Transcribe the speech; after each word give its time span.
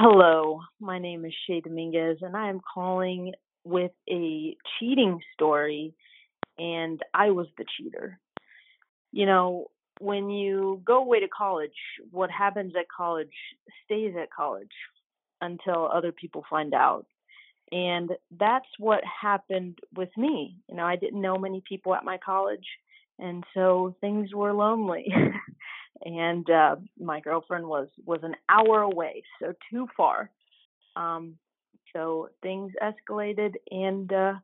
Hello, 0.00 0.60
my 0.78 1.00
name 1.00 1.24
is 1.24 1.34
Shay 1.44 1.60
Dominguez, 1.60 2.18
and 2.22 2.36
I 2.36 2.50
am 2.50 2.60
calling 2.60 3.32
with 3.64 3.90
a 4.08 4.56
cheating 4.78 5.18
story, 5.34 5.92
and 6.56 7.02
I 7.12 7.30
was 7.30 7.48
the 7.58 7.64
cheater. 7.76 8.20
You 9.10 9.26
know, 9.26 9.66
when 9.98 10.30
you 10.30 10.80
go 10.84 10.98
away 10.98 11.18
to 11.18 11.26
college, 11.26 11.74
what 12.12 12.30
happens 12.30 12.74
at 12.78 12.86
college 12.96 13.32
stays 13.84 14.14
at 14.16 14.30
college 14.30 14.70
until 15.40 15.90
other 15.92 16.12
people 16.12 16.44
find 16.48 16.74
out. 16.74 17.06
And 17.72 18.10
that's 18.38 18.68
what 18.78 19.02
happened 19.04 19.80
with 19.96 20.10
me. 20.16 20.58
You 20.68 20.76
know, 20.76 20.84
I 20.84 20.94
didn't 20.94 21.20
know 21.20 21.38
many 21.38 21.60
people 21.68 21.92
at 21.92 22.04
my 22.04 22.18
college, 22.24 22.66
and 23.18 23.42
so 23.52 23.96
things 24.00 24.32
were 24.32 24.52
lonely. 24.52 25.12
and 26.04 26.48
uh, 26.50 26.76
my 26.98 27.20
girlfriend 27.20 27.66
was 27.66 27.88
was 28.04 28.20
an 28.22 28.34
hour 28.48 28.82
away, 28.82 29.22
so 29.40 29.52
too 29.70 29.86
far. 29.96 30.30
Um, 30.96 31.36
so 31.92 32.28
things 32.42 32.72
escalated, 32.82 33.54
and 33.70 34.12
uh, 34.12 34.34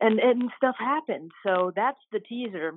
and 0.00 0.18
and 0.18 0.50
stuff 0.56 0.76
happened. 0.78 1.32
So 1.44 1.72
that's 1.74 2.00
the 2.12 2.20
teaser, 2.20 2.74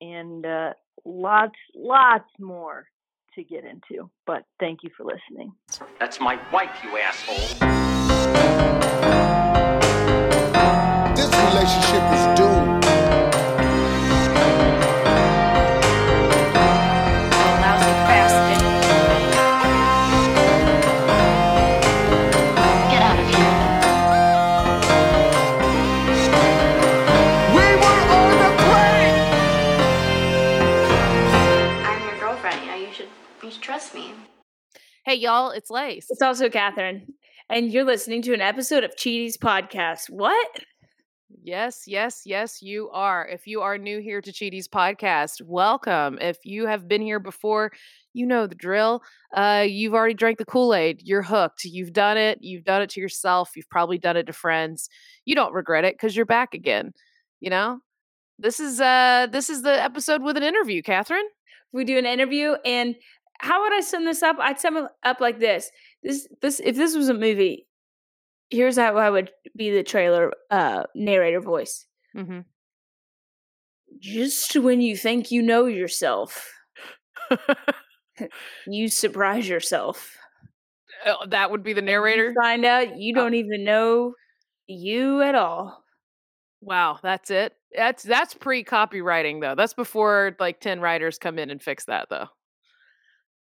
and 0.00 0.44
uh, 0.44 0.72
lots 1.04 1.56
lots 1.74 2.28
more 2.38 2.86
to 3.34 3.44
get 3.44 3.64
into. 3.64 4.10
But 4.26 4.44
thank 4.58 4.80
you 4.82 4.90
for 4.96 5.04
listening. 5.04 5.52
That's 5.98 6.20
my 6.20 6.40
wife, 6.52 6.70
you 6.82 6.96
asshole. 6.98 7.94
Trust 33.76 33.94
me. 33.94 34.10
Hey, 35.04 35.16
y'all, 35.16 35.50
it's 35.50 35.68
Lace. 35.68 36.06
It's 36.08 36.22
also 36.22 36.48
Catherine, 36.48 37.12
and 37.50 37.70
you're 37.70 37.84
listening 37.84 38.22
to 38.22 38.32
an 38.32 38.40
episode 38.40 38.84
of 38.84 38.96
Cheaties 38.96 39.36
Podcast. 39.36 40.08
What? 40.08 40.48
Yes, 41.42 41.82
yes, 41.86 42.22
yes, 42.24 42.62
you 42.62 42.88
are. 42.88 43.28
If 43.28 43.46
you 43.46 43.60
are 43.60 43.76
new 43.76 44.00
here 44.00 44.22
to 44.22 44.32
Cheaties 44.32 44.66
Podcast, 44.66 45.42
welcome. 45.44 46.16
If 46.22 46.38
you 46.42 46.66
have 46.66 46.88
been 46.88 47.02
here 47.02 47.20
before, 47.20 47.70
you 48.14 48.24
know 48.24 48.46
the 48.46 48.54
drill. 48.54 49.02
Uh, 49.34 49.66
you've 49.68 49.92
already 49.92 50.14
drank 50.14 50.38
the 50.38 50.46
Kool 50.46 50.74
Aid. 50.74 51.02
You're 51.04 51.20
hooked. 51.20 51.64
You've 51.64 51.92
done 51.92 52.16
it. 52.16 52.38
You've 52.40 52.64
done 52.64 52.80
it 52.80 52.88
to 52.90 53.00
yourself. 53.02 53.50
You've 53.56 53.68
probably 53.68 53.98
done 53.98 54.16
it 54.16 54.24
to 54.28 54.32
friends. 54.32 54.88
You 55.26 55.34
don't 55.34 55.52
regret 55.52 55.84
it 55.84 55.96
because 55.96 56.16
you're 56.16 56.24
back 56.24 56.54
again. 56.54 56.92
You 57.40 57.50
know, 57.50 57.80
this 58.38 58.58
is 58.58 58.80
uh 58.80 59.26
this 59.30 59.50
is 59.50 59.60
the 59.60 59.84
episode 59.84 60.22
with 60.22 60.38
an 60.38 60.42
interview, 60.42 60.80
Catherine. 60.80 61.28
We 61.74 61.84
do 61.84 61.98
an 61.98 62.06
interview, 62.06 62.54
and 62.64 62.94
how 63.38 63.62
would 63.62 63.74
I 63.74 63.80
sum 63.80 64.04
this 64.04 64.22
up? 64.22 64.36
I'd 64.38 64.60
sum 64.60 64.76
it 64.76 64.84
up 65.04 65.20
like 65.20 65.38
this: 65.38 65.70
this, 66.02 66.28
this, 66.40 66.60
if 66.60 66.76
this 66.76 66.94
was 66.96 67.08
a 67.08 67.14
movie, 67.14 67.66
here's 68.50 68.76
how 68.76 68.96
I 68.96 69.10
would 69.10 69.30
be 69.56 69.70
the 69.70 69.82
trailer 69.82 70.32
uh, 70.50 70.84
narrator 70.94 71.40
voice. 71.40 71.86
Mm-hmm. 72.16 72.40
Just 74.00 74.56
when 74.56 74.80
you 74.80 74.96
think 74.96 75.30
you 75.30 75.42
know 75.42 75.66
yourself, 75.66 76.52
you 78.66 78.88
surprise 78.88 79.48
yourself. 79.48 80.16
Oh, 81.04 81.26
that 81.28 81.50
would 81.50 81.62
be 81.62 81.72
the 81.72 81.82
narrator. 81.82 82.34
find 82.34 82.64
out 82.64 82.98
you 82.98 83.14
don't 83.14 83.34
even 83.34 83.64
know 83.64 84.14
you 84.66 85.22
at 85.22 85.34
all. 85.34 85.84
Wow, 86.60 86.98
that's 87.02 87.30
it. 87.30 87.52
That's 87.74 88.02
that's 88.02 88.34
pre 88.34 88.64
copywriting 88.64 89.40
though. 89.40 89.54
That's 89.54 89.74
before 89.74 90.36
like 90.40 90.60
ten 90.60 90.80
writers 90.80 91.18
come 91.18 91.38
in 91.38 91.50
and 91.50 91.62
fix 91.62 91.84
that 91.84 92.08
though. 92.10 92.26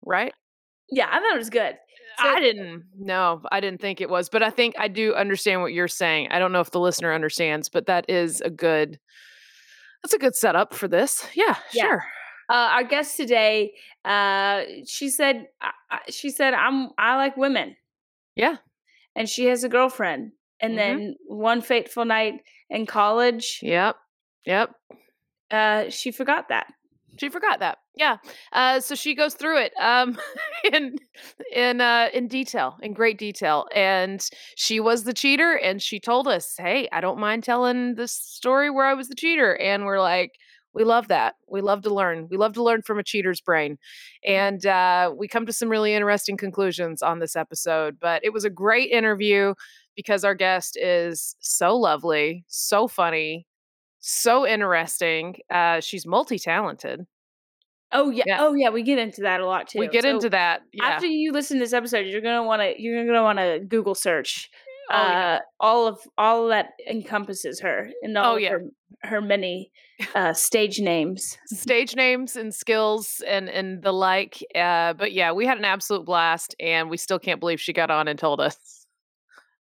Right? 0.05 0.33
Yeah, 0.91 1.07
I 1.09 1.19
thought 1.19 1.35
it 1.35 1.37
was 1.37 1.49
good. 1.49 1.75
So- 2.19 2.27
I 2.27 2.39
didn't. 2.39 2.83
No, 2.97 3.41
I 3.51 3.59
didn't 3.59 3.79
think 3.81 4.01
it 4.01 4.09
was, 4.09 4.27
but 4.29 4.43
I 4.43 4.49
think 4.49 4.75
I 4.77 4.87
do 4.87 5.13
understand 5.13 5.61
what 5.61 5.71
you're 5.73 5.87
saying. 5.87 6.29
I 6.31 6.39
don't 6.39 6.51
know 6.51 6.59
if 6.59 6.71
the 6.71 6.79
listener 6.79 7.13
understands, 7.13 7.69
but 7.69 7.85
that 7.85 8.09
is 8.09 8.41
a 8.41 8.49
good. 8.49 8.99
That's 10.03 10.13
a 10.13 10.17
good 10.19 10.35
setup 10.35 10.73
for 10.73 10.87
this. 10.87 11.27
Yeah, 11.35 11.55
Yeah. 11.73 11.83
sure. 11.83 12.05
uh, 12.49 12.53
our 12.73 12.83
guest 12.83 13.15
today, 13.17 13.73
uh, 14.05 14.63
she 14.87 15.09
said, 15.09 15.47
she 16.09 16.29
said, 16.31 16.53
I'm, 16.55 16.89
I 16.97 17.15
like 17.15 17.37
women, 17.37 17.75
Yeah. 18.35 18.55
and 19.15 19.29
she 19.29 19.45
has 19.45 19.63
a 19.63 19.69
girlfriend. 19.69 20.31
And 20.61 20.73
Mhm. 20.73 20.77
then 20.77 21.15
one 21.27 21.61
fateful 21.61 22.05
night 22.05 22.41
in 22.69 22.85
college, 22.85 23.59
Yep. 23.61 23.97
Yep. 24.45 24.71
uh, 25.51 25.89
she 25.89 26.11
forgot 26.11 26.49
that. 26.49 26.67
She 27.19 27.29
forgot 27.29 27.59
that. 27.59 27.77
Yeah. 27.99 28.17
Uh, 28.53 28.79
so 28.79 28.95
she 28.95 29.13
goes 29.13 29.33
through 29.33 29.57
it 29.59 29.73
um, 29.79 30.17
in 30.73 30.95
in 31.53 31.81
uh, 31.81 32.07
in 32.13 32.27
detail, 32.29 32.77
in 32.81 32.93
great 32.93 33.17
detail, 33.17 33.67
and 33.75 34.25
she 34.55 34.79
was 34.79 35.03
the 35.03 35.13
cheater, 35.13 35.55
and 35.55 35.81
she 35.81 35.99
told 35.99 36.27
us, 36.27 36.55
"Hey, 36.57 36.87
I 36.93 37.01
don't 37.01 37.19
mind 37.19 37.43
telling 37.43 37.95
this 37.95 38.13
story 38.13 38.69
where 38.69 38.85
I 38.85 38.93
was 38.93 39.09
the 39.09 39.15
cheater," 39.15 39.55
and 39.57 39.85
we're 39.85 40.01
like. 40.01 40.31
We 40.71 40.83
love 40.83 41.07
that. 41.07 41.33
We 41.47 41.61
love 41.61 41.81
to 41.81 41.93
learn. 41.93 42.27
We 42.29 42.37
love 42.37 42.53
to 42.53 42.63
learn 42.63 42.83
from 42.83 42.99
a 42.99 43.03
cheater's 43.03 43.41
brain. 43.41 43.79
And 44.23 44.63
uh, 44.67 45.11
we 45.17 45.27
come 45.27 45.47
to 45.47 45.51
some 45.51 45.67
really 45.67 45.95
interesting 45.95 46.37
conclusions 46.37 47.01
on 47.01 47.17
this 47.19 47.35
episode. 47.35 47.97
But 47.99 48.23
it 48.23 48.33
was 48.33 48.45
a 48.45 48.51
great 48.51 48.91
interview 48.91 49.55
because 49.95 50.23
our 50.23 50.35
guest 50.35 50.77
is 50.79 51.35
so 51.39 51.75
lovely, 51.75 52.45
so 52.47 52.87
funny, 52.87 53.47
so 53.99 54.47
interesting. 54.47 55.37
Uh, 55.49 55.81
she's 55.81 56.05
multi 56.07 56.39
talented. 56.39 57.07
Oh 57.91 58.09
yeah. 58.09 58.23
Yeah. 58.27 58.37
Oh 58.41 58.53
yeah. 58.53 58.69
We 58.69 58.83
get 58.83 58.99
into 58.99 59.21
that 59.21 59.41
a 59.41 59.45
lot 59.45 59.67
too. 59.69 59.79
We 59.79 59.87
get 59.87 60.03
So 60.03 60.09
into 60.15 60.29
that. 60.31 60.61
Yeah. 60.73 60.85
After 60.85 61.07
you 61.07 61.31
listen 61.31 61.57
to 61.57 61.63
this 61.63 61.73
episode, 61.73 62.05
you're 62.07 62.21
gonna 62.21 62.43
want 62.43 62.61
to 62.61 62.81
you're 62.81 63.05
gonna 63.05 63.23
want 63.23 63.39
to 63.39 63.59
Google 63.67 63.95
search 63.95 64.49
Oh, 64.91 64.95
yeah. 64.95 65.35
uh, 65.35 65.39
all 65.59 65.87
of 65.87 65.99
all 66.17 66.47
that 66.47 66.71
encompasses 66.89 67.59
her 67.61 67.89
and 68.01 68.17
all 68.17 68.33
Oh, 68.33 68.37
yeah. 68.37 68.49
her, 68.49 68.63
her 69.03 69.21
many 69.21 69.71
uh, 70.15 70.33
stage 70.33 70.79
names. 70.79 71.37
Stage 71.45 71.95
names 71.95 72.35
and 72.35 72.53
skills 72.55 73.21
and 73.27 73.49
and 73.49 73.83
the 73.83 73.91
like. 73.93 74.43
Uh, 74.55 74.93
but 74.93 75.11
yeah, 75.11 75.31
we 75.31 75.45
had 75.45 75.59
an 75.59 75.65
absolute 75.65 76.05
blast, 76.05 76.55
and 76.59 76.89
we 76.89 76.97
still 76.97 77.19
can't 77.19 77.39
believe 77.39 77.59
she 77.61 77.71
got 77.73 77.91
on 77.91 78.07
and 78.07 78.17
told 78.17 78.41
us 78.41 78.85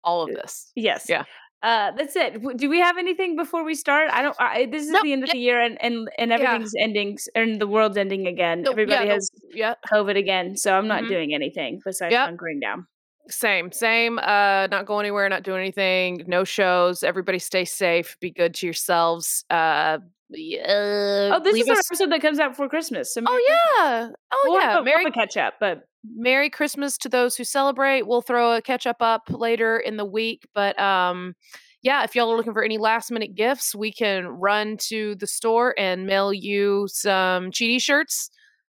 all 0.04 0.24
of 0.24 0.30
this. 0.34 0.72
Yes. 0.76 1.06
Yeah. 1.08 1.26
Uh, 1.64 1.92
that's 1.98 2.16
it. 2.18 2.42
Do 2.58 2.70
we 2.70 2.80
have 2.80 2.98
anything 2.98 3.38
before 3.38 3.64
we 3.64 3.74
start? 3.74 4.10
I 4.12 4.22
don't. 4.22 4.36
I, 4.40 4.66
this 4.70 4.84
is 4.84 4.90
Nope, 4.92 5.04
the 5.04 5.14
end 5.14 5.24
of 5.24 5.30
the 5.32 5.38
year, 5.38 5.62
and 5.62 5.82
and 5.82 6.10
and 6.18 6.30
Yeah. 6.30 6.36
everything's 6.36 6.74
ending, 6.78 7.18
and 7.36 7.60
the 7.60 7.68
world's 7.68 7.96
ending 7.98 8.28
again. 8.28 8.66
Everybody 8.70 9.08
yeah, 9.08 9.14
has 9.14 9.32
yeah, 9.54 9.76
COVID 9.94 10.18
again, 10.18 10.58
so 10.58 10.74
I'm 10.76 10.88
not 10.90 11.04
Mhm. 11.04 11.08
doing 11.10 11.34
anything 11.34 11.80
besides 11.86 12.12
Yep. 12.12 12.30
hunkering 12.32 12.60
down. 12.62 12.88
same, 13.30 13.72
same. 13.72 14.20
Uh, 14.20 14.68
not 14.68 14.86
going 14.86 15.06
anywhere, 15.06 15.30
not 15.30 15.44
doing 15.44 15.62
anything. 15.62 16.26
No 16.28 16.44
shows. 16.44 17.04
Everybody 17.04 17.40
stay 17.40 17.64
safe. 17.64 18.18
Be 18.20 18.30
good 18.32 18.54
to 18.56 18.68
yourselves. 18.68 19.46
Uh, 19.50 20.00
yeah, 20.40 21.32
Oh, 21.34 21.40
this 21.44 21.56
is 21.56 21.68
our 21.70 21.76
us- 21.78 21.88
episode 21.92 22.12
that 22.12 22.22
comes 22.22 22.40
out 22.40 22.50
before 22.52 22.70
Christmas. 22.70 23.14
So 23.14 23.22
Oh 23.26 23.46
yeah. 23.48 24.10
Oh 24.32 24.42
we'll 24.46 24.60
yeah. 24.62 24.72
have 24.74 24.84
Merry 24.86 25.04
we'll 25.06 25.14
catch 25.14 25.38
up, 25.38 25.56
but 25.60 25.84
Merry 26.16 26.50
Christmas 26.50 26.98
to 27.00 27.10
those 27.10 27.36
who 27.36 27.44
celebrate. 27.44 28.08
We'll 28.08 28.22
throw 28.22 28.56
a 28.56 28.62
catch 28.62 28.86
up 28.86 28.98
up 29.02 29.24
later 29.30 29.78
in 29.78 29.98
the 29.98 30.06
week, 30.06 30.48
but 30.54 30.80
um 30.80 31.36
yeah, 31.82 32.04
if 32.06 32.16
y'all 32.16 32.32
are 32.32 32.38
looking 32.38 32.54
for 32.54 32.64
any 32.64 32.78
last 32.78 33.12
minute 33.12 33.36
gifts, 33.36 33.76
we 33.76 33.92
can 33.92 34.26
run 34.28 34.78
to 34.88 35.16
the 35.16 35.28
store 35.28 35.76
and 35.78 36.06
mail 36.06 36.32
you 36.34 36.88
some 36.90 37.52
Cheaty 37.52 37.82
shirts. 37.82 38.30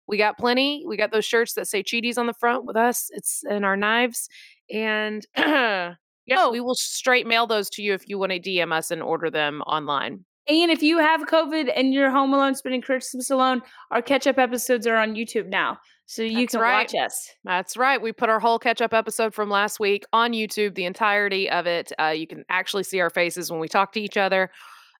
We 0.08 0.18
got 0.18 0.36
plenty. 0.38 0.82
We 0.86 0.96
got 0.96 1.12
those 1.12 1.24
shirts 1.24 1.54
that 1.54 1.68
say 1.68 1.82
Cheaties 1.84 2.18
on 2.18 2.26
the 2.26 2.34
front 2.34 2.64
with 2.64 2.76
us. 2.76 3.08
It's 3.12 3.42
in 3.48 3.62
our 3.62 3.76
knives. 3.76 4.28
And 4.72 5.24
yeah, 5.36 5.94
Oh. 6.36 6.50
we 6.50 6.60
will 6.60 6.74
straight 6.74 7.28
mail 7.28 7.46
those 7.46 7.70
to 7.70 7.82
you 7.82 7.92
if 7.94 8.08
you 8.08 8.18
want 8.18 8.32
to 8.32 8.40
DM 8.40 8.72
us 8.72 8.90
and 8.90 9.00
order 9.02 9.30
them 9.30 9.62
online. 9.62 10.24
And 10.48 10.70
if 10.70 10.82
you 10.82 10.98
have 10.98 11.22
COVID 11.22 11.72
and 11.74 11.92
you're 11.92 12.10
home 12.10 12.32
alone 12.32 12.54
spending 12.54 12.80
Christmas 12.82 13.30
alone, 13.30 13.62
our 13.90 14.02
catch 14.02 14.26
up 14.26 14.38
episodes 14.38 14.86
are 14.86 14.96
on 14.96 15.14
YouTube 15.14 15.48
now, 15.48 15.78
so 16.06 16.22
you 16.22 16.40
That's 16.40 16.52
can 16.52 16.60
right. 16.60 16.90
watch 16.92 16.94
us. 16.94 17.30
That's 17.44 17.76
right. 17.76 18.00
We 18.00 18.12
put 18.12 18.28
our 18.28 18.40
whole 18.40 18.58
catch 18.58 18.80
up 18.80 18.94
episode 18.94 19.34
from 19.34 19.50
last 19.50 19.80
week 19.80 20.04
on 20.12 20.32
YouTube, 20.32 20.74
the 20.74 20.84
entirety 20.84 21.50
of 21.50 21.66
it. 21.66 21.92
Uh, 21.98 22.14
you 22.16 22.26
can 22.26 22.44
actually 22.48 22.84
see 22.84 23.00
our 23.00 23.10
faces 23.10 23.50
when 23.50 23.60
we 23.60 23.68
talk 23.68 23.92
to 23.92 24.00
each 24.00 24.16
other. 24.16 24.50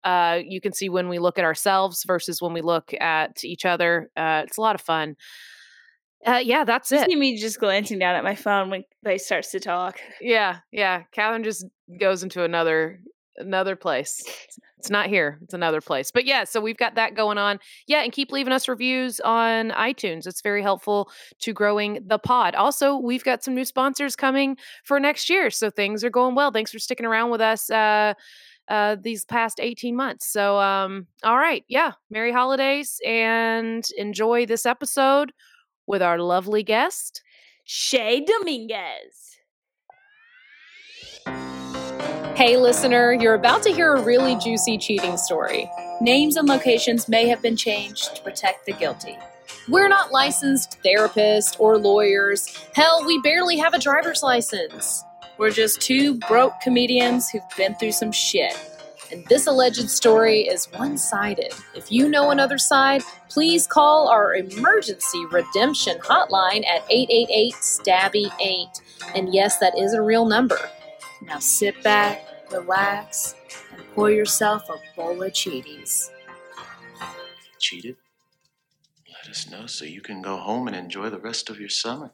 Uh, 0.04 0.40
you 0.44 0.60
can 0.60 0.72
see 0.72 0.88
when 0.88 1.08
we 1.08 1.19
look 1.19 1.38
at 1.38 1.44
ourselves 1.44 2.04
versus 2.06 2.40
when 2.40 2.52
we 2.52 2.60
look 2.60 2.92
at 3.00 3.42
each 3.44 3.64
other. 3.64 4.10
Uh, 4.16 4.42
it's 4.46 4.56
a 4.56 4.60
lot 4.60 4.75
of 4.75 4.81
fun. 4.81 5.16
Uh, 6.25 6.40
yeah, 6.42 6.64
that's 6.64 6.90
You 6.90 6.99
it. 6.99 7.10
see 7.10 7.16
me 7.16 7.37
just 7.37 7.60
glancing 7.60 7.99
down 7.99 8.16
at 8.16 8.25
my 8.25 8.34
phone 8.34 8.70
when 8.70 8.84
they 9.02 9.19
starts 9.19 9.50
to 9.52 9.60
talk. 9.60 10.00
Yeah, 10.20 10.58
yeah. 10.72 11.02
Catherine 11.12 11.44
just 11.44 11.66
goes 12.00 12.22
into 12.22 12.42
another 12.42 13.00
another 13.38 13.76
place. 13.76 14.24
It's 14.78 14.90
not 14.90 15.08
here. 15.08 15.38
It's 15.42 15.54
another 15.54 15.80
place. 15.80 16.10
But 16.10 16.26
yeah, 16.26 16.44
so 16.44 16.60
we've 16.60 16.76
got 16.76 16.94
that 16.94 17.14
going 17.14 17.38
on. 17.38 17.58
Yeah, 17.86 18.02
and 18.02 18.12
keep 18.12 18.30
leaving 18.30 18.52
us 18.52 18.68
reviews 18.68 19.20
on 19.20 19.70
iTunes. 19.70 20.26
It's 20.26 20.42
very 20.42 20.62
helpful 20.62 21.10
to 21.40 21.52
growing 21.52 22.04
the 22.06 22.18
pod. 22.18 22.54
Also, 22.54 22.96
we've 22.96 23.24
got 23.24 23.42
some 23.42 23.54
new 23.54 23.64
sponsors 23.64 24.14
coming 24.14 24.56
for 24.84 25.00
next 25.00 25.30
year. 25.30 25.50
So 25.50 25.70
things 25.70 26.04
are 26.04 26.10
going 26.10 26.34
well. 26.34 26.50
Thanks 26.50 26.70
for 26.70 26.78
sticking 26.78 27.06
around 27.06 27.30
with 27.30 27.40
us 27.40 27.70
uh 27.70 28.14
uh 28.68 28.96
these 29.00 29.24
past 29.24 29.60
18 29.60 29.96
months. 29.96 30.26
So 30.30 30.58
um 30.58 31.06
all 31.24 31.36
right, 31.36 31.64
yeah, 31.68 31.92
Merry 32.10 32.32
holidays 32.32 33.00
and 33.06 33.86
enjoy 33.96 34.46
this 34.46 34.66
episode 34.66 35.32
with 35.86 36.02
our 36.02 36.18
lovely 36.18 36.62
guest. 36.62 37.22
Shay 37.64 38.24
Dominguez. 38.24 39.35
Hey, 42.36 42.58
listener, 42.58 43.14
you're 43.14 43.32
about 43.32 43.62
to 43.62 43.72
hear 43.72 43.94
a 43.94 44.02
really 44.02 44.36
juicy 44.36 44.76
cheating 44.76 45.16
story. 45.16 45.70
Names 46.02 46.36
and 46.36 46.46
locations 46.46 47.08
may 47.08 47.26
have 47.28 47.40
been 47.40 47.56
changed 47.56 48.14
to 48.14 48.22
protect 48.22 48.66
the 48.66 48.74
guilty. 48.74 49.16
We're 49.70 49.88
not 49.88 50.12
licensed 50.12 50.76
therapists 50.84 51.58
or 51.58 51.78
lawyers. 51.78 52.54
Hell, 52.74 53.06
we 53.06 53.18
barely 53.22 53.56
have 53.56 53.72
a 53.72 53.78
driver's 53.78 54.22
license. 54.22 55.02
We're 55.38 55.50
just 55.50 55.80
two 55.80 56.18
broke 56.28 56.60
comedians 56.60 57.30
who've 57.30 57.40
been 57.56 57.74
through 57.76 57.92
some 57.92 58.12
shit. 58.12 58.52
And 59.10 59.24
this 59.28 59.46
alleged 59.46 59.88
story 59.88 60.40
is 60.40 60.66
one 60.76 60.98
sided. 60.98 61.54
If 61.74 61.90
you 61.90 62.06
know 62.06 62.32
another 62.32 62.58
side, 62.58 63.00
please 63.30 63.66
call 63.66 64.08
our 64.08 64.34
emergency 64.34 65.24
redemption 65.32 65.96
hotline 66.00 66.66
at 66.66 66.84
888 66.90 67.54
STABBY 67.54 68.30
8. 68.42 68.68
And 69.14 69.32
yes, 69.32 69.58
that 69.60 69.78
is 69.78 69.94
a 69.94 70.02
real 70.02 70.26
number. 70.26 70.58
Now 71.22 71.38
sit 71.38 71.82
back, 71.82 72.24
relax, 72.52 73.34
and 73.72 73.82
pour 73.94 74.10
yourself 74.10 74.68
a 74.68 74.76
bowl 74.96 75.22
of 75.22 75.32
Cheaties. 75.32 76.10
cheated, 77.58 77.96
let 79.08 79.30
us 79.30 79.48
know 79.50 79.66
so 79.66 79.84
you 79.84 80.00
can 80.02 80.22
go 80.22 80.36
home 80.36 80.68
and 80.68 80.76
enjoy 80.76 81.10
the 81.10 81.18
rest 81.18 81.48
of 81.50 81.58
your 81.58 81.68
summer. 81.70 82.12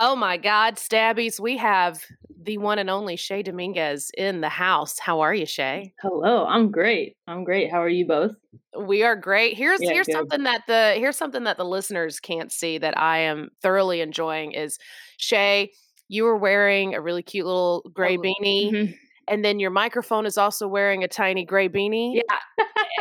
Oh 0.00 0.16
my 0.16 0.36
God, 0.36 0.76
Stabbies, 0.76 1.40
we 1.40 1.56
have 1.56 2.02
the 2.40 2.56
one 2.58 2.78
and 2.78 2.88
only 2.88 3.16
Shay 3.16 3.42
Dominguez 3.42 4.10
in 4.16 4.40
the 4.40 4.48
house. 4.48 4.98
How 4.98 5.20
are 5.20 5.34
you, 5.34 5.44
Shay? 5.44 5.92
Hello, 6.00 6.46
I'm 6.46 6.70
great. 6.70 7.16
I'm 7.26 7.42
great. 7.44 7.70
How 7.70 7.82
are 7.82 7.88
you 7.88 8.06
both? 8.06 8.32
We 8.80 9.02
are 9.02 9.16
great. 9.16 9.56
Here's 9.56 9.82
Yeah, 9.82 9.92
here's 9.92 10.06
good. 10.06 10.12
something 10.14 10.44
that 10.44 10.62
the 10.68 10.94
here's 10.96 11.16
something 11.16 11.44
that 11.44 11.56
the 11.58 11.64
listeners 11.64 12.20
can't 12.20 12.52
see 12.52 12.78
that 12.78 12.96
I 12.96 13.18
am 13.18 13.50
thoroughly 13.60 14.00
enjoying 14.00 14.52
is 14.52 14.78
Shay, 15.16 15.72
you 16.08 16.24
were 16.24 16.36
wearing 16.36 16.94
a 16.94 17.00
really 17.00 17.22
cute 17.22 17.46
little 17.46 17.82
gray 17.92 18.16
Oh, 18.16 18.22
beanie, 18.22 18.72
Mhm. 18.72 18.98
And 19.30 19.44
then 19.44 19.58
your 19.60 19.70
microphone 19.70 20.26
is 20.26 20.36
also 20.38 20.66
wearing 20.68 21.04
a 21.04 21.08
tiny 21.08 21.44
gray 21.44 21.68
beanie. 21.68 22.20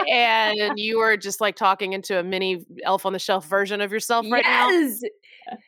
Yeah. 0.08 0.54
and 0.54 0.74
you 0.80 0.98
were 1.00 1.18
just 1.18 1.42
like 1.42 1.56
talking 1.56 1.94
into 1.94 2.20
a 2.20 2.24
mini 2.24 2.66
elf 2.84 3.06
on 3.06 3.14
the 3.14 3.20
shelf 3.20 3.48
version 3.48 3.82
of 3.82 3.92
yourself 3.92 4.26
right 4.32 4.44
now. 4.46 4.70
yes. 4.70 5.02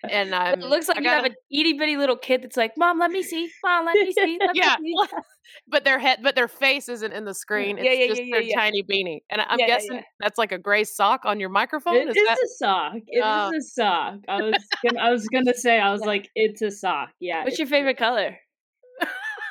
And 0.10 0.36
I'm 0.36 0.62
it 0.62 0.66
looks 0.68 0.90
like 0.90 0.98
I 0.98 1.02
you 1.02 1.08
have 1.10 1.22
gotta- 1.24 1.30
an 1.32 1.58
itty 1.58 1.74
bitty 1.74 1.96
little 1.96 2.18
kid 2.18 2.44
that's 2.44 2.58
like, 2.58 2.74
Mom, 2.78 3.00
let 3.00 3.12
me 3.12 3.24
see. 3.24 3.50
Mom, 3.64 3.86
let 3.86 3.96
me 3.96 4.12
see. 4.12 4.38
Let 4.42 4.54
yeah, 4.56 4.76
me 4.82 4.94
see. 5.08 5.16
but 5.70 5.86
their 5.86 5.98
head, 6.00 6.20
but 6.22 6.36
their 6.36 6.50
face 6.50 6.90
isn't 6.90 7.14
in 7.14 7.24
the 7.24 7.34
screen. 7.34 7.78
It's 7.78 7.86
Yeah, 7.86 7.94
yeah, 7.94 8.08
just 8.08 8.22
yeah, 8.24 8.40
their 8.42 8.50
tiny 8.56 8.84
beanie, 8.84 9.20
and 9.30 9.42
I'm 9.42 9.58
guessing 9.58 10.02
that's 10.20 10.38
like 10.38 10.52
a 10.52 10.58
gray 10.58 10.84
sock 10.84 11.22
on 11.24 11.40
your 11.40 11.48
microphone. 11.50 11.96
It 11.96 12.10
Is 12.10 12.16
is 12.18 12.28
that 12.28 12.38
a 12.44 12.48
sock. 12.58 12.94
It 13.08 13.20
is 13.20 13.24
Oh. 13.24 13.52
a 13.58 13.62
sock. 13.62 14.16
I 14.28 14.42
was 14.42 14.54
gonna, 14.86 15.00
I 15.00 15.12
was 15.12 15.28
gonna 15.30 15.54
say 15.54 15.80
I 15.80 15.94
was 15.94 16.02
like 16.02 16.30
it's 16.36 16.62
a 16.62 16.72
sock. 16.72 17.12
Yeah. 17.22 17.46
What's 17.46 17.58
your 17.58 17.68
favorite 17.70 17.98
color? 17.98 18.38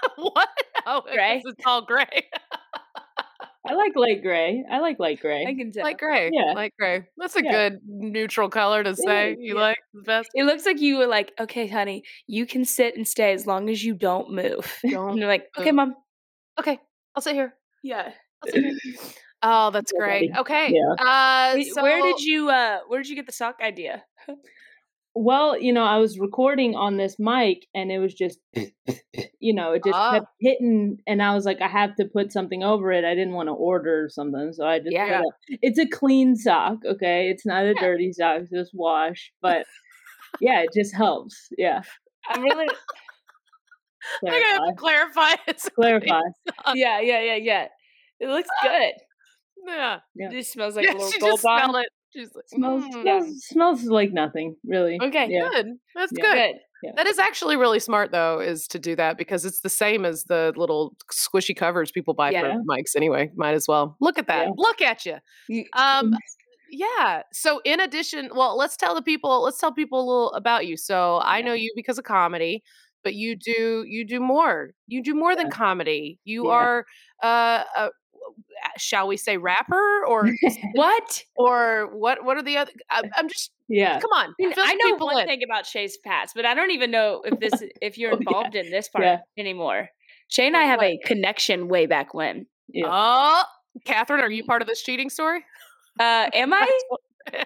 what? 0.17 0.49
Oh, 0.87 1.03
Gray? 1.13 1.43
It's 1.45 1.67
all 1.67 1.83
gray, 1.83 2.29
I 3.67 3.75
like 3.75 3.93
light 3.97 4.23
gray. 4.23 4.65
I 4.71 4.79
like 4.79 4.99
light 4.99 5.21
gray. 5.23 5.45
I 5.47 5.55
can 5.55 5.71
tell. 5.73 5.83
like 5.85 5.99
gray, 5.99 6.31
Yeah. 6.33 6.53
Light 6.55 6.73
gray. 6.79 7.05
That's 7.19 7.37
a 7.37 7.45
Yeah. 7.45 7.53
good 7.53 7.81
neutral 7.87 8.49
color 8.49 8.83
to 8.83 8.95
say. 8.97 9.33
is, 9.33 9.39
you 9.41 9.55
yeah. 9.57 9.61
like 9.61 9.79
the 9.93 10.03
best. 10.03 10.31
It 10.35 10.45
looks 10.45 10.65
like 10.65 10.81
you 10.81 10.97
were 10.99 11.07
like, 11.07 11.33
okay, 11.39 11.67
honey, 11.67 12.03
you 12.27 12.47
can 12.47 12.65
sit 12.65 12.97
and 12.97 13.07
stay 13.07 13.33
as 13.33 13.47
long 13.47 13.69
as 13.69 13.85
you 13.85 13.95
don't 13.95 14.33
move. 14.33 14.79
Don't 14.91 15.11
and 15.11 15.19
you're 15.19 15.29
like, 15.29 15.47
okay, 15.59 15.73
mom. 15.73 15.95
Okay, 16.59 16.79
I'll 17.15 17.23
sit 17.23 17.35
here. 17.35 17.55
Yeah. 17.83 18.13
I'll 18.43 18.53
sit 18.53 18.65
here. 18.65 18.79
Oh, 19.41 19.71
that's 19.71 19.93
great. 19.93 20.33
Okay. 20.37 20.73
Yeah. 20.75 20.95
Uh, 20.99 21.53
Wait, 21.55 21.73
so, 21.73 21.81
where 21.81 22.03
did 22.03 22.19
you 22.21 22.51
uh 22.51 22.81
where 22.89 23.01
did 23.01 23.09
you 23.09 23.15
get 23.15 23.27
the 23.27 23.31
sock 23.33 23.61
idea? 23.63 24.03
Well, 25.15 25.61
you 25.61 25.73
know, 25.73 25.83
I 25.85 25.99
was 25.99 26.19
recording 26.19 26.77
on 26.77 26.97
this 26.97 27.17
mic 27.19 27.67
and 27.75 27.91
it 27.91 27.99
was 27.99 28.15
just, 28.15 28.39
you 29.41 29.53
know, 29.55 29.73
it 29.73 29.83
just 29.85 29.97
Oh. 29.99 30.11
kept 30.13 30.27
hitting. 30.41 30.99
And 31.07 31.23
I 31.23 31.35
was 31.35 31.45
like, 31.45 31.61
I 31.61 31.67
have 31.69 31.97
to 31.97 32.05
put 32.05 32.31
something 32.33 32.63
over 32.63 32.93
it. 32.93 33.05
I 33.05 33.15
didn't 33.15 33.35
want 33.35 33.49
to 33.49 33.53
order 33.55 34.09
something. 34.13 34.53
So 34.53 34.65
I 34.65 34.79
just, 34.79 34.93
Yeah. 34.93 35.21
put 35.23 35.27
a- 35.55 35.59
it's 35.63 35.79
a 35.79 35.87
clean 35.89 36.37
sock. 36.37 36.79
Okay. 36.85 37.31
It's 37.31 37.45
not 37.45 37.65
a 37.65 37.69
Yeah. 37.75 37.81
dirty 37.81 38.13
sock, 38.13 38.43
it's 38.43 38.51
just 38.51 38.71
wash. 38.75 39.33
But 39.43 39.67
yeah, 40.41 40.61
it 40.61 40.71
just 40.75 40.95
helps. 40.95 41.49
Yeah. 41.59 41.83
I'm 42.29 42.43
really 42.43 42.69
I 44.25 44.31
gotta 44.31 44.45
have 44.45 44.77
Clarify. 44.77 45.33
to 45.33 45.37
clarify. 45.37 45.43
It's 45.49 45.69
Clarify. 45.71 46.21
Yeah, 46.75 47.01
yeah, 47.01 47.21
yeah, 47.21 47.35
yeah. 47.37 47.69
It 48.21 48.29
looks 48.29 48.49
ah, 48.63 48.69
good. 48.69 48.93
yeah. 49.67 49.99
Yeah. 50.15 50.29
It 50.29 50.33
just 50.33 50.53
smells 50.53 50.77
like 50.77 50.85
yeah, 50.85 50.93
a 50.93 50.95
little 50.95 51.11
gold 51.19 51.31
just 51.33 51.43
smelled 51.43 51.73
bond. 51.73 51.87
She's 52.19 52.35
like, 52.35 52.49
Smells, 52.49 52.85
"Mm, 52.85 53.03
smells, 53.03 53.45
smells 53.47 53.85
like 53.85 54.13
nothing, 54.13 54.57
really. 54.65 54.99
Okay, 55.01 55.29
Yeah. 55.31 55.49
good. 55.51 55.67
That's 55.95 56.13
Yeah. 56.17 56.25
good. 56.25 56.55
Good. 56.83 56.93
That 56.97 57.07
is 57.07 57.19
actually 57.19 57.57
really 57.57 57.81
smart, 57.81 58.11
though, 58.13 58.41
is 58.41 58.67
to 58.69 58.79
do 58.79 58.95
that 58.97 59.19
because 59.19 59.45
it's 59.45 59.61
the 59.61 59.69
same 59.69 60.05
as 60.05 60.25
the 60.25 60.53
little 60.57 60.95
squishy 61.13 61.55
covers 61.57 61.91
people 61.91 62.15
buy 62.15 62.31
Yeah. 62.31 62.43
for 62.55 62.63
mics 62.65 62.95
anyway. 62.97 63.31
Might 63.37 63.55
as 63.55 63.67
well 63.69 63.97
look 64.01 64.19
at 64.19 64.27
that. 64.29 64.47
Yeah. 64.47 64.53
Look 64.57 64.81
at 64.83 65.05
you. 65.07 65.65
Um, 65.75 66.17
yeah. 66.71 67.23
So, 67.33 67.61
in 67.65 67.81
addition, 67.81 68.31
well, 68.35 68.57
let's 68.57 68.77
tell 68.77 68.95
the 68.95 69.03
people. 69.03 69.43
Let's 69.43 69.59
tell 69.59 69.73
people 69.73 69.99
a 70.01 70.07
little 70.07 70.33
about 70.35 70.67
you. 70.67 70.77
So, 70.77 71.21
I 71.23 71.41
know 71.43 71.53
you 71.53 71.73
because 71.75 71.99
of 71.99 72.05
comedy, 72.05 72.63
but 73.03 73.15
you 73.15 73.35
do 73.37 73.85
you 73.87 74.05
do 74.05 74.21
more. 74.21 74.71
You 74.87 75.03
do 75.03 75.15
more 75.15 75.35
than 75.35 75.51
comedy. 75.51 76.19
You 76.25 76.47
Yeah. 76.47 76.53
are, 76.53 76.87
uh, 77.25 77.65
a, 77.77 77.91
shall 78.77 79.07
we 79.09 79.17
say, 79.17 79.37
rapper 79.37 80.05
or 80.07 80.29
What? 80.73 81.25
or 81.37 81.91
what? 81.97 82.25
What 82.25 82.37
are 82.37 82.43
the 82.43 82.57
other? 82.59 82.73
I, 82.91 83.03
I'm 83.17 83.29
just 83.29 83.51
Yeah. 83.69 83.99
come 84.01 84.11
on. 84.13 84.27
I 84.31 84.33
mean, 84.39 84.53
fill 84.53 84.65
I 84.67 84.75
know 84.75 84.85
people 84.93 85.07
one 85.09 85.21
in. 85.21 85.27
thing 85.27 85.43
about 85.43 85.67
Shay's 85.67 85.97
past, 85.99 86.35
but 86.35 86.45
I 86.45 86.55
don't 86.55 86.71
even 86.71 86.91
know 86.91 87.23
if 87.25 87.39
this 87.41 87.63
if 87.83 87.99
you're 87.99 88.11
Oh, 88.13 88.15
yeah. 88.15 88.19
involved 88.19 88.55
in 88.55 88.71
this 88.71 88.89
part 88.89 89.05
Yeah. 89.05 89.19
anymore. 89.37 89.89
Shay 90.29 90.47
and 90.47 90.57
I 90.57 90.65
have 90.65 90.83
a 90.83 90.99
connection 91.05 91.69
way 91.69 91.87
back 91.87 92.13
when. 92.15 92.47
Yeah. 92.69 92.89
Oh, 92.91 93.45
Catherine, 93.85 94.21
are 94.21 94.31
you 94.31 94.45
part 94.45 94.61
of 94.63 94.69
this 94.69 94.83
cheating 94.83 95.09
story? 95.11 95.45
Uh, 95.99 96.29
am 96.35 96.53
I? 96.53 96.67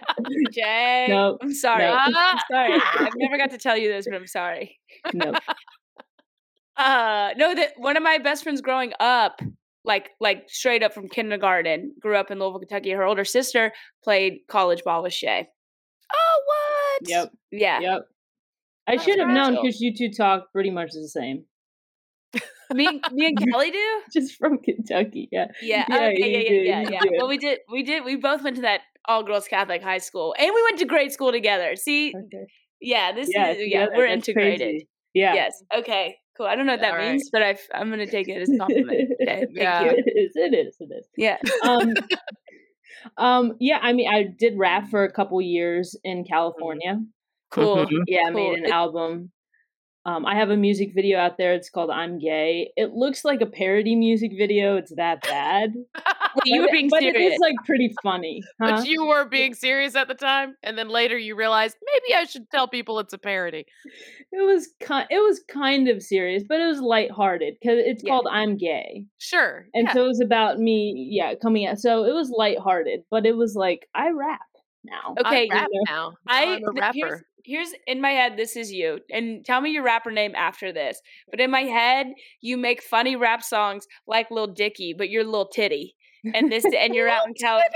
Jay, 0.53 1.07
No, 1.09 1.39
I'm 1.41 1.53
sorry. 1.55 1.85
no. 1.85 1.97
I'm 1.99 2.39
sorry. 2.51 2.75
I've 3.01 3.13
never 3.17 3.39
got 3.39 3.51
to 3.51 3.59
tell 3.59 3.77
you 3.77 3.89
this, 3.89 4.07
but 4.07 4.15
I'm 4.17 4.27
sorry. 4.27 4.79
no. 5.13 5.33
Uh, 6.77 7.31
no, 7.37 7.55
that 7.55 7.73
one 7.77 7.97
of 7.97 8.03
my 8.03 8.19
best 8.19 8.43
friends 8.43 8.61
growing 8.61 8.93
up, 8.99 9.41
like 9.85 10.11
like 10.21 10.45
straight 10.49 10.83
up 10.83 10.93
from 10.95 11.09
kindergarten, 11.09 11.95
grew 12.01 12.17
up 12.17 12.31
in 12.31 12.39
Louisville, 12.39 12.61
Kentucky. 12.61 12.91
Her 12.91 13.05
older 13.05 13.25
sister 13.25 13.73
played 14.05 14.39
college 14.49 14.83
ball 14.85 15.03
with 15.03 15.13
Shay. 15.13 15.49
Oh, 16.15 16.43
what? 17.01 17.09
Yep. 17.11 17.33
Yeah, 17.51 17.81
Yep. 17.81 18.03
I 18.87 18.93
That's 18.97 19.05
should 19.05 19.19
have 19.19 19.29
known 19.29 19.55
because 19.57 19.81
you 19.81 19.97
two 19.97 20.11
talk 20.11 20.53
pretty 20.53 20.71
much 20.71 20.91
the 20.93 21.09
same. 21.09 21.45
me, 22.73 22.87
and- 22.87 23.03
me 23.13 23.27
and 23.27 23.39
Kelly 23.51 23.71
do. 23.71 24.01
Just 24.13 24.37
from 24.37 24.59
Kentucky. 24.59 25.29
Yeah. 25.33 25.47
Yeah, 25.63 25.85
Yeah, 25.89 25.97
okay, 25.97 26.17
you 26.19 26.27
yeah, 26.27 26.49
do, 26.49 26.55
yeah, 26.55 26.63
yeah, 26.63 26.81
you 26.83 27.11
yeah. 27.13 27.19
Well, 27.19 27.29
we 27.29 27.39
did, 27.39 27.59
we 27.71 27.83
did, 27.83 28.05
we 28.05 28.17
both 28.17 28.43
went 28.43 28.57
to 28.57 28.63
that 28.63 28.81
all 29.07 29.23
girls 29.23 29.47
Catholic 29.49 29.83
high 29.83 29.99
school, 29.99 30.35
and 30.39 30.51
we 30.55 30.63
went 30.65 30.79
to 30.79 30.85
grade 30.85 31.13
school 31.13 31.33
together. 31.33 31.75
See, 31.77 32.09
Okay. 32.17 32.47
yeah, 32.81 33.13
this 33.13 33.29
Yeah, 33.33 33.51
is 33.51 33.59
yeah, 33.59 33.65
together, 33.87 33.93
we're 33.97 34.07
integrated. 34.07 34.59
crazy. 34.61 34.89
Yeah. 35.15 35.35
Yes. 35.35 35.63
Okay. 35.75 36.17
Cool. 36.37 36.47
I 36.47 36.57
don't 36.57 36.67
know 36.67 36.73
what 36.73 36.81
that 36.81 36.93
All 36.93 36.99
right. 36.99 37.13
means, 37.13 37.29
but 37.31 37.43
I, 37.43 37.59
I'm 37.75 37.91
gonna 37.91 38.07
take 38.07 38.29
it 38.29 38.41
as 38.43 38.49
a 38.51 38.57
compliment. 38.59 39.11
Okay. 39.23 39.41
Thank 39.47 39.51
Yeah. 39.53 39.83
you. 39.85 39.91
It 39.91 40.13
is. 40.17 40.33
It 40.35 40.55
is. 40.55 40.77
It 40.81 40.91
is. 40.93 41.07
Yeah. 41.17 41.37
Um, 41.63 41.95
um, 43.17 43.57
yeah, 43.61 43.79
I 43.83 43.93
mean, 43.93 44.09
I 44.09 44.25
did 44.39 44.57
rap 44.59 44.89
for 44.89 45.05
a 45.05 45.13
couple 45.13 45.41
years 45.43 45.97
in 46.05 46.25
California. 46.25 47.01
Cool. 47.51 47.87
Yeah, 48.07 48.21
I 48.21 48.33
Cool. 48.33 48.33
made 48.33 48.59
an 48.61 48.65
It- 48.65 48.71
album. 48.71 49.31
Um, 50.05 50.27
I 50.27 50.35
have 50.35 50.51
a 50.51 50.57
music 50.57 50.93
video 50.95 51.19
out 51.19 51.39
there. 51.39 51.55
It's 51.55 51.71
called 51.71 51.91
"I'm 51.91 52.19
Gay." 52.19 52.73
It 52.77 52.93
looks 52.93 53.25
like 53.25 53.41
a 53.41 53.47
parody 53.47 53.95
music 53.95 54.33
video. 54.37 54.77
It's 54.77 54.93
that 54.97 55.23
bad. 55.23 55.75
Wait, 55.95 56.47
you 56.47 56.61
were 56.63 56.67
But- 56.67 56.73
being 56.73 56.89
but 56.89 57.01
serious. 57.01 57.17
It 57.33 57.35
is 57.35 57.39
like 57.41 57.55
pretty 57.65 57.95
funny. 58.03 58.43
Huh? 58.61 58.77
But 58.79 58.87
you 58.89 59.05
were 59.07 59.25
being 59.27 59.55
serious 59.55 59.95
at 59.95 60.09
the 60.09 60.15
time, 60.15 60.57
and 60.65 60.77
then 60.77 60.89
later 60.89 61.17
you 61.17 61.37
realized 61.37 61.77
maybe 61.95 62.17
I 62.17 62.25
should 62.25 62.51
tell 62.51 62.67
people 62.67 62.99
it's 62.99 63.13
a 63.13 63.19
parody. 63.19 63.65
It 64.33 64.43
was 64.45 64.69
kind. 64.81 65.07
It 65.11 65.19
was 65.23 65.41
kind 65.49 65.89
of 65.89 66.03
serious, 66.03 66.43
but 66.49 66.61
it 66.61 66.67
was 66.67 66.81
lighthearted 66.81 67.55
because 67.61 67.79
it's 67.79 68.03
Yeah. 68.03 68.11
called 68.11 68.27
"I'm 68.31 68.57
Gay," 68.57 69.05
Sure. 69.19 69.67
and 69.75 69.87
yeah. 69.87 69.93
so 69.95 70.05
it 70.05 70.09
was 70.09 70.21
about 70.21 70.59
me. 70.59 71.09
Yeah, 71.13 71.35
coming 71.41 71.67
out. 71.67 71.79
So 71.79 72.05
it 72.05 72.13
was 72.13 72.29
lighthearted, 72.31 73.05
but 73.11 73.25
it 73.25 73.37
was 73.37 73.55
like 73.55 73.89
I 73.95 74.11
rap 74.11 74.41
now. 74.85 75.15
okay. 75.21 75.49
I 75.49 75.55
rap 75.55 75.69
you 75.71 75.83
know. 75.87 75.93
now. 75.95 76.13
I 76.27 76.45
Now 76.45 76.53
I'm 76.55 76.65
a 76.65 76.81
rapper. 76.81 77.27
Here's 77.45 77.73
in 77.87 78.01
my 78.01 78.11
head 78.11 78.37
this 78.37 78.57
is 78.57 78.71
you 78.73 78.99
and 79.11 79.45
tell 79.45 79.61
me 79.61 79.71
your 79.71 79.83
rapper 79.85 80.11
name 80.11 80.35
after 80.35 80.73
this 80.73 81.01
but 81.31 81.41
in 81.41 81.51
my 81.51 81.63
head 81.63 82.07
you 82.41 82.57
make 82.57 82.83
funny 82.83 83.17
rap 83.17 83.43
songs 83.43 83.87
like 84.07 84.31
lil 84.31 84.47
dicky 84.47 84.95
but 84.97 85.11
you're 85.11 85.25
lil 85.25 85.47
titty 85.47 85.95
and 86.35 86.51
this 86.53 86.65
and 86.79 86.95
you're 86.95 87.09
out 87.09 87.27
in 87.27 87.35
california 87.35 87.69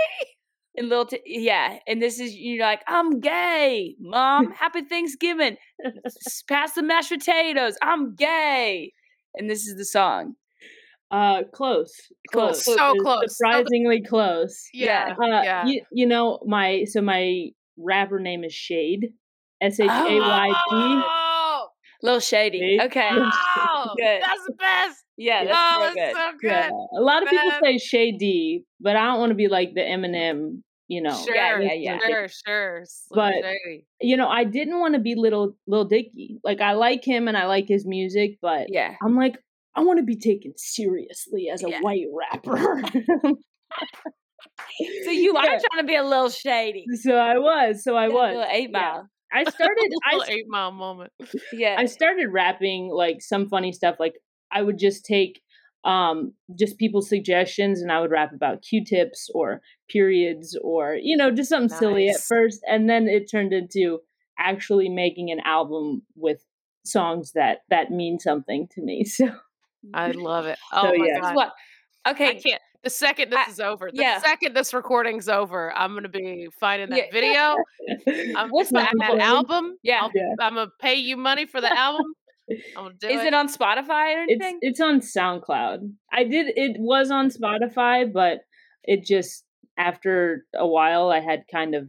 and 0.76 0.88
little 0.88 1.06
t- 1.06 1.20
yeah 1.25 1.78
and 1.87 2.02
this 2.02 2.20
is 2.20 2.35
you're 2.35 2.64
like 2.64 2.82
i'm 2.87 3.20
gay 3.20 3.94
mom 4.00 4.50
happy 4.58 4.82
thanksgiving 4.82 5.56
S- 6.04 6.42
pass 6.49 6.75
the 6.75 6.82
mashed 6.82 7.11
potatoes 7.11 7.76
i'm 7.82 8.14
gay 8.14 8.92
and 9.35 9.49
this 9.50 9.66
is 9.66 9.76
the 9.76 9.85
song 9.85 10.35
Uh, 11.11 11.44
close, 11.54 11.92
Close. 12.32 12.64
close, 12.64 12.64
So 12.64 12.73
It's 12.73 13.02
close. 13.02 13.20
So 13.20 13.28
surprisingly 13.28 14.02
close. 14.02 14.68
Yeah. 14.73 15.14
Uh, 15.23 15.42
yeah. 15.44 15.64
You, 15.66 15.82
you 15.92 16.06
know 16.06 16.40
my 16.44 16.85
so 16.85 17.00
my 17.00 17.50
rapper 17.78 18.18
name 18.18 18.42
is 18.42 18.52
Shade, 18.52 19.12
S 19.60 19.80
H 19.80 19.88
A 19.88 20.18
Y 20.20 20.48
P. 20.48 20.54
Oh, 20.72 21.68
little 22.02 22.20
shady 22.20 22.58
See? 22.58 22.80
okay 22.84 23.08
oh, 23.12 23.94
Good. 23.96 24.22
that's 24.22 24.44
the 24.46 24.52
best. 24.58 25.04
yeah 25.16 25.44
that's 25.44 25.56
oh, 25.58 25.80
that's 25.80 25.94
good 25.94 26.14
so 26.14 26.30
good. 26.40 26.50
Yeah, 26.50 26.70
a 26.98 27.00
lot 27.00 27.22
of 27.22 27.28
people 27.30 27.50
say 27.62 27.78
Shady, 27.78 28.64
but 28.80 28.96
I 28.96 29.06
don't 29.06 29.18
want 29.18 29.30
to 29.30 29.34
be 29.34 29.48
like 29.48 29.75
the 29.75 29.80
Eminem. 29.80 30.62
You 30.88 31.02
know, 31.02 31.20
Sure, 31.25 31.34
Yeah, 31.34 31.58
yeah, 31.60 31.72
yeah. 31.72 31.98
sure, 32.06 32.28
sure. 32.28 32.84
Slim 32.86 33.16
But- 33.42 33.44
Shady. 33.44 33.86
you 34.00 34.16
know, 34.16 34.28
I 34.28 34.44
didn't 34.44 34.78
want 34.78 34.94
to 34.94 35.00
be 35.00 35.16
little 35.16 35.56
little 35.66 35.84
Dicky. 35.86 36.38
Like 36.44 36.60
I 36.60 36.72
like 36.75 37.02
him 37.04 37.26
and 37.26 37.36
I 37.36 37.46
like 37.46 37.66
his 37.66 37.84
music, 37.86 38.38
but 38.40 38.66
yeah 38.68 38.94
I'm 39.02 39.16
like 39.16 39.36
I 39.75 39.80
want 39.80 39.98
to 39.98 40.04
be 40.04 40.16
taken 40.16 40.52
seriously 40.56 41.48
as 41.52 41.64
a 41.64 41.70
Yeah. 41.70 41.80
white 41.80 42.06
rapper. 42.14 42.56
so 45.04 45.10
you 45.10 45.36
are 45.36 45.44
Yeah. 45.44 45.58
trying 45.58 45.82
to 45.82 45.86
be 45.86 45.96
a 45.96 46.04
little 46.04 46.30
shady 46.30 46.84
so 47.02 47.14
I 47.16 47.38
was. 47.38 47.82
So 47.82 47.96
I 47.96 48.06
Yeah, 48.06 48.14
was. 48.14 48.34
little 48.36 48.50
eight 48.50 48.70
yeah. 48.72 48.78
mile 48.78 49.08
I 49.36 49.44
started. 49.56 49.90
I 50.10 50.16
Little 50.16 50.34
eight 50.34 50.46
mile 50.48 50.72
moment. 50.72 51.12
yeah 51.52 51.76
I 51.78 51.86
started 51.86 52.28
rapping 52.28 52.88
like 52.88 53.20
some 53.22 53.48
funny 53.48 53.72
stuff. 53.72 53.96
Like 54.00 54.14
I 54.50 54.62
would 54.62 54.78
just 54.78 55.04
take 55.04 55.40
um 55.84 56.32
just 56.58 56.78
people's 56.78 57.08
suggestions 57.08 57.80
and 57.80 57.92
I 57.92 58.00
would 58.00 58.10
rap 58.10 58.32
about 58.32 58.62
Q-tips 58.62 59.30
or 59.34 59.60
periods 59.88 60.58
or 60.62 60.96
you 61.00 61.16
know 61.16 61.30
just 61.30 61.50
something 61.50 61.68
silly 61.76 62.08
at 62.08 62.20
first, 62.20 62.60
and 62.68 62.88
then 62.90 63.06
it 63.08 63.30
turned 63.30 63.52
into 63.52 64.00
actually 64.38 64.88
making 64.88 65.30
an 65.30 65.40
album 65.44 66.02
with 66.16 66.44
songs 66.84 67.32
that 67.34 67.58
that 67.70 67.90
mean 67.90 68.18
something 68.18 68.68
to 68.72 68.82
me. 68.82 69.04
So 69.16 69.28
I 69.94 70.10
love 70.30 70.46
it. 70.46 70.58
Oh 70.72 70.90
So, 70.92 70.98
my 70.98 71.06
yeah. 71.06 71.20
God. 71.20 71.34
what 71.36 71.52
okay 72.10 72.28
I 72.30 72.34
can't. 72.34 72.62
The 72.82 72.90
second 72.90 73.30
this 73.30 73.38
I- 73.48 73.50
is 73.50 73.58
over, 73.60 73.90
the 73.92 74.00
yeah. 74.00 74.20
second 74.20 74.54
this 74.54 74.72
recording's 74.72 75.28
over, 75.28 75.72
I'm 75.76 75.94
gonna 75.94 76.08
be 76.08 76.48
finding 76.60 76.90
that 76.90 76.96
Yeah. 76.96 77.10
video. 77.12 77.56
I'm 78.36 78.48
What's 78.50 78.70
gonna 78.70 78.88
that 78.98 79.18
album. 79.18 79.76
Yeah. 79.82 80.08
Yeah. 80.14 80.34
I'm 80.40 80.54
gonna 80.54 80.70
pay 80.80 80.94
you 80.94 81.16
money 81.16 81.46
for 81.46 81.60
the 81.60 81.72
album. 81.78 82.06
I'm 82.76 82.92
do 83.00 83.08
is 83.08 83.22
it. 83.22 83.26
it 83.28 83.34
on 83.34 83.48
spotify 83.48 84.14
or 84.14 84.22
it's 84.22 84.30
anything 84.40 84.58
it's 84.62 84.80
on 84.80 85.00
SoundCloud. 85.00 85.90
I 86.12 86.22
did 86.25 86.52
it 86.56 86.76
was 86.78 87.10
on 87.10 87.30
Spotify, 87.30 88.12
but 88.12 88.38
it 88.84 89.04
just 89.04 89.44
after 89.76 90.44
a 90.54 90.66
while 90.66 91.10
I 91.10 91.18
had 91.20 91.42
kind 91.50 91.75
of 91.75 91.88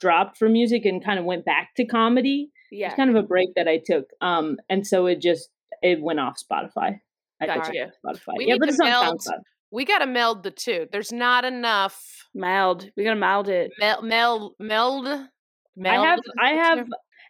dropped 0.00 0.38
from 0.38 0.52
music 0.52 0.86
and 0.86 1.04
kind 1.04 1.18
of 1.18 1.26
went 1.26 1.44
back 1.44 1.74
to 1.76 1.84
comedy. 1.84 2.50
yeah 2.70 2.86
It's 2.86 2.96
kind 2.96 3.10
of 3.10 3.16
a 3.16 3.22
break 3.26 3.50
that 3.56 3.68
I 3.68 3.78
took. 3.84 4.06
Um 4.22 4.56
and 4.70 4.86
so 4.86 5.04
it 5.06 5.20
just 5.20 5.50
it 5.82 6.00
went 6.00 6.18
off 6.20 6.38
Spotify. 6.42 7.00
Gotcha. 7.40 7.72
it 7.74 7.92
off 8.04 8.16
Spotify. 8.16 8.34
We 8.38 8.46
yeah, 8.46 8.56
but 8.58 8.66
to 8.66 8.70
it's 8.72 8.80
on 8.80 8.88
meld 8.88 9.20
SoundCloud. 9.20 9.40
we 9.70 9.84
gotta 9.84 10.06
meld 10.06 10.42
the 10.42 10.50
two. 10.50 10.86
There's 10.92 11.12
not 11.12 11.44
enough 11.44 12.00
meld. 12.34 12.88
we 12.96 13.04
gotta 13.04 13.16
meld 13.18 13.48
it 13.48 13.72
meld 13.80 14.04
meld 14.04 14.54
meld. 14.58 15.28
I 15.76 16.06
have 16.06 16.20
I 16.40 16.48
have 16.50 16.86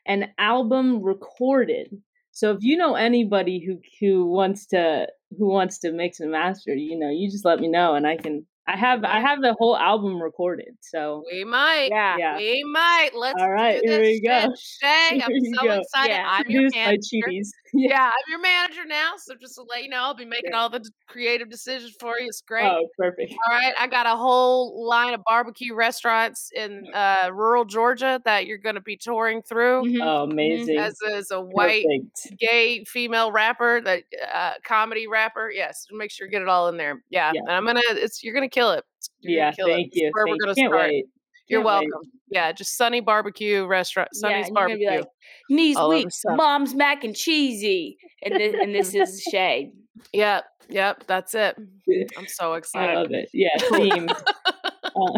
an 0.07 0.29
album 0.39 1.03
recorded. 1.03 1.89
So 2.33 2.51
if 2.53 2.59
you 2.63 2.77
know 2.77 2.95
anybody 2.95 3.65
who 3.65 3.79
who 4.01 4.27
wants 4.27 4.67
to 4.67 5.07
who 5.39 5.49
wants 5.49 5.79
to 5.81 5.93
mix 5.93 6.21
and 6.21 6.31
master, 6.31 6.75
you 6.75 6.99
know, 6.99 7.11
you 7.11 7.31
just 7.31 7.45
let 7.45 7.61
me 7.61 7.69
know 7.69 7.95
and 7.95 8.07
I 8.07 8.17
can 8.17 8.47
I 8.67 8.77
have 8.77 9.05
I 9.05 9.21
have 9.21 9.41
the 9.43 9.55
whole 9.59 9.77
album 9.77 10.23
recorded. 10.23 10.75
So 10.81 11.23
We 11.31 11.45
might. 11.45 11.89
yeah 11.91 12.17
yeah. 12.19 12.37
We 12.37 12.63
might. 12.65 13.11
Let's 13.15 13.41
All 13.41 13.51
right, 13.51 13.81
here 13.83 14.01
we 14.01 14.21
go. 14.21 14.53
Shay, 14.59 15.23
I'm 15.25 15.31
so 15.55 15.63
go. 15.67 15.81
excited. 15.81 16.13
Yeah. 16.13 16.27
I'm 16.27 16.45
your 16.49 16.63
Produced 16.63 16.75
by 16.75 16.81
manager. 16.87 17.31
Yeah, 17.77 18.05
I'm 18.07 18.13
your 18.31 18.41
manager 18.41 18.85
now. 18.87 19.13
So 19.19 19.35
just 19.35 19.57
to 19.57 19.63
let 19.63 19.83
you 19.83 19.89
know, 19.89 19.99
I'll 19.99 20.15
be 20.15 20.25
making 20.25 20.51
Yeah. 20.53 20.59
all 20.61 20.71
the 20.71 20.83
creative 21.09 21.51
decisions 21.51 21.95
for 21.99 22.19
you. 22.19 22.27
It's 22.29 22.41
great. 22.41 22.65
Oh, 22.67 22.89
perfect. 22.97 23.33
All 23.33 23.53
right, 23.53 23.75
I 23.79 23.87
got 23.87 24.07
a 24.07 24.17
whole 24.17 24.87
line 24.87 25.13
of 25.15 25.23
barbecue 25.27 25.75
restaurants 25.75 26.51
in 26.55 26.87
uh, 26.95 27.31
rural 27.33 27.65
Georgia 27.65 28.21
that 28.25 28.47
you're 28.47 28.59
going 28.59 28.77
to 28.77 28.81
be 28.81 28.97
touring 28.97 29.43
through 29.43 29.83
Mhm. 29.85 29.99
Oh, 30.03 30.23
amazing. 30.25 30.79
as 30.79 30.97
as 31.13 31.31
a 31.31 31.41
white 31.41 31.85
Perfect. 31.85 32.39
gay 32.39 32.85
female 32.85 33.33
rapper, 33.33 33.81
that 33.81 34.05
uh, 34.33 34.55
comedy 34.65 35.07
rapper. 35.07 35.51
Yes, 35.51 35.87
make 35.93 36.11
sure 36.11 36.27
you 36.27 36.31
get 36.31 36.43
it 36.43 36.49
all 36.49 36.69
in 36.69 36.77
there. 36.77 37.03
Yeah, 37.11 37.33
Yeah. 37.35 37.41
and 37.43 37.51
I'm 37.53 37.65
gonna. 37.67 37.81
It's 37.89 38.23
you're 38.23 38.35
gonna 38.35 38.49
kill 38.49 38.71
it. 38.73 38.85
You're 39.21 39.33
Yeah, 39.39 39.49
it. 39.51 39.57
thank 39.67 39.87
It's 39.89 39.97
you. 39.97 40.11
Where 40.13 40.25
Thank 40.27 40.33
we're 40.43 40.49
you. 40.49 40.55
gonna 40.55 40.69
start. 40.69 40.89
wait. 40.91 41.07
You're 41.49 41.61
Can't 41.63 41.81
wait. 41.83 41.91
welcome. 41.93 42.11
Yeah, 42.31 42.53
just 42.53 42.77
Sunny 42.77 43.01
Barbecue 43.01 43.67
Restaurant. 43.67 44.09
Sunny's 44.15 44.49
and 44.49 44.57
you're 44.57 44.67
gonna 44.69 44.79
be 44.79 44.85
Barbecue. 44.87 45.01
like 45.01 45.09
knees 45.51 45.77
weak 45.89 46.09
mom's 46.37 46.75
mac 46.75 47.05
and 47.05 47.15
cheesy 47.15 47.97
and 48.23 48.35
this, 48.35 48.55
and 48.61 48.75
this 48.75 48.95
is 48.95 49.23
shade 49.31 49.73
Yep, 50.13 50.45
yep, 50.69 51.05
that's 51.07 51.35
it. 51.35 51.57
I'm 52.19 52.27
so 52.27 52.55
excited. 52.55 52.91
I 52.97 53.01
love 53.01 53.11
it. 53.13 53.29
Yeah, 53.33 53.57
themed. 53.59 54.15
Uh, 54.97 55.11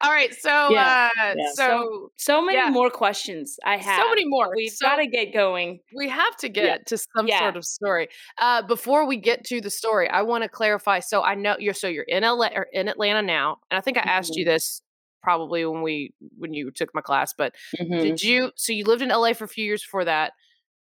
All 0.00 0.10
right, 0.12 0.32
so 0.34 0.70
Yeah, 0.70 1.10
uh 1.22 1.34
yeah. 1.36 1.44
so 1.52 2.10
so 2.16 2.40
many 2.40 2.56
Yeah. 2.56 2.70
more 2.70 2.88
questions 2.88 3.58
i 3.66 3.76
have 3.76 4.00
so 4.02 4.08
many 4.08 4.24
more. 4.26 4.48
we've 4.56 4.70
So 4.72 4.86
got 4.86 4.96
to 4.96 5.06
get 5.06 5.34
going 5.34 5.80
we 5.94 6.08
have 6.08 6.34
to 6.38 6.48
get 6.48 6.64
Yeah. 6.64 6.76
to 6.86 6.96
some 6.96 7.26
Yeah. 7.28 7.40
sort 7.40 7.56
of 7.58 7.66
story. 7.66 8.08
Uh 8.38 8.62
before 8.62 9.06
we 9.06 9.18
get 9.18 9.44
to 9.44 9.60
the 9.60 9.68
story, 9.68 10.08
I 10.08 10.22
want 10.22 10.42
to 10.44 10.48
clarify. 10.48 11.00
So 11.00 11.22
I 11.22 11.34
know 11.34 11.56
you're 11.58 11.74
so 11.74 11.86
you're 11.86 12.04
in 12.04 12.22
LA 12.22 12.48
or 12.54 12.66
in 12.72 12.88
Atlanta 12.88 13.20
now, 13.20 13.58
and 13.70 13.76
I 13.76 13.82
think 13.82 13.98
I 13.98 14.02
asked 14.02 14.30
Mm-hmm. 14.32 14.38
you 14.38 14.44
this 14.46 14.80
probably 15.22 15.64
when 15.66 15.82
we 15.82 16.12
when 16.36 16.52
you 16.54 16.70
took 16.70 16.90
my 16.94 17.00
class, 17.00 17.34
but 17.36 17.54
mhm. 17.80 18.00
did 18.00 18.22
you 18.22 18.50
so 18.56 18.72
you 18.72 18.84
lived 18.84 19.02
in 19.02 19.08
LA 19.10 19.32
for 19.32 19.44
a 19.44 19.48
few 19.48 19.64
years 19.64 19.82
before 19.82 20.04
that? 20.04 20.32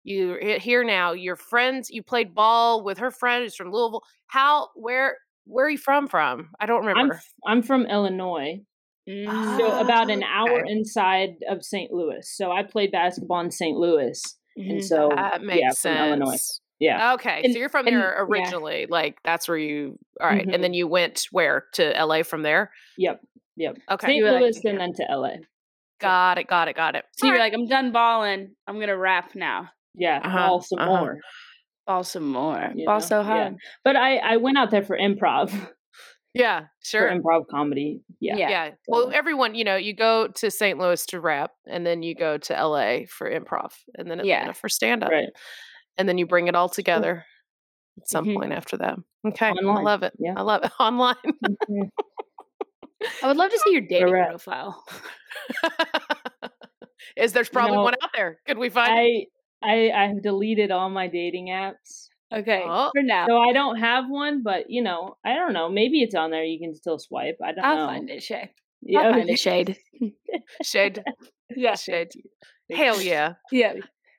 You're 0.04 0.58
here 0.58 0.84
now. 0.84 1.12
Your 1.12 1.36
friends, 1.36 1.90
you 1.90 2.02
played 2.02 2.34
ball 2.34 2.82
with 2.84 2.98
her 2.98 3.10
friend 3.10 3.42
who's 3.42 3.54
from 3.56 3.70
Louisville. 3.72 4.02
How 4.26 4.68
where 4.74 5.18
where 5.44 5.66
are 5.66 5.70
you 5.70 5.78
from 5.78 6.08
from? 6.08 6.50
I 6.60 6.66
don't 6.66 6.82
I'm 6.82 6.88
remember. 6.88 7.14
f- 7.14 7.32
I'm 7.46 7.62
from 7.62 7.86
Illinois, 7.86 8.60
Mm. 9.08 9.58
so 9.58 9.80
about 9.80 10.10
an 10.10 10.22
hour 10.22 10.60
Okay. 10.60 10.70
inside 10.70 11.36
of 11.48 11.64
St. 11.64 11.90
Louis. 11.90 12.20
So 12.36 12.52
I 12.52 12.62
played 12.62 12.92
basketball 12.92 13.40
in 13.40 13.50
St. 13.50 13.76
Louis, 13.76 14.22
Mhm. 14.58 14.70
and 14.70 14.84
so 14.84 15.10
that 15.14 15.40
makes 15.42 15.60
yeah, 15.60 15.70
sense. 15.70 15.96
from 15.98 16.06
Illinois. 16.08 16.60
Yeah, 16.80 17.14
Okay, 17.14 17.40
And- 17.42 17.52
so 17.52 17.58
you're 17.58 17.70
from 17.70 17.86
and- 17.88 17.96
there 17.96 18.14
yeah. 18.14 18.22
originally. 18.22 18.86
Like 18.86 19.18
that's 19.24 19.48
where 19.48 19.56
you. 19.58 19.98
All 20.20 20.28
right, 20.28 20.46
Mhm. 20.46 20.54
and 20.54 20.62
then 20.62 20.74
you 20.74 20.86
went 20.86 21.26
where 21.32 21.64
to 21.74 21.82
LA 21.98 22.22
from 22.22 22.42
there. 22.42 22.70
yep, 22.98 23.20
yep. 23.58 23.76
Okay, 23.90 24.06
St. 24.06 24.22
were 24.24 24.32
like- 24.32 24.40
Louis 24.42 24.60
and 24.64 24.80
then 24.80 24.92
to 24.94 25.04
LA. 25.10 25.32
got 26.00 26.38
it, 26.38 26.46
got 26.46 26.68
it, 26.68 26.76
got 26.76 26.94
it. 26.96 27.04
so 27.18 27.26
you're 27.26 27.34
right. 27.34 27.52
like 27.52 27.54
i'm 27.54 27.66
done 27.66 27.90
balling 27.92 28.54
i'm 28.68 28.78
gonna 28.80 28.96
rap 28.96 29.34
now 29.34 29.68
Yeah, 29.94 30.20
Uh-huh, 30.24 30.46
ball 30.48 30.60
some 30.62 30.78
uh-huh. 30.78 30.90
more. 31.00 31.16
ball 31.86 32.04
some 32.04 32.28
more 32.30 32.70
you 32.76 32.86
ball 32.86 33.00
know? 33.00 33.06
so 33.06 33.20
Yeah. 33.22 33.50
But 33.84 33.96
I 33.96 34.16
I 34.18 34.36
went 34.36 34.58
out 34.58 34.70
there 34.70 34.84
for 34.84 34.96
improv, 34.96 35.50
yeah, 36.34 36.60
for 36.82 36.86
sure. 36.86 37.10
improv 37.10 37.46
comedy. 37.50 38.00
Yeah, 38.20 38.36
Yeah. 38.36 38.50
Yeah. 38.50 38.70
Well, 38.86 39.10
everyone, 39.12 39.54
you 39.56 39.64
know, 39.64 39.76
you 39.76 39.92
go 39.94 40.28
to 40.28 40.50
St. 40.50 40.78
Louis 40.78 41.04
to 41.06 41.20
rap, 41.20 41.50
and 41.66 41.84
then 41.86 42.02
you 42.02 42.14
go 42.14 42.38
to 42.38 42.52
LA 42.54 43.06
for 43.10 43.28
improv, 43.28 43.72
and 43.96 44.08
then 44.10 44.20
Yeah. 44.24 44.52
For 44.52 44.68
stand 44.68 45.02
up, 45.02 45.10
right. 45.10 45.30
and 45.96 46.08
then 46.08 46.16
you 46.18 46.26
bring 46.26 46.46
it 46.48 46.54
all 46.54 46.68
together 46.68 47.24
at 48.00 48.08
some 48.08 48.26
Mhm. 48.26 48.34
point 48.36 48.52
after 48.52 48.76
that. 48.78 48.96
Okay, 49.26 49.48
I 49.48 49.52
love 49.82 50.02
it. 50.04 50.12
yeah. 50.20 50.34
I 50.36 50.42
love 50.42 50.62
it 50.64 50.70
online. 50.78 51.16
Mhm. 51.68 51.90
I 53.22 53.26
would 53.28 53.36
love 53.36 53.50
to 53.50 53.58
see 53.64 53.72
your 53.72 53.80
dating 53.88 54.10
rap. 54.12 54.28
profile 54.30 54.84
Is 57.16 57.32
there's 57.32 57.48
probably 57.48 57.76
know, 57.76 57.82
one 57.82 57.94
out 58.02 58.10
there? 58.14 58.38
Could 58.46 58.58
we 58.58 58.68
find 58.68 58.92
it? 58.96 59.28
I 59.62 59.90
I 59.90 60.04
I 60.04 60.06
have 60.08 60.22
deleted 60.22 60.70
all 60.70 60.88
my 60.88 61.08
dating 61.08 61.46
apps. 61.48 62.08
okay 62.32 62.62
Oh. 62.64 62.90
for 62.94 63.02
now 63.02 63.26
So 63.26 63.38
I 63.38 63.52
don't 63.52 63.76
have 63.78 64.04
one, 64.08 64.42
but 64.42 64.70
you 64.70 64.82
know, 64.82 65.16
I 65.24 65.34
don't 65.34 65.52
know. 65.52 65.68
Maybe 65.68 66.02
it's 66.02 66.14
on 66.14 66.30
there. 66.30 66.44
You 66.44 66.58
can 66.60 66.74
still 66.74 66.98
swipe. 66.98 67.38
I 67.42 67.52
don't 67.52 67.56
know. 67.62 67.68
i'll 67.68 67.76
know. 67.76 67.86
find 67.86 68.10
it 68.10 68.22
shay 68.22 68.52
Yeah, 68.82 69.00
i'll 69.00 69.12
find 69.14 69.28
it 69.30 69.38
shade 69.38 69.76
Shade, 70.62 71.02
yeah 71.56 71.74
shade. 71.86 72.10
Hell 72.70 73.00
yeah. 73.00 73.34
yeah 73.50 73.74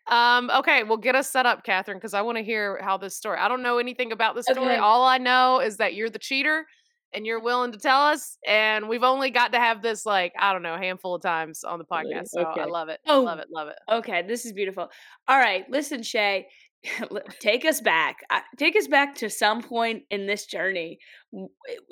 Um, 0.09 0.49
okay, 0.49 0.83
well, 0.83 0.97
get 0.97 1.15
us 1.15 1.29
set 1.29 1.45
up, 1.45 1.63
Catherine, 1.63 1.97
because 1.99 2.13
I 2.15 2.21
want 2.23 2.37
to 2.39 2.43
hear 2.43 2.79
how 2.81 2.97
this 2.97 3.15
story. 3.15 3.37
I 3.37 3.47
don't 3.47 3.61
know 3.61 3.77
anything 3.77 4.11
about 4.11 4.35
this 4.35 4.45
story. 4.45 4.65
Okay. 4.73 4.77
All 4.77 5.05
I 5.05 5.19
know 5.19 5.59
is 5.59 5.77
that 5.77 5.93
you're 5.93 6.09
the 6.09 6.17
cheater 6.19 6.65
and 7.13 7.25
you're 7.25 7.41
willing 7.41 7.71
to 7.71 7.79
tell 7.79 8.01
us. 8.01 8.37
And 8.45 8.87
we've 8.89 9.03
only 9.03 9.29
got 9.31 9.53
to 9.53 9.59
have 9.59 9.81
this, 9.81 10.05
like, 10.05 10.33
I 10.39 10.53
don't 10.53 10.63
know, 10.63 10.75
a 10.75 10.77
handful 10.77 11.15
of 11.15 11.21
times 11.21 11.63
on 11.63 11.79
the 11.79 11.85
podcast. 11.85 12.27
So 12.27 12.41
I 12.43 12.65
love 12.65 12.89
it. 12.89 12.99
Oh. 13.07 13.21
Love 13.21 13.39
it. 13.39 13.47
Love 13.51 13.69
it. 13.69 13.77
Okay, 13.91 14.23
this 14.27 14.45
is 14.45 14.53
beautiful. 14.53 14.89
All 15.27 15.37
right, 15.39 15.65
listen, 15.69 16.03
Shay, 16.03 16.47
take 17.39 17.65
us 17.65 17.81
back. 17.81 18.17
Take 18.57 18.75
us 18.75 18.87
back 18.87 19.15
to 19.15 19.29
some 19.29 19.61
point 19.61 20.03
in 20.09 20.27
this 20.27 20.45
journey. 20.45 20.99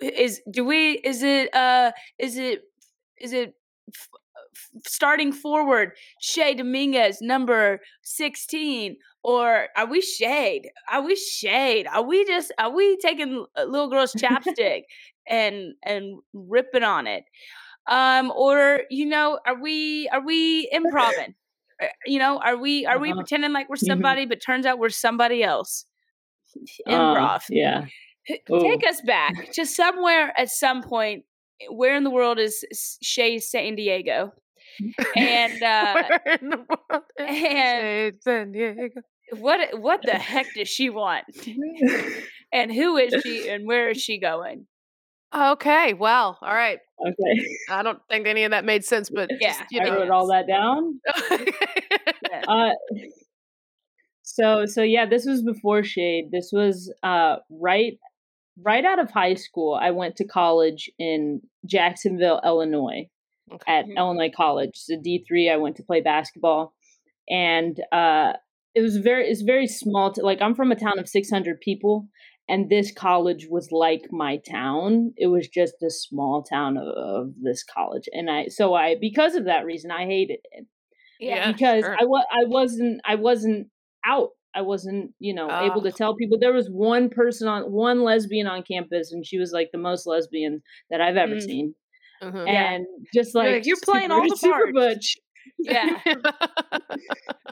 Is 0.02 0.42
do 0.50 0.64
we? 0.64 0.94
Is 0.94 1.24
it? 1.24 1.54
Uh, 1.54 1.92
is 2.20 2.38
it? 2.38 2.62
Is 3.20 3.34
it? 3.34 3.54
f- 3.94 4.10
f- 4.56 4.82
starting 4.86 5.32
forward, 5.32 5.92
Shay 6.22 6.54
Dominguez, 6.54 7.20
number 7.22 7.80
16? 8.04 8.98
Or 9.28 9.70
are 9.78 9.88
we 9.88 10.02
shade? 10.02 10.72
Are 10.92 11.02
we 11.04 11.16
shade? 11.18 11.88
Are 11.88 12.04
we 12.04 12.26
just 12.26 12.52
are 12.60 12.72
we 12.72 12.98
taking 12.98 13.46
a 13.58 13.66
little 13.66 13.90
girl's 13.90 14.16
chapstick 14.16 14.84
and 15.28 15.76
and 15.84 16.20
ripping 16.34 16.84
on 16.84 17.08
it? 17.08 17.26
Um, 17.88 18.32
or 18.36 18.82
you 18.90 19.06
know, 19.06 19.40
are 19.48 19.60
we 19.60 20.10
are 20.10 20.22
we 20.26 20.70
improving? 20.72 21.36
Uh, 21.82 21.88
You 22.06 22.20
know, 22.20 22.40
are 22.40 22.58
we 22.58 22.86
are 22.86 23.00
we 23.00 23.14
Uh-huh. 23.14 23.22
pretending 23.22 23.54
like 23.54 23.70
we're 23.70 23.78
Mhm. 23.84 23.88
somebody, 23.88 24.26
but 24.26 24.42
turns 24.42 24.66
out 24.66 24.80
we're 24.80 24.90
somebody 24.90 25.44
else? 25.44 25.86
Um, 26.88 26.94
Improv. 27.16 27.42
yeah. 27.50 27.86
Ooh. 28.52 28.60
Take 28.62 28.88
us 28.88 29.02
back 29.02 29.52
to 29.54 29.66
somewhere 29.66 30.34
at 30.40 30.50
some 30.50 30.84
point. 30.84 31.26
Where 31.70 31.96
in 31.96 32.04
the 32.04 32.12
world 32.12 32.40
is 32.40 32.66
Shay 33.02 33.40
San 33.40 33.76
Diego? 33.76 34.34
And 35.16 35.64
uh, 35.64 35.96
Where 36.24 36.38
in 36.42 36.50
the 36.50 36.58
world 36.90 37.04
is 37.20 37.28
and 37.28 38.14
San 38.22 38.52
Diego? 38.52 39.02
What 39.32 39.80
what 39.80 40.02
the 40.04 40.12
heck 40.18 40.48
does 40.56 40.70
she 40.70 40.90
want? 40.90 41.26
And 42.54 42.72
who 42.72 42.96
is 42.96 43.14
she? 43.24 43.50
And 43.50 43.68
where 43.68 43.90
is 43.90 44.02
she 44.02 44.20
going? 44.20 44.68
Okay, 45.36 45.94
well, 45.94 46.38
all 46.42 46.54
right. 46.54 46.80
Okay. 47.06 47.48
I 47.70 47.84
don't 47.84 48.00
think 48.10 48.26
any 48.26 48.46
of 48.46 48.52
that 48.52 48.64
made 48.64 48.86
sense, 48.86 49.10
but 49.10 49.30
Yeah, 49.42 49.50
just, 49.60 49.72
you 49.72 49.82
I 49.82 49.84
know. 49.84 49.98
wrote 50.00 50.10
all 50.12 50.28
that 50.28 50.48
down. 50.48 51.02
Uh, 52.48 52.70
so 54.24 54.66
so 54.66 54.82
yeah, 54.82 55.06
this 55.06 55.26
was 55.26 55.42
before 55.42 55.84
Shade. 55.84 56.32
This 56.32 56.52
was 56.54 56.92
uh 57.04 57.38
right 57.50 57.98
right 58.64 58.86
out 58.86 59.00
of 59.00 59.12
high 59.12 59.34
school. 59.36 59.76
I 59.76 59.92
went 59.92 60.16
to 60.18 60.26
college 60.26 60.90
in 60.98 61.42
Jacksonville, 61.66 62.40
Illinois, 62.44 63.10
Okay. 63.52 63.72
at 63.80 63.86
Mhm. 63.86 63.98
Illinois 63.98 64.32
College. 64.36 64.76
So 64.76 64.96
D 65.02 65.24
three. 65.28 65.50
I 65.50 65.58
went 65.58 65.76
to 65.78 65.84
play 65.84 66.02
basketball, 66.02 66.74
and 67.30 67.78
uh, 67.92 68.34
it 68.78 68.82
was 68.88 68.98
very 68.98 69.24
it's 69.32 69.42
very 69.54 69.68
small. 69.68 70.12
T- 70.12 70.22
like 70.22 70.42
I'm 70.42 70.56
from 70.56 70.72
a 70.72 70.76
town 70.86 70.98
of 71.00 71.08
600 71.10 71.60
people, 71.62 72.08
and 72.48 72.70
this 72.70 72.92
college 73.08 73.44
was 73.50 73.70
like 73.72 74.04
my 74.12 74.34
town. 74.50 75.14
It 75.18 75.28
was 75.36 75.48
just 75.60 75.76
a 75.84 75.90
small 76.06 76.44
town 76.44 76.78
of, 76.78 76.88
of 76.88 77.24
this 77.42 77.64
college, 77.64 78.08
and 78.18 78.30
I 78.30 78.48
so 78.60 78.74
I 78.74 78.96
because 79.08 79.36
of 79.36 79.46
that 79.46 79.66
reason 79.66 79.90
I 79.92 80.06
hated 80.06 80.40
it 80.58 80.66
Yeah, 81.20 81.52
because 81.52 81.84
sure. 81.84 81.98
I 82.02 82.06
was 82.06 82.26
I 82.32 82.44
wasn't 82.58 83.02
I 83.06 83.16
wasn't 83.16 83.68
out. 84.06 84.30
I 84.56 84.62
wasn't, 84.62 85.12
you 85.20 85.34
know, 85.36 85.48
able 85.68 85.82
to 85.84 85.90
Oh. 85.90 85.98
tell 86.02 86.16
people. 86.16 86.38
There 86.40 86.54
was 86.62 86.68
one 86.68 87.10
person 87.10 87.48
on 87.48 87.64
one 87.72 88.00
lesbian 88.04 88.48
on 88.48 88.64
campus, 88.64 89.12
and 89.14 89.24
she 89.26 89.38
was 89.38 89.52
like 89.54 89.70
the 89.72 89.78
most 89.90 90.08
lesbian 90.08 90.62
that 90.90 91.00
I've 91.06 91.18
ever 91.18 91.36
Mm. 91.36 91.42
seen. 91.50 91.76
Mhm. 92.24 92.48
Yeah. 92.48 92.74
And 92.74 92.86
just 93.14 93.36
You're 93.36 93.44
like, 93.44 93.54
like, 93.58 93.66
"You're 93.68 93.78
playing 93.84 94.10
super, 94.10 94.14
all 94.22 94.28
the 94.30 94.36
super 94.46 94.72
parts." 94.72 94.74
butch. 94.74 95.18
Yeah, 95.60 96.00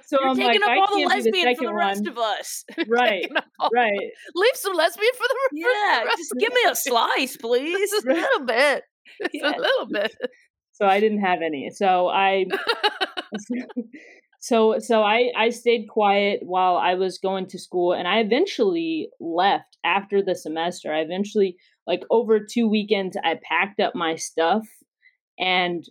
So 0.05 0.17
you're 0.21 0.29
I'm 0.29 0.35
taking 0.35 0.61
like, 0.61 0.77
up 0.79 0.89
all 0.89 0.99
the 0.99 1.05
lesbian 1.07 1.55
for 1.55 1.65
the 1.65 1.73
rest 1.73 2.01
one. 2.03 2.09
of 2.11 2.17
us. 2.17 2.63
Right, 2.87 3.21
Taking 3.23 3.37
up 3.37 3.45
all- 3.59 3.69
right. 3.73 3.91
Leave 4.35 4.55
some 4.55 4.73
lesbian 4.75 5.11
for 5.17 5.23
the 5.27 5.35
the 5.51 5.59
Yeah, 5.61 6.03
rest 6.03 6.17
just 6.17 6.33
give 6.39 6.53
me 6.53 6.61
a 6.69 6.75
slice, 6.75 7.37
please. 7.37 7.89
Just 7.91 8.05
a 8.05 8.09
little 8.13 8.45
bit. 8.45 8.83
Just 9.21 9.33
Yeah. 9.33 9.55
a 9.55 9.59
little 9.59 9.87
bit. 9.91 10.15
So 10.73 10.85
I 10.85 10.99
didn't 10.99 11.21
have 11.21 11.41
any. 11.41 11.69
So 11.71 12.07
I 12.09 12.45
so 14.39 14.79
so 14.79 15.01
I 15.03 15.31
I 15.35 15.49
stayed 15.49 15.87
quiet 15.89 16.39
while 16.43 16.77
I 16.77 16.95
was 16.95 17.17
going 17.17 17.47
to 17.47 17.59
school 17.59 17.93
and 17.93 18.07
I 18.07 18.19
eventually 18.19 19.09
left 19.19 19.77
after 19.83 20.21
the 20.21 20.35
semester. 20.35 20.93
I 20.93 20.99
eventually 20.99 21.57
like 21.87 22.01
over 22.11 22.39
two 22.39 22.67
weekends 22.67 23.17
I 23.23 23.39
packed 23.43 23.79
up 23.79 23.95
my 23.95 24.15
stuff 24.15 24.63
and 25.39 25.83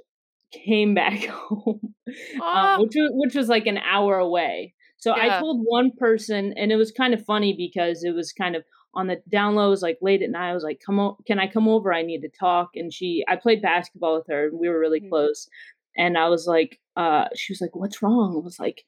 came 0.64 0.94
back 0.94 1.24
home. 1.26 1.94
Oh. 2.40 2.42
Um, 2.42 2.80
which 2.82 2.94
was 2.96 3.10
which 3.14 3.34
was 3.34 3.48
like 3.48 3.66
an 3.66 3.78
hour 3.78 4.18
away. 4.18 4.74
So 4.98 5.14
Yeah. 5.16 5.36
I 5.36 5.40
told 5.40 5.60
one 5.64 5.90
person 5.98 6.54
and 6.56 6.72
it 6.72 6.76
was 6.76 6.90
kind 6.92 7.12
of 7.14 7.24
funny 7.24 7.54
because 7.56 8.04
it 8.04 8.14
was 8.14 8.32
kind 8.32 8.56
of 8.56 8.64
on 8.94 9.08
the 9.08 9.20
down 9.28 9.54
low, 9.56 9.66
it 9.66 9.70
was 9.70 9.82
like 9.82 9.98
late 10.00 10.22
at 10.22 10.30
night. 10.30 10.50
I 10.50 10.54
was 10.54 10.62
like, 10.62 10.80
"Come 10.86 11.00
on, 11.00 11.16
can 11.26 11.40
I 11.40 11.48
come 11.48 11.66
over? 11.68 11.92
I 11.92 12.02
need 12.02 12.20
to 12.20 12.28
talk." 12.28 12.70
And 12.76 12.92
she, 12.92 13.24
I 13.26 13.34
played 13.36 13.60
basketball 13.60 14.14
with 14.16 14.26
her, 14.28 14.46
and 14.46 14.58
we 14.60 14.68
were 14.68 14.78
really 14.78 15.00
Mhm. 15.00 15.08
close. 15.08 15.48
And 15.96 16.16
I 16.16 16.28
was 16.28 16.46
like, 16.46 16.80
uh, 16.96 17.24
she 17.34 17.52
was 17.52 17.60
like, 17.60 17.74
"What's 17.74 18.02
wrong?" 18.02 18.36
I 18.36 18.44
was 18.44 18.60
like, 18.60 18.84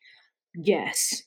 "Guess." 0.63 1.25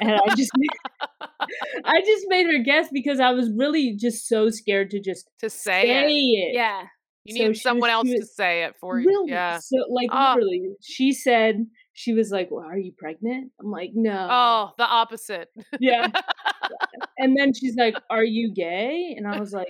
And 0.00 0.12
I 0.12 0.34
just, 0.34 0.50
I 1.84 2.00
just 2.00 2.24
made 2.28 2.46
her 2.46 2.58
guess 2.62 2.88
because 2.92 3.20
I 3.20 3.30
was 3.32 3.50
really 3.54 3.94
just 3.96 4.26
so 4.26 4.48
scared 4.50 4.90
to 4.92 5.00
just 5.00 5.28
to 5.40 5.50
say 5.50 5.82
say 5.82 6.06
it. 6.06 6.50
it. 6.50 6.54
Yeah. 6.54 6.84
You 7.26 7.36
So 7.36 7.48
need 7.48 7.56
someone 7.56 7.88
was- 7.90 7.94
else 7.94 8.08
she 8.08 8.18
to 8.18 8.26
say 8.26 8.64
it 8.64 8.74
for 8.80 8.98
you. 8.98 9.06
Really? 9.08 9.30
Yeah. 9.32 9.58
So 9.58 9.76
like 9.90 10.08
Oh. 10.12 10.34
literally, 10.34 10.62
she 10.82 11.12
said 11.12 11.66
she 11.92 12.12
was 12.14 12.30
like, 12.30 12.48
"Well, 12.50 12.64
are 12.64 12.78
you 12.78 12.92
pregnant?" 12.96 13.52
I'm 13.60 13.70
like, 13.70 13.90
"No." 13.94 14.28
Oh, 14.30 14.72
the 14.78 14.84
opposite. 14.84 15.48
Yeah. 15.80 16.08
and 17.18 17.36
then 17.38 17.52
she's 17.54 17.74
like, 17.76 17.96
"Are 18.10 18.24
you 18.24 18.52
gay?" 18.54 19.14
And 19.16 19.26
I 19.26 19.40
was 19.40 19.52
like, 19.52 19.68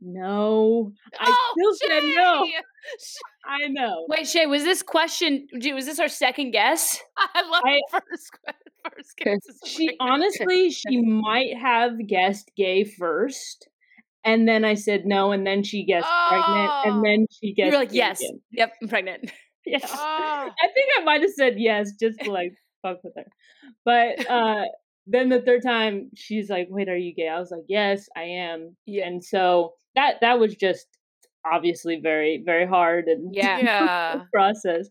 "No." 0.00 0.92
I 1.18 1.26
oh, 1.28 1.54
still 1.76 1.88
said 1.90 2.02
no. 2.16 2.46
I 3.44 3.68
know. 3.68 4.06
Wait, 4.08 4.26
Shay, 4.26 4.46
was 4.46 4.64
this 4.64 4.82
question? 4.82 5.46
d- 5.58 5.72
Was 5.72 5.86
this 5.86 5.98
our 5.98 6.08
second 6.08 6.50
guess? 6.52 7.00
I 7.16 7.42
love 7.48 7.62
I- 7.64 7.80
the 7.92 8.00
first 8.08 8.30
que- 8.32 8.54
first 8.96 9.16
guess. 9.18 9.68
She 9.68 9.86
like- 9.88 9.96
honestly, 10.00 10.70
she 10.70 11.00
might 11.02 11.56
have 11.60 11.92
guessed 12.06 12.50
gay 12.56 12.84
first, 12.84 13.68
and 14.24 14.46
then 14.48 14.64
I 14.64 14.74
said 14.74 15.04
no, 15.06 15.32
and 15.32 15.46
then 15.46 15.62
she 15.62 15.84
pregnant, 15.86 16.06
Oh. 16.08 16.82
and 16.86 17.04
then 17.04 17.26
she 17.30 17.48
You 17.48 17.54
guessed. 17.54 17.72
were 17.72 17.78
like, 17.78 17.92
yes. 17.92 18.20
again. 18.20 18.40
Yep, 18.52 18.72
I'm 18.82 18.88
pregnant. 18.88 19.32
Yeah. 19.64 19.78
Oh. 19.84 19.96
I 19.96 20.66
think 20.74 20.88
I 20.98 21.04
might 21.04 21.20
have 21.20 21.30
said 21.30 21.54
yes 21.56 21.92
just 21.92 22.18
to 22.22 22.32
like 22.32 22.52
fuck 22.82 22.98
with 23.04 23.12
her. 23.16 23.26
But 23.84 24.28
uh 24.30 24.64
then 25.06 25.28
the 25.28 25.40
third 25.40 25.62
time 25.62 26.10
she's 26.16 26.50
like, 26.50 26.66
Wait, 26.68 26.88
are 26.88 26.96
you 26.96 27.14
gay? 27.14 27.28
I 27.28 27.38
was 27.38 27.52
like, 27.52 27.62
Yes, 27.68 28.08
I 28.16 28.22
am. 28.24 28.74
Yeah. 28.86 29.06
And 29.06 29.24
so 29.24 29.74
that 29.94 30.16
that 30.20 30.40
was 30.40 30.56
just 30.56 30.88
obviously 31.46 32.00
very, 32.02 32.42
very 32.44 32.66
hard 32.66 33.06
and 33.06 33.32
Yeah. 33.36 33.58
Yeah. 33.60 34.22
process. 34.34 34.88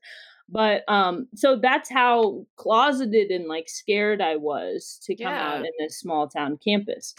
But 0.48 0.84
um 0.88 1.28
so 1.36 1.58
that's 1.62 1.89
how 1.89 2.46
closeted 2.56 3.30
and 3.30 3.48
like 3.50 3.67
scared 3.67 4.22
I 4.22 4.38
was 4.38 5.02
to 5.04 5.17
come 5.17 5.34
out 5.34 5.58
in 5.65 5.72
this 5.80 6.00
small 6.00 6.30
town 6.30 6.60
campus. 6.65 7.13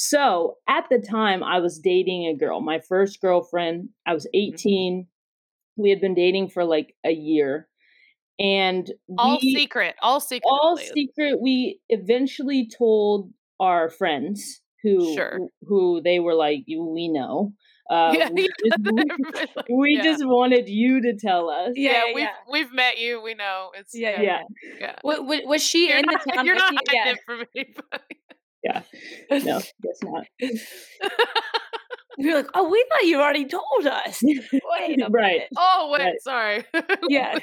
So 0.00 0.58
at 0.68 0.84
the 0.90 1.00
time 1.00 1.42
I 1.42 1.58
was 1.58 1.80
dating 1.80 2.26
a 2.28 2.36
girl, 2.36 2.60
my 2.60 2.78
first 2.88 3.20
girlfriend. 3.20 3.88
I 4.06 4.14
was 4.14 4.26
Mm-hmm. 4.32 4.54
18. 4.54 5.06
We 5.76 5.90
had 5.90 6.00
been 6.00 6.14
dating 6.14 6.50
for 6.50 6.64
like 6.64 6.94
a 7.04 7.10
year. 7.10 7.66
And 8.38 8.88
All 9.18 9.40
secret. 9.40 9.96
All 10.00 10.20
secret. 10.20 10.48
all 10.48 10.76
secret. 10.76 11.40
We 11.40 11.80
eventually 11.88 12.68
told 12.68 13.32
our 13.58 13.90
friends 13.90 14.60
who 14.84 15.14
Sure. 15.16 15.40
who 15.62 16.00
they 16.00 16.20
were 16.20 16.34
like, 16.36 16.62
we 16.68 17.08
know." 17.08 17.54
Uh, 17.90 18.14
Yeah, 18.16 18.28
we 18.32 18.42
just, 18.46 18.78
we, 18.92 19.02
like, 19.56 19.68
we 19.68 19.96
yeah. 19.96 20.02
just 20.04 20.24
wanted 20.24 20.68
you 20.68 21.02
to 21.02 21.16
tell 21.16 21.50
us. 21.50 21.72
yeah, 21.74 21.90
Yeah, 21.90 22.14
we've 22.14 22.22
yeah. 22.24 22.30
we've 22.52 22.72
met 22.72 22.98
you. 22.98 23.20
We 23.20 23.34
know 23.34 23.70
it's 23.76 23.92
Yeah, 23.98 24.20
yeah. 24.22 24.42
yeah. 24.78 24.94
Wa- 25.02 25.22
wa- 25.22 25.40
was 25.46 25.64
she 25.64 25.88
You're 25.88 25.98
in 25.98 26.04
not, 26.06 26.22
the 26.24 26.30
town? 26.32 26.46
you're 26.46 26.54
not 26.54 26.70
she- 26.70 26.76
hiding 26.86 27.00
yeah. 27.06 27.12
it 27.14 27.18
from 27.26 27.38
anybody. 27.56 28.20
Yeah. 28.68 28.82
No, 29.44 29.58
guess 29.82 29.98
not. 30.02 30.24
You're 32.20 32.34
like, 32.34 32.48
oh, 32.54 32.68
we 32.68 32.84
thought 32.90 33.04
you 33.06 33.20
already 33.20 33.46
told 33.46 33.86
us. 33.86 34.20
Wait 34.22 35.00
a 35.00 35.08
Right. 35.10 35.32
minute. 35.34 35.48
Oh 35.56 35.90
wait, 35.92 36.04
Right. 36.04 36.22
sorry. 36.22 36.64
Yeah. 37.08 37.38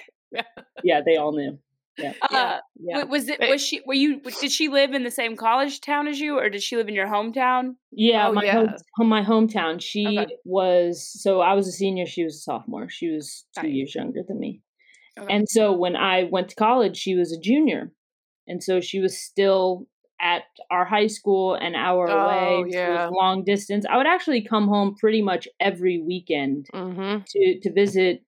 Yeah, 0.83 1.01
they 1.05 1.15
all 1.15 1.31
knew. 1.31 1.57
Yeah. 1.97 2.11
Uh, 2.29 2.59
Yeah. 2.77 3.03
Was 3.05 3.29
it? 3.29 3.39
Was 3.39 3.61
she? 3.65 3.81
Were 3.85 3.93
you? 3.93 4.19
Did 4.19 4.51
she 4.51 4.67
live 4.67 4.93
in 4.93 5.03
the 5.03 5.11
same 5.11 5.37
college 5.37 5.79
town 5.79 6.09
as 6.09 6.19
you, 6.19 6.37
or 6.37 6.49
did 6.49 6.61
she 6.61 6.75
live 6.75 6.89
in 6.89 6.93
your 6.93 7.07
hometown? 7.07 7.75
Yeah, 7.93 8.27
Oh, 8.27 8.33
my 8.33 8.43
yeah. 8.43 8.65
home, 8.97 9.07
my 9.07 9.23
hometown. 9.23 9.81
She 9.81 10.05
Okay. 10.19 10.27
was 10.43 11.07
so 11.21 11.39
I 11.39 11.53
was 11.53 11.69
a 11.69 11.71
senior. 11.71 12.05
She 12.05 12.25
was 12.25 12.35
a 12.35 12.39
sophomore. 12.39 12.89
She 12.89 13.09
was 13.11 13.45
two 13.57 13.67
Right. 13.67 13.71
years 13.71 13.95
younger 13.95 14.23
than 14.27 14.39
me. 14.39 14.61
Okay. 15.17 15.33
And 15.33 15.47
so 15.47 15.71
when 15.71 15.95
I 15.95 16.25
went 16.29 16.49
to 16.49 16.55
college, 16.55 16.97
she 16.97 17.15
was 17.15 17.31
a 17.31 17.39
junior, 17.39 17.93
and 18.45 18.61
so 18.61 18.81
she 18.81 18.99
was 18.99 19.17
still 19.17 19.87
at 20.19 20.43
our 20.71 20.85
high 20.85 21.07
school, 21.07 21.55
an 21.55 21.75
hour 21.75 22.09
Oh, 22.09 22.17
away. 22.17 22.39
so 22.39 22.59
it 22.61 22.65
was 22.65 22.73
yeah. 22.73 23.09
long 23.11 23.43
distance. 23.43 23.85
I 23.89 23.97
would 23.97 24.07
actually 24.07 24.41
come 24.43 24.67
home 24.67 24.95
pretty 24.99 25.21
much 25.21 25.47
every 25.59 26.01
weekend 26.01 26.67
mm-hmm. 26.73 27.23
to 27.27 27.59
to 27.61 27.73
visit 27.73 28.23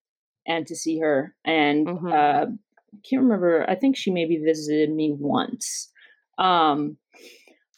and 0.45 0.65
to 0.67 0.75
see 0.75 0.99
her. 0.99 1.35
And 1.45 1.87
Mhm. 1.87 2.11
uh, 2.13 2.45
I 2.47 2.97
can't 3.09 3.23
remember. 3.23 3.65
I 3.69 3.75
think 3.75 3.95
she 3.97 4.11
maybe 4.11 4.37
visited 4.37 4.89
me 4.93 5.13
once. 5.17 5.91
Um, 6.37 6.97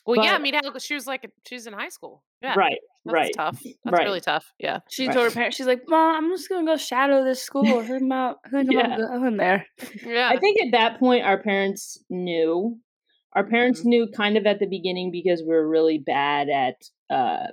Well, 0.06 0.24
yeah. 0.24 0.32
I 0.32 0.34
But- 0.38 0.41
mean, 0.41 0.80
she 0.80 0.95
was 0.95 1.06
like 1.06 1.30
she 1.48 1.56
was 1.56 1.67
in 1.67 1.74
high 1.74 1.89
school. 1.89 2.24
Yeah, 2.41 2.56
right, 2.58 2.80
That's 3.06 3.13
right. 3.13 3.34
tough. 3.36 3.62
That's 3.84 3.98
right. 3.98 4.06
really 4.06 4.22
tough. 4.22 4.45
Yeah. 4.58 4.80
She 4.89 5.06
Right. 5.08 5.13
told 5.13 5.26
her 5.26 5.32
parents, 5.32 5.58
she's 5.58 5.67
like, 5.67 5.82
"Mom, 5.88 6.15
I'm 6.15 6.32
just 6.32 6.48
gonna 6.50 6.65
go 6.65 6.78
shadow 6.78 7.24
this 7.24 7.43
school. 7.43 7.67
I'm 7.80 8.12
out. 8.12 8.38
I'm 8.54 9.26
in 9.28 9.38
there." 9.38 9.67
Yeah. 10.06 10.30
I 10.32 10.38
think 10.38 10.62
at 10.62 10.72
that 10.72 11.00
point 11.00 11.26
our 11.26 11.38
parents 11.43 12.04
knew. 12.10 12.80
Our 13.33 13.45
parents 13.45 13.81
Mm-hmm. 13.81 13.89
knew 13.89 14.07
kind 14.15 14.37
of 14.37 14.45
at 14.45 14.59
the 14.59 14.65
beginning 14.67 15.11
because 15.11 15.41
we 15.41 15.49
were 15.49 15.67
really 15.67 15.97
bad 15.99 16.49
at 16.49 16.75
uh, 17.09 17.47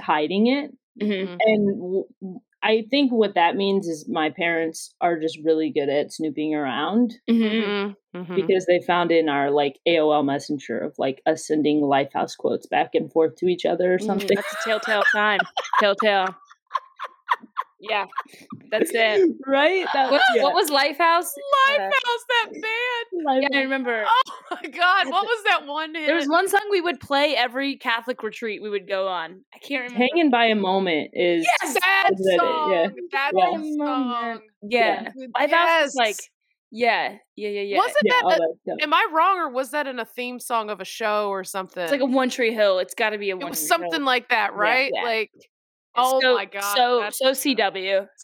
hiding 0.00 0.46
it, 0.48 0.70
Mm-hmm. 1.00 1.32
Mhm. 1.32 1.38
and 1.40 1.80
w- 1.80 2.40
I 2.62 2.84
think 2.90 3.10
what 3.10 3.36
that 3.36 3.56
means 3.56 3.86
is 3.86 4.06
my 4.06 4.28
parents 4.28 4.94
are 5.00 5.18
just 5.18 5.38
really 5.42 5.70
good 5.72 5.88
at 5.88 6.12
snooping 6.12 6.54
around 6.54 7.14
Mhm. 7.30 7.94
Mhm. 8.14 8.34
because 8.36 8.66
they 8.66 8.80
found 8.80 9.10
in 9.12 9.30
our 9.30 9.50
like 9.50 9.78
AOL 9.88 10.22
Messenger 10.24 10.78
of 10.78 10.94
like 10.98 11.22
us 11.24 11.46
sending 11.46 11.80
Lifehouse 11.80 12.36
quotes 12.36 12.66
back 12.66 12.94
and 12.94 13.10
forth 13.10 13.36
to 13.36 13.46
each 13.46 13.64
other 13.64 13.94
or 13.94 13.98
Mm, 13.98 14.04
something. 14.06 14.34
That's 14.36 14.52
a 14.66 14.68
telltale 14.68 15.04
sign. 15.12 15.38
Telltale. 15.78 16.34
Yeah, 17.80 18.06
that's 18.70 18.90
it. 18.92 19.30
right? 19.46 19.86
That, 19.94 20.10
What, 20.10 20.20
yeah. 20.34 20.42
what 20.42 20.54
was 20.54 20.70
Lifehouse? 20.70 21.26
Lifehouse, 21.68 21.80
uh, 21.80 22.26
that 22.28 22.48
band. 22.52 23.42
Yeah, 23.52 23.58
I 23.58 23.62
remember. 23.62 24.04
Oh 24.06 24.32
my 24.62 24.68
god, 24.68 25.06
what 25.08 25.24
was 25.24 25.44
that 25.44 25.66
one 25.66 25.94
hit? 25.94 26.06
There 26.06 26.14
was 26.16 26.28
one 26.28 26.48
song 26.48 26.60
we 26.70 26.80
would 26.80 27.00
play 27.00 27.34
every 27.36 27.76
Catholic 27.76 28.22
retreat 28.22 28.62
we 28.62 28.68
would 28.70 28.86
go 28.88 29.08
on. 29.08 29.40
I 29.54 29.58
can't 29.58 29.84
remember. 29.84 30.06
Hanging 30.12 30.30
by 30.30 30.46
a 30.46 30.54
moment 30.54 31.10
is 31.14 31.46
Yes, 31.62 31.74
that 31.80 32.10
is 32.12 32.26
it, 32.26 32.38
song. 32.40 32.70
yeah. 32.72 32.86
That 33.12 33.32
Yeah. 33.34 33.62
song. 33.78 34.40
Yeah, 34.62 35.08
Lifehouse 35.38 35.82
was 35.84 35.94
like, 35.94 36.16
yeah, 36.70 37.16
yeah, 37.36 37.48
yeah, 37.48 37.60
yeah. 37.62 37.76
Wasn't 37.78 37.96
Yeah, 38.04 38.12
that? 38.12 38.24
all 38.24 38.32
a- 38.32 38.38
that 38.66 38.82
am 38.82 38.92
I 38.92 39.06
wrong, 39.12 39.38
or 39.38 39.50
was 39.50 39.70
that 39.70 39.86
in 39.86 39.98
a 39.98 40.04
theme 40.04 40.38
song 40.38 40.68
of 40.70 40.80
a 40.80 40.84
show 40.84 41.28
or 41.30 41.44
something? 41.44 41.82
It's 41.82 41.92
like 41.92 42.00
a 42.02 42.04
One 42.06 42.28
Tree 42.30 42.52
Hill. 42.52 42.78
It's 42.78 42.94
got 42.94 43.10
to 43.10 43.18
be 43.18 43.30
a 43.30 43.34
it 43.36 43.40
One 43.40 43.50
was 43.50 43.58
Tree 43.60 43.68
something 43.68 43.90
Hill. 43.92 44.04
like 44.04 44.28
that, 44.28 44.54
right? 44.54 44.92
yeah. 44.94 45.02
Like, 45.02 45.30
oh 45.96 46.20
so, 46.20 46.34
my 46.34 46.44
god. 46.44 46.76
So 46.76 47.00
that's- 47.00 47.18
so 47.18 47.30
CW. 47.32 48.06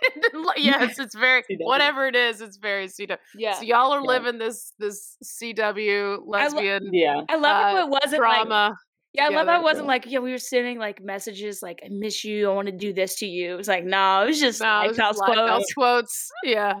yes, 0.56 0.98
it's 0.98 1.14
very 1.16 1.42
CW. 1.42 1.56
whatever 1.60 2.06
it 2.06 2.14
is. 2.14 2.40
It's 2.40 2.56
very 2.56 2.86
CW. 2.86 3.16
Yeah. 3.36 3.54
So 3.54 3.62
y'all 3.62 3.92
are 3.92 4.00
Yeah. 4.00 4.06
living 4.06 4.38
this 4.38 4.72
this 4.78 5.16
CW 5.24 6.20
lesbian 6.26 6.90
yeah. 6.92 7.22
I 7.28 7.34
love 7.36 7.44
uh, 7.44 7.62
how 7.62 7.86
it 7.86 7.88
wasn't 7.90 8.22
like 8.22 8.42
drama. 8.42 8.76
Yeah, 9.14 9.24
I 9.24 9.28
love 9.30 9.46
how 9.48 9.58
it 9.60 9.64
wasn't 9.64 9.86
like, 9.86 10.04
yeah, 10.06 10.18
we 10.20 10.30
were 10.30 10.38
sending 10.38 10.78
like 10.78 11.02
messages 11.02 11.60
like, 11.62 11.80
I 11.84 11.88
miss 11.90 12.24
you, 12.24 12.50
I 12.50 12.54
want 12.54 12.66
to 12.66 12.76
do 12.76 12.92
this 12.92 13.16
to 13.16 13.26
you. 13.26 13.54
It 13.54 13.56
was 13.56 13.66
like, 13.66 13.84
no, 13.84 14.22
it 14.22 14.26
was 14.26 14.38
just 14.38 14.60
No, 14.60 14.82
it 14.82 14.88
was 14.88 14.96
just 14.98 15.18
quotes. 15.18 15.72
quotes. 15.74 16.30
Yeah. 16.44 16.74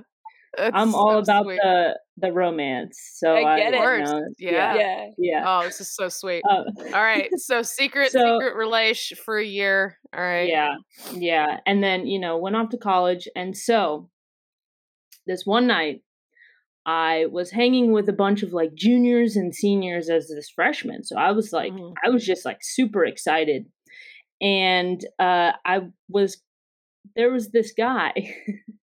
I'm 0.56 0.94
all 0.94 1.12
so 1.12 1.18
about 1.18 1.44
sweet. 1.44 1.60
the 1.62 1.98
the 2.16 2.32
romance. 2.32 2.98
So 3.14 3.32
I 3.34 3.54
I, 3.54 3.58
get 3.58 3.74
it. 3.74 3.80
you 3.80 4.04
know, 4.04 4.24
Yeah. 4.38 4.74
Yeah. 4.74 5.06
yeah. 5.18 5.44
Oh, 5.46 5.64
this 5.64 5.80
is 5.80 5.94
so 5.94 6.08
sweet. 6.08 6.42
Uh, 6.48 6.64
All 6.94 7.02
right. 7.02 7.28
So 7.36 7.62
secret 7.62 8.12
So- 8.12 8.38
secret 8.40 8.56
relation 8.56 9.16
for 9.24 9.38
a 9.38 9.44
year. 9.44 9.98
All 10.16 10.22
right. 10.22 10.48
Yeah, 10.48 10.74
yeah. 11.12 11.60
And 11.66 11.82
then, 11.82 12.06
you 12.06 12.18
know, 12.18 12.38
went 12.38 12.56
off 12.56 12.70
to 12.70 12.78
college. 12.78 13.28
And 13.36 13.56
so 13.56 14.08
this 15.26 15.44
one 15.44 15.66
night, 15.66 16.02
I 16.86 17.26
was 17.30 17.50
hanging 17.50 17.92
with 17.92 18.08
a 18.08 18.12
bunch 18.14 18.42
of 18.42 18.52
like 18.54 18.74
juniors 18.74 19.36
and 19.36 19.54
seniors 19.54 20.08
as 20.08 20.28
this 20.28 20.48
freshman. 20.48 21.04
So 21.04 21.16
I 21.16 21.32
was 21.32 21.52
like, 21.52 21.72
Mhm. 21.72 21.92
I 22.04 22.08
was 22.08 22.24
just 22.24 22.44
like 22.46 22.58
super 22.62 23.04
excited. 23.04 23.66
And 24.40 25.04
uh, 25.18 25.52
I 25.66 25.80
was, 26.08 26.40
there 27.16 27.30
was 27.30 27.50
this 27.50 27.72
guy 27.76 28.12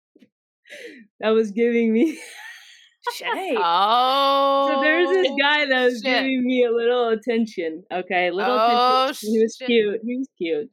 that 1.21 1.31
was 1.31 1.51
giving 1.51 1.93
me. 1.93 2.19
Shay. 3.17 3.55
Oh. 3.59 4.73
So 4.75 4.81
there's 4.81 5.09
this 5.11 5.33
guy 5.41 5.67
that 5.67 5.85
was 5.85 5.95
shit. 5.97 6.05
giving 6.05 6.45
me 6.47 6.65
a 6.65 6.73
little 6.73 7.09
attention. 7.11 7.83
Okay, 7.93 8.29
a 8.29 8.33
little 8.33 8.57
Oh, 8.59 9.03
attention. 9.05 9.31
He 9.31 9.43
was 9.43 9.57
shit. 9.59 9.67
cute. 9.67 10.01
He 10.05 10.17
was 10.17 10.29
cute. 10.39 10.71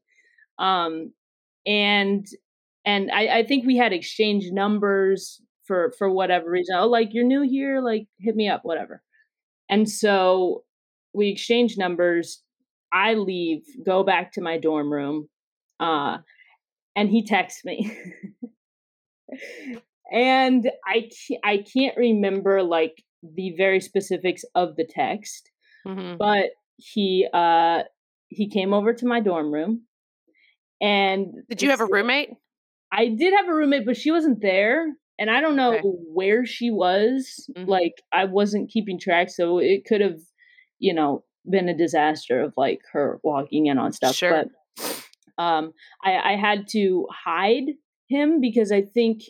Um, 0.57 1.11
and 1.65 2.25
and 2.85 3.11
I, 3.11 3.39
I 3.39 3.45
think 3.45 3.65
we 3.65 3.75
had 3.77 3.91
exchanged 3.93 4.53
numbers 4.53 5.41
for 5.65 5.93
for 5.97 6.09
whatever 6.09 6.49
reason. 6.49 6.75
Oh, 6.77 6.87
like 6.87 7.09
you're 7.13 7.25
new 7.25 7.41
here, 7.41 7.81
like 7.81 8.07
hit 8.19 8.35
me 8.35 8.47
up, 8.47 8.61
whatever. 8.63 9.01
And 9.69 9.89
so 9.89 10.63
we 11.13 11.27
exchanged 11.29 11.77
numbers. 11.77 12.41
I 12.93 13.13
leave, 13.15 13.63
go 13.85 14.03
back 14.03 14.31
to 14.33 14.41
my 14.41 14.57
dorm 14.57 14.91
room, 14.91 15.27
uh, 15.79 16.17
and 16.95 17.09
he 17.09 17.25
texts 17.25 17.63
me. 17.65 17.91
and 20.11 20.69
I 20.85 21.09
can't, 21.27 21.41
I 21.43 21.63
can't 21.73 21.97
remember 21.97 22.63
like 22.63 23.03
the 23.23 23.53
very 23.57 23.79
specifics 23.79 24.43
of 24.55 24.75
the 24.75 24.85
text, 24.85 25.49
Mhm. 25.87 26.17
but 26.17 26.51
he 26.77 27.27
uh 27.33 27.83
he 28.29 28.49
came 28.49 28.73
over 28.73 28.93
to 28.93 29.05
my 29.05 29.19
dorm 29.19 29.53
room 29.53 29.83
and 30.81 31.27
Did 31.49 31.61
you 31.61 31.69
have 31.69 31.81
a 31.81 31.85
roommate? 31.85 32.31
I 32.91 33.07
did 33.07 33.33
have 33.33 33.47
a 33.47 33.53
roommate, 33.53 33.85
but 33.85 33.95
she 33.97 34.11
wasn't 34.11 34.41
there. 34.41 34.87
And 35.19 35.29
I 35.29 35.39
don't 35.39 35.55
know 35.55 35.75
Okay. 35.75 35.81
where 35.83 36.45
she 36.45 36.71
was. 36.71 37.49
Mhm. 37.55 37.67
Like 37.67 37.93
I 38.11 38.25
wasn't 38.25 38.71
keeping 38.71 38.99
track, 38.99 39.29
so 39.29 39.59
it 39.59 39.85
could 39.85 40.01
have, 40.01 40.19
you 40.79 40.93
know, 40.93 41.23
been 41.49 41.69
a 41.69 41.77
disaster 41.77 42.41
of 42.41 42.53
like 42.57 42.79
her 42.91 43.19
walking 43.23 43.67
in 43.67 43.77
on 43.77 43.91
stuff. 43.91 44.15
Sure. 44.15 44.31
But 44.31 44.93
um 45.37 45.73
I, 46.03 46.33
I 46.33 46.35
had 46.35 46.67
to 46.69 47.07
hide 47.11 47.75
him 48.07 48.41
because 48.41 48.71
I 48.71 48.81
think 48.81 49.21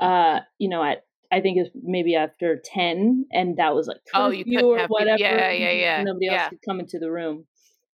uh, 0.00 0.40
you 0.58 0.68
know, 0.68 0.82
at 0.82 1.04
I 1.32 1.40
think 1.40 1.58
it's 1.58 1.70
maybe 1.80 2.16
after 2.16 2.60
ten, 2.64 3.26
and 3.32 3.56
that 3.58 3.74
was 3.74 3.86
like 3.86 3.98
Oh, 4.14 4.30
you 4.30 4.44
curfew 4.44 4.56
couldn't 4.58 4.70
or 4.70 4.78
have 4.78 4.84
peop- 4.88 4.90
whatever. 4.90 5.18
yeah, 5.20 5.50
yeah, 5.52 5.70
yeah, 5.70 6.02
Nobody 6.02 6.26
yeah. 6.26 6.42
else 6.42 6.48
could 6.50 6.58
come 6.68 6.80
into 6.80 6.98
the 6.98 7.10
room, 7.10 7.46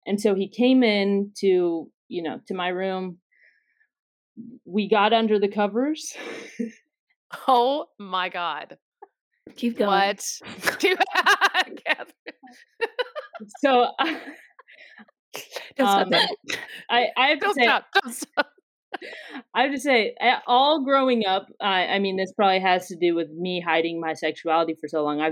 and 0.07 0.21
so 0.21 0.35
he 0.35 0.49
came 0.49 0.83
in 0.83 1.33
to 1.39 1.91
you 2.09 2.23
know 2.23 2.41
to 2.49 2.55
my 2.55 2.69
room. 2.69 3.19
We 4.65 4.89
got 4.89 5.13
under 5.13 5.39
the 5.39 5.49
covers. 5.49 6.15
Oh 7.47 7.87
my 7.99 8.29
god. 8.29 8.77
Keep 9.55 9.79
going. 9.79 9.89
What? 9.91 10.25
Catherine. 10.81 10.97
so 13.61 13.87
Don't 15.77 15.87
stop 15.87 16.03
um, 16.03 16.11
that. 16.11 16.35
I, 16.91 17.07
I 17.17 17.27
have 17.29 17.39
to 17.39 17.45
Don't 17.47 17.55
say, 17.55 17.63
stop. 17.63 17.85
Don't 18.03 18.13
stop. 18.15 18.47
I 19.55 19.63
have 19.63 19.73
to 19.73 19.81
say, 19.81 20.15
all 20.47 20.85
growing 20.85 21.27
up, 21.27 21.47
I, 21.61 21.87
I 21.87 21.99
mean, 21.99 22.17
this 22.17 22.33
probably 22.33 22.61
has 22.61 22.89
to 22.89 22.97
do 22.97 23.15
with 23.15 23.31
me 23.31 23.61
hiding 23.61 24.01
my 24.01 24.15
sexuality 24.15 24.75
for 24.81 24.89
so 24.89 25.03
long. 25.03 25.21
I 25.21 25.31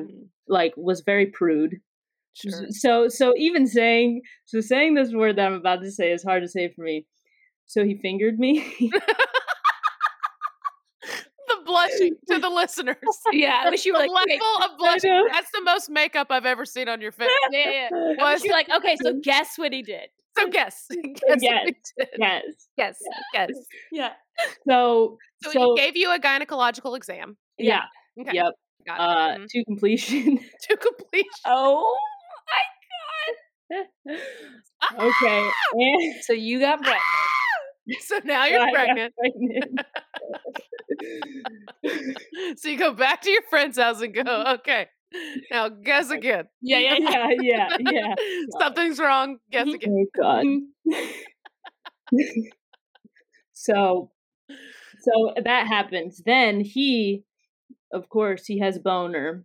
like 0.49 0.75
was 0.77 1.01
very 1.01 1.27
prude. 1.27 1.77
Sure. 2.35 2.66
So, 2.71 3.09
so 3.09 3.35
even 3.37 3.66
saying, 3.66 4.23
so 4.44 4.61
saying 4.61 4.94
this 4.94 5.12
word 5.12 5.37
that 5.37 5.47
I'm 5.47 5.55
about 5.55 5.83
to 5.83 5.90
say 5.90 6.12
is 6.12 6.23
hard 6.23 6.42
to 6.42 6.49
say 6.49 6.73
for 6.75 6.83
me. 6.83 7.07
So 7.66 7.85
he 7.85 7.97
fingered 7.97 8.38
me. 8.38 8.90
The 11.49 11.57
blushing 11.64 12.14
to 12.29 12.38
the 12.38 12.49
listeners. 12.51 12.97
Yeah, 13.33 13.62
I 13.64 13.71
wish 13.71 13.87
you 13.87 13.94
were 13.94 14.03
the 14.03 14.11
like, 14.12 14.29
level 14.29 14.64
of 14.64 14.79
blushing. 14.79 15.29
That's 15.33 15.51
the 15.51 15.62
most 15.62 15.90
makeup 15.90 16.29
I've 16.31 16.47
ever 16.47 16.64
seen 16.64 16.88
on 16.88 17.01
your 17.01 17.12
face. 17.12 17.31
Yeah, 17.51 17.71
yeah. 17.71 17.88
I 18.21 18.33
Was 18.33 18.40
wish 18.40 18.44
you 18.44 18.51
were 18.51 18.57
like, 18.57 18.71
okay, 18.79 18.97
so 19.03 19.14
guess 19.23 19.57
what 19.57 19.73
he 19.73 19.83
did. 19.83 20.09
So 20.38 20.48
yes, 20.53 20.87
yes, 20.90 21.40
yes, 21.40 21.72
Yes. 22.18 22.44
yes. 22.77 22.96
Guess. 23.35 23.51
Yeah. 23.92 24.12
So, 24.68 25.18
So, 25.42 25.51
so, 25.53 25.74
he 25.74 25.81
gave 25.83 25.96
you 25.96 26.11
a 26.14 26.18
gynecological 26.18 26.96
exam. 26.96 27.37
yeah, 27.59 27.83
Okay. 28.20 28.31
yep, 28.35 28.53
Got 28.87 29.01
uh, 29.01 29.38
Mhm. 29.38 29.46
to 29.48 29.64
completion. 29.64 30.38
to 30.68 30.77
completion. 30.77 31.29
Oh. 31.46 31.96
My 32.51 32.62
god. 33.77 34.18
okay, 34.98 35.51
and 35.72 36.24
So 36.24 36.33
you 36.33 36.61
got 36.61 36.79
pregnant. 36.81 37.03
So 38.07 38.20
now 38.24 38.44
you're 38.46 38.68
pregnant. 38.70 39.14
pregnant. 39.18 39.81
so 42.57 42.68
you 42.68 42.79
go 42.79 42.92
back 42.92 43.22
to 43.22 43.31
your 43.31 43.42
friend's 43.51 43.79
house 43.79 44.01
and 44.01 44.14
go, 44.14 44.44
okay, 44.59 44.88
now 45.51 45.68
guess 45.68 46.11
again. 46.11 46.44
Yeah, 46.61 46.79
yeah, 46.79 46.97
yeah. 46.99 47.29
yeah, 47.40 47.77
yeah. 47.90 48.14
Something's 48.59 48.99
wrong. 48.99 49.38
Guess 49.51 49.68
again. 49.68 50.07
Oh 50.21 50.23
God. 50.23 50.47
so, 53.53 54.11
so 55.01 55.33
that 55.44 55.66
happens. 55.66 56.23
Then 56.25 56.61
he, 56.61 57.25
of 57.92 58.09
course, 58.09 58.47
he 58.47 58.59
has 58.61 58.79
boner, 58.79 59.44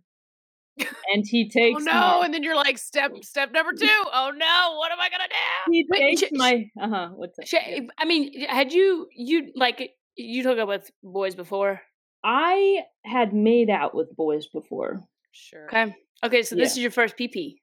and 0.78 1.24
he 1.26 1.48
takes. 1.50 1.82
Oh 1.82 1.84
no! 1.84 1.92
my- 1.92 2.22
And 2.24 2.34
then 2.34 2.42
you're 2.42 2.56
like, 2.56 2.78
step 2.78 3.12
step 3.22 3.52
number 3.52 3.72
two. 3.72 3.86
Oh 4.12 4.32
no! 4.34 4.76
What 4.76 4.92
am 4.92 5.00
I 5.00 5.08
gonna 5.10 5.28
do? 5.28 5.72
he 5.72 5.86
takes 6.16 6.22
my. 6.32 6.66
Uh 6.80 6.88
huh. 6.88 7.08
What's 7.14 7.36
that? 7.38 7.88
I 7.98 8.04
mean, 8.04 8.46
had 8.48 8.72
you 8.72 9.08
you 9.14 9.52
like 9.54 9.90
you 10.16 10.42
hooked 10.42 10.60
up 10.60 10.68
with 10.68 10.90
boys 11.02 11.34
before? 11.34 11.80
I 12.22 12.82
had 13.04 13.34
made 13.34 13.68
out 13.68 13.94
with 13.94 14.14
boys 14.16 14.46
before. 14.46 15.02
Sure. 15.34 15.66
Okay. 15.66 15.94
Okay, 16.24 16.42
so 16.42 16.54
this 16.56 16.70
Yeah. 16.76 16.78
is 16.80 16.82
your 16.84 16.90
first 16.90 17.16
PP. 17.18 17.56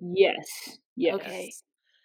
Yes. 0.00 0.78
Yes. 0.94 1.14
Okay. 1.16 1.50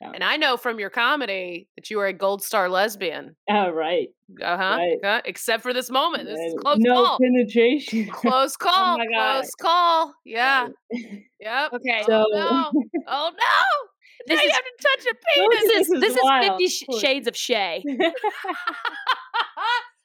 And 0.03 0.23
I 0.23 0.35
know 0.37 0.57
from 0.57 0.79
your 0.79 0.89
comedy 0.89 1.67
that 1.75 1.91
you 1.91 1.99
are 1.99 2.07
a 2.07 2.13
gold 2.13 2.41
star 2.41 2.67
lesbian. 2.69 3.35
Oh, 3.47 3.69
right. 3.69 4.07
Uh 4.41 4.57
huh. 4.57 4.77
Right. 5.03 5.21
Except 5.25 5.61
for 5.61 5.73
this 5.73 5.91
moment. 5.91 6.25
This 6.25 6.39
is 6.39 6.55
close 6.59 6.77
no 6.79 7.05
call. 7.05 7.19
penetration. 7.19 8.07
Close 8.09 8.57
call. 8.57 8.97
my 8.97 9.05
God. 9.05 9.41
Close 9.41 9.51
call. 9.61 10.13
Yeah. 10.25 10.69
Yep. 11.39 11.73
Okay. 11.73 12.03
So- 12.07 12.25
Oh 12.33 12.71
no. 12.73 12.83
Oh 13.07 13.31
no. 13.31 13.89
This 14.27 14.37
now 14.37 14.41
you 14.43 14.47
is- 14.49 14.53
have 14.55 14.63
to 14.63 14.71
touch 14.81 15.13
a 15.13 15.15
penis. 15.35 15.59
This 15.61 15.71
is 15.71 15.87
This 15.89 15.89
is 15.89 16.01
this 16.01 16.15
is. 16.15 16.47
Fifty 16.47 16.67
Sh- 16.67 16.99
Shades 17.01 17.27
of 17.27 17.35
Shay. 17.35 17.83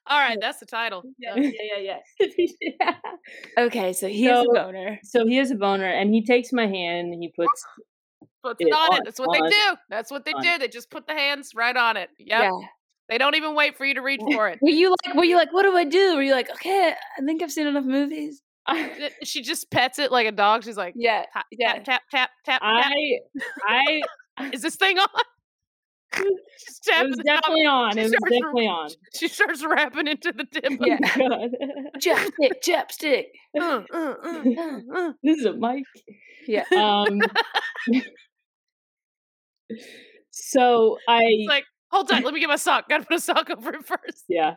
All 0.09 0.19
right, 0.19 0.39
that's 0.41 0.59
the 0.61 0.67
title. 0.67 1.03
yeah, 1.19 1.35
Done. 1.35 1.43
yeah, 1.79 1.99
yeah. 2.21 2.27
yeah. 2.81 2.95
Okay, 3.59 3.93
so 3.93 4.07
he 4.09 4.25
has 4.25 4.45
a 4.45 4.53
boner. 4.53 4.99
So 5.03 5.27
he 5.27 5.37
has 5.37 5.51
a 5.51 5.55
boner, 5.57 5.87
and 5.87 6.15
he 6.15 6.25
takes 6.25 6.53
my 6.53 6.67
hand, 6.67 7.13
and 7.13 7.23
he 7.23 7.33
puts 7.37 7.65
Puts 8.43 8.61
It 8.61 8.69
it 8.69 8.73
on 8.73 8.93
on- 8.93 8.99
it. 8.99 9.03
That's 9.05 9.19
what 9.19 9.33
they 9.33 9.41
do. 9.41 9.77
That's 9.91 10.11
what 10.11 10.25
they 10.25 10.33
on 10.33 10.43
do. 10.43 10.59
They 10.59 10.69
just 10.69 10.91
put 10.91 11.07
the 11.09 11.15
hands 11.15 11.51
right 11.57 11.77
on 11.77 11.97
it. 11.97 12.11
Yep. 12.19 12.43
Yeah. 12.43 12.51
They 13.09 13.19
don't 13.19 13.35
even 13.35 13.55
wait 13.57 13.77
for 13.77 13.85
you 13.85 13.95
to 13.95 14.03
reach 14.03 14.21
for 14.33 14.49
it. 14.49 14.59
Were 14.63 14.69
you 14.71 14.91
like? 15.05 15.17
Were 15.17 15.25
you 15.25 15.35
like? 15.37 15.53
What 15.53 15.63
do 15.65 15.77
I 15.77 15.85
do? 15.85 16.15
Were 16.17 16.23
you 16.23 16.33
like? 16.33 16.51
Okay, 16.51 16.93
I 17.19 17.23
think 17.25 17.43
I've 17.43 17.51
seen 17.53 17.67
enough 17.67 17.85
movies. 17.85 18.43
She 19.23 19.43
just 19.43 19.71
pets 19.71 19.99
it 20.01 20.11
like 20.11 20.27
a 20.27 20.33
dog. 20.33 20.65
She's 20.65 20.77
like, 20.77 20.95
Yeah, 20.97 21.25
tap, 21.33 21.47
yeah. 21.53 21.75
tap, 21.75 21.85
tap, 21.85 22.03
tap, 22.11 22.31
tap, 22.45 22.63
tap. 22.63 22.93
I 23.65 24.03
I 24.39 24.51
Is 24.53 24.61
this 24.63 24.75
thing 24.77 24.99
on? 24.99 25.07
It 26.15 27.09
was 27.09 27.17
top. 27.19 27.25
definitely 27.25 27.67
on. 27.67 27.93
She 27.95 28.01
It 28.01 28.03
was 28.05 28.11
starts 28.13 28.31
definitely 28.33 28.67
on. 28.69 28.91
She 29.15 29.29
starts 29.29 29.65
rapping 29.67 30.07
into 30.09 30.33
the 30.33 30.45
dip. 30.53 30.73
Yeah. 30.81 30.99
God. 31.17 31.51
Chapstick, 32.01 32.63
chapstick. 32.65 33.25
Uh, 33.61 33.83
uh, 33.93 34.15
uh, 34.23 34.43
uh, 34.59 34.81
uh. 34.95 35.13
this 35.23 35.39
is 35.39 35.45
a 35.47 35.53
mic. 35.55 35.85
Yeah. 36.47 36.65
Um 36.77 37.21
so 40.31 40.99
I 41.09 41.21
It's 41.23 41.49
like, 41.49 41.65
hold 41.91 42.11
on, 42.13 42.23
let 42.23 42.35
me 42.35 42.41
get 42.41 42.49
my 42.49 42.57
sock. 42.57 42.89
Gotta 42.89 43.05
put 43.05 43.17
a 43.17 43.21
sock 43.21 43.51
over 43.51 43.75
it 43.75 43.85
first. 43.87 44.25
yeah. 44.29 44.55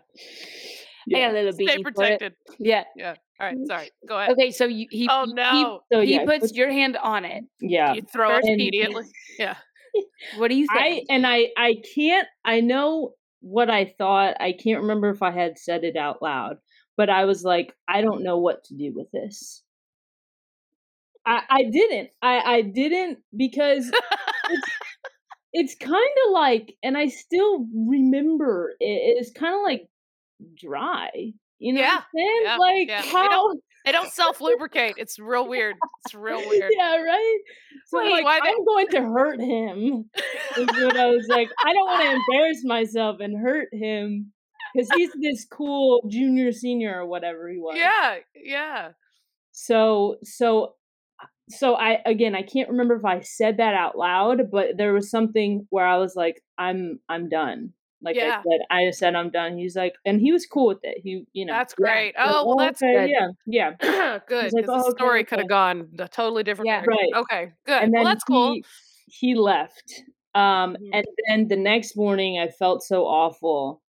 I 1.16 1.20
got 1.20 1.32
a 1.32 1.34
little 1.34 1.54
Stay 1.54 1.82
protected. 1.82 2.34
Yeah. 2.60 2.84
Yeah. 2.96 3.16
All 3.40 3.48
right. 3.48 3.58
Sorry. 3.66 3.90
Go 4.08 4.20
ahead. 4.20 4.32
Okay, 4.34 4.52
so 4.52 4.66
you, 4.66 4.86
he 4.92 5.08
Oh 5.10 5.26
he- 5.26 5.34
no. 5.34 5.80
So 5.92 6.02
he, 6.02 6.12
yeah, 6.14 6.20
he 6.20 6.26
puts 6.26 6.40
puts- 6.42 6.54
your 6.56 6.70
hand 6.72 6.98
on 6.98 7.26
it. 7.26 7.44
yeah. 7.62 7.94
You 7.94 8.04
throw 8.04 8.38
it 8.38 8.46
immediately. 8.46 9.06
Yeah. 9.40 9.56
What 10.32 10.50
do 10.50 10.56
you 10.56 10.68
I 10.70 11.04
and 11.10 11.26
I 11.26 11.50
I 11.58 11.76
can't 11.96 12.28
I 12.46 12.62
know 12.62 13.16
what 13.42 13.70
I 13.70 13.86
thought. 13.98 14.38
I 14.40 14.52
can't 14.54 14.82
remember 14.82 15.10
if 15.10 15.22
I 15.24 15.32
had 15.32 15.58
said 15.58 15.84
it 15.84 15.96
out 15.96 16.22
loud, 16.22 16.58
but 16.98 17.10
I 17.10 17.26
was 17.26 17.44
like, 17.44 17.74
I 17.88 18.02
don't 18.02 18.24
know 18.24 18.38
what 18.38 18.64
to 18.66 18.76
do 18.76 18.94
with 18.94 19.10
this. 19.12 19.64
I 21.26 21.44
I 21.50 21.64
didn't. 21.64 22.10
I 22.22 22.40
I 22.58 22.62
didn't 22.62 23.20
because 23.36 23.92
it's 24.48 24.68
it's 25.54 25.76
kind 25.76 25.96
of 26.28 26.34
like 26.34 26.76
and 26.84 26.98
I 26.98 27.08
still 27.08 27.68
remember 27.88 28.76
it, 28.80 29.18
it's 29.20 29.32
kind 29.32 29.56
of 29.56 29.62
like 29.64 29.90
dry. 30.56 31.12
You 31.60 31.74
know 31.74 31.82
Yeah, 31.82 31.96
what 31.96 32.04
I'm 32.04 32.04
saying? 32.16 32.42
yeah, 32.44 32.58
like 32.58 32.90
yeah. 32.90 33.02
How 33.04 33.54
They 33.86 33.92
don't 33.92 34.12
self 34.14 34.42
lubricate. 34.42 34.96
It's 34.98 35.20
real 35.20 35.48
weird. 35.48 35.76
It's 36.06 36.16
real 36.16 36.48
weird. 36.48 36.72
Yeah, 36.78 36.98
right. 36.98 37.40
So 37.88 38.00
Wait, 38.00 38.12
like, 38.12 38.24
why 38.24 38.40
I'm 38.44 38.66
going 38.66 38.88
to 38.90 39.02
hurt 39.02 39.40
him. 39.40 40.10
Is 40.58 40.68
what 40.68 40.98
I 40.98 41.08
was 41.08 41.28
like. 41.28 41.50
I 41.66 41.74
don't 41.74 41.86
want 41.86 42.04
to 42.04 42.12
embarrass 42.12 42.64
myself 42.64 43.18
and 43.20 43.38
hurt 43.38 43.70
him 43.74 44.32
because 44.74 44.90
he's 44.96 45.12
this 45.20 45.46
cool 45.46 46.04
junior, 46.10 46.52
senior, 46.52 47.02
or 47.02 47.06
whatever 47.06 47.50
he 47.50 47.58
was. 47.58 47.76
Yeah. 47.78 48.18
Yeah. 48.36 48.90
So, 49.52 50.18
so, 50.24 50.76
so 51.50 51.76
I 51.76 52.00
again, 52.06 52.36
I 52.36 52.44
can't 52.44 52.70
remember 52.70 52.96
if 52.96 53.06
I 53.06 53.22
said 53.22 53.58
that 53.58 53.74
out 53.74 53.98
loud, 53.98 54.52
but 54.52 54.78
there 54.78 54.94
was 54.94 55.10
something 55.10 55.66
where 55.70 55.86
I 55.86 55.98
was 55.98 56.16
like, 56.16 56.42
I'm, 56.58 57.00
I'm 57.10 57.28
done. 57.28 57.74
Like 58.02 58.16
Yeah. 58.16 58.40
I 58.40 58.44
said, 58.44 58.60
I 58.70 58.92
said 58.92 59.16
I'm 59.16 59.30
done. 59.30 59.58
He's 59.58 59.76
like, 59.76 59.94
and 60.06 60.22
he 60.22 60.32
was 60.32 60.46
cool 60.46 60.68
with 60.68 60.80
it. 60.84 61.00
He, 61.04 61.26
you 61.34 61.46
know, 61.46 61.54
That's 61.54 61.76
yeah. 61.78 61.84
great. 61.86 62.16
Like, 62.16 62.26
Oh, 62.30 62.46
well, 62.48 62.58
that's 62.58 62.82
okay, 62.82 63.08
good. 63.08 63.10
Yeah, 63.10 63.72
yeah. 63.82 64.20
good. 64.28 64.54
like, 64.54 64.66
"Oh, 64.70 64.78
the 64.78 64.86
okay, 64.86 64.92
story 64.98 65.24
could 65.24 65.40
okay." 65.40 65.44
have 65.44 65.50
gone 65.50 65.90
a 66.00 66.08
totally 66.08 66.44
different 66.44 66.68
Yeah. 66.68 66.82
direction. 66.82 67.10
Right. 67.14 67.20
Okay. 67.22 67.52
Good. 67.66 67.84
and 67.84 67.94
well, 67.94 68.04
that's 68.06 68.24
cool. 68.24 68.54
he, 68.54 68.64
he 69.08 69.36
left 69.36 70.04
um 70.36 70.78
Mhm. 70.80 70.90
and 70.94 71.06
then 71.28 71.48
the 71.48 71.56
next 71.56 71.98
morning 71.98 72.38
i 72.40 72.48
felt 72.48 72.84
so 72.84 73.06
awful 73.08 73.82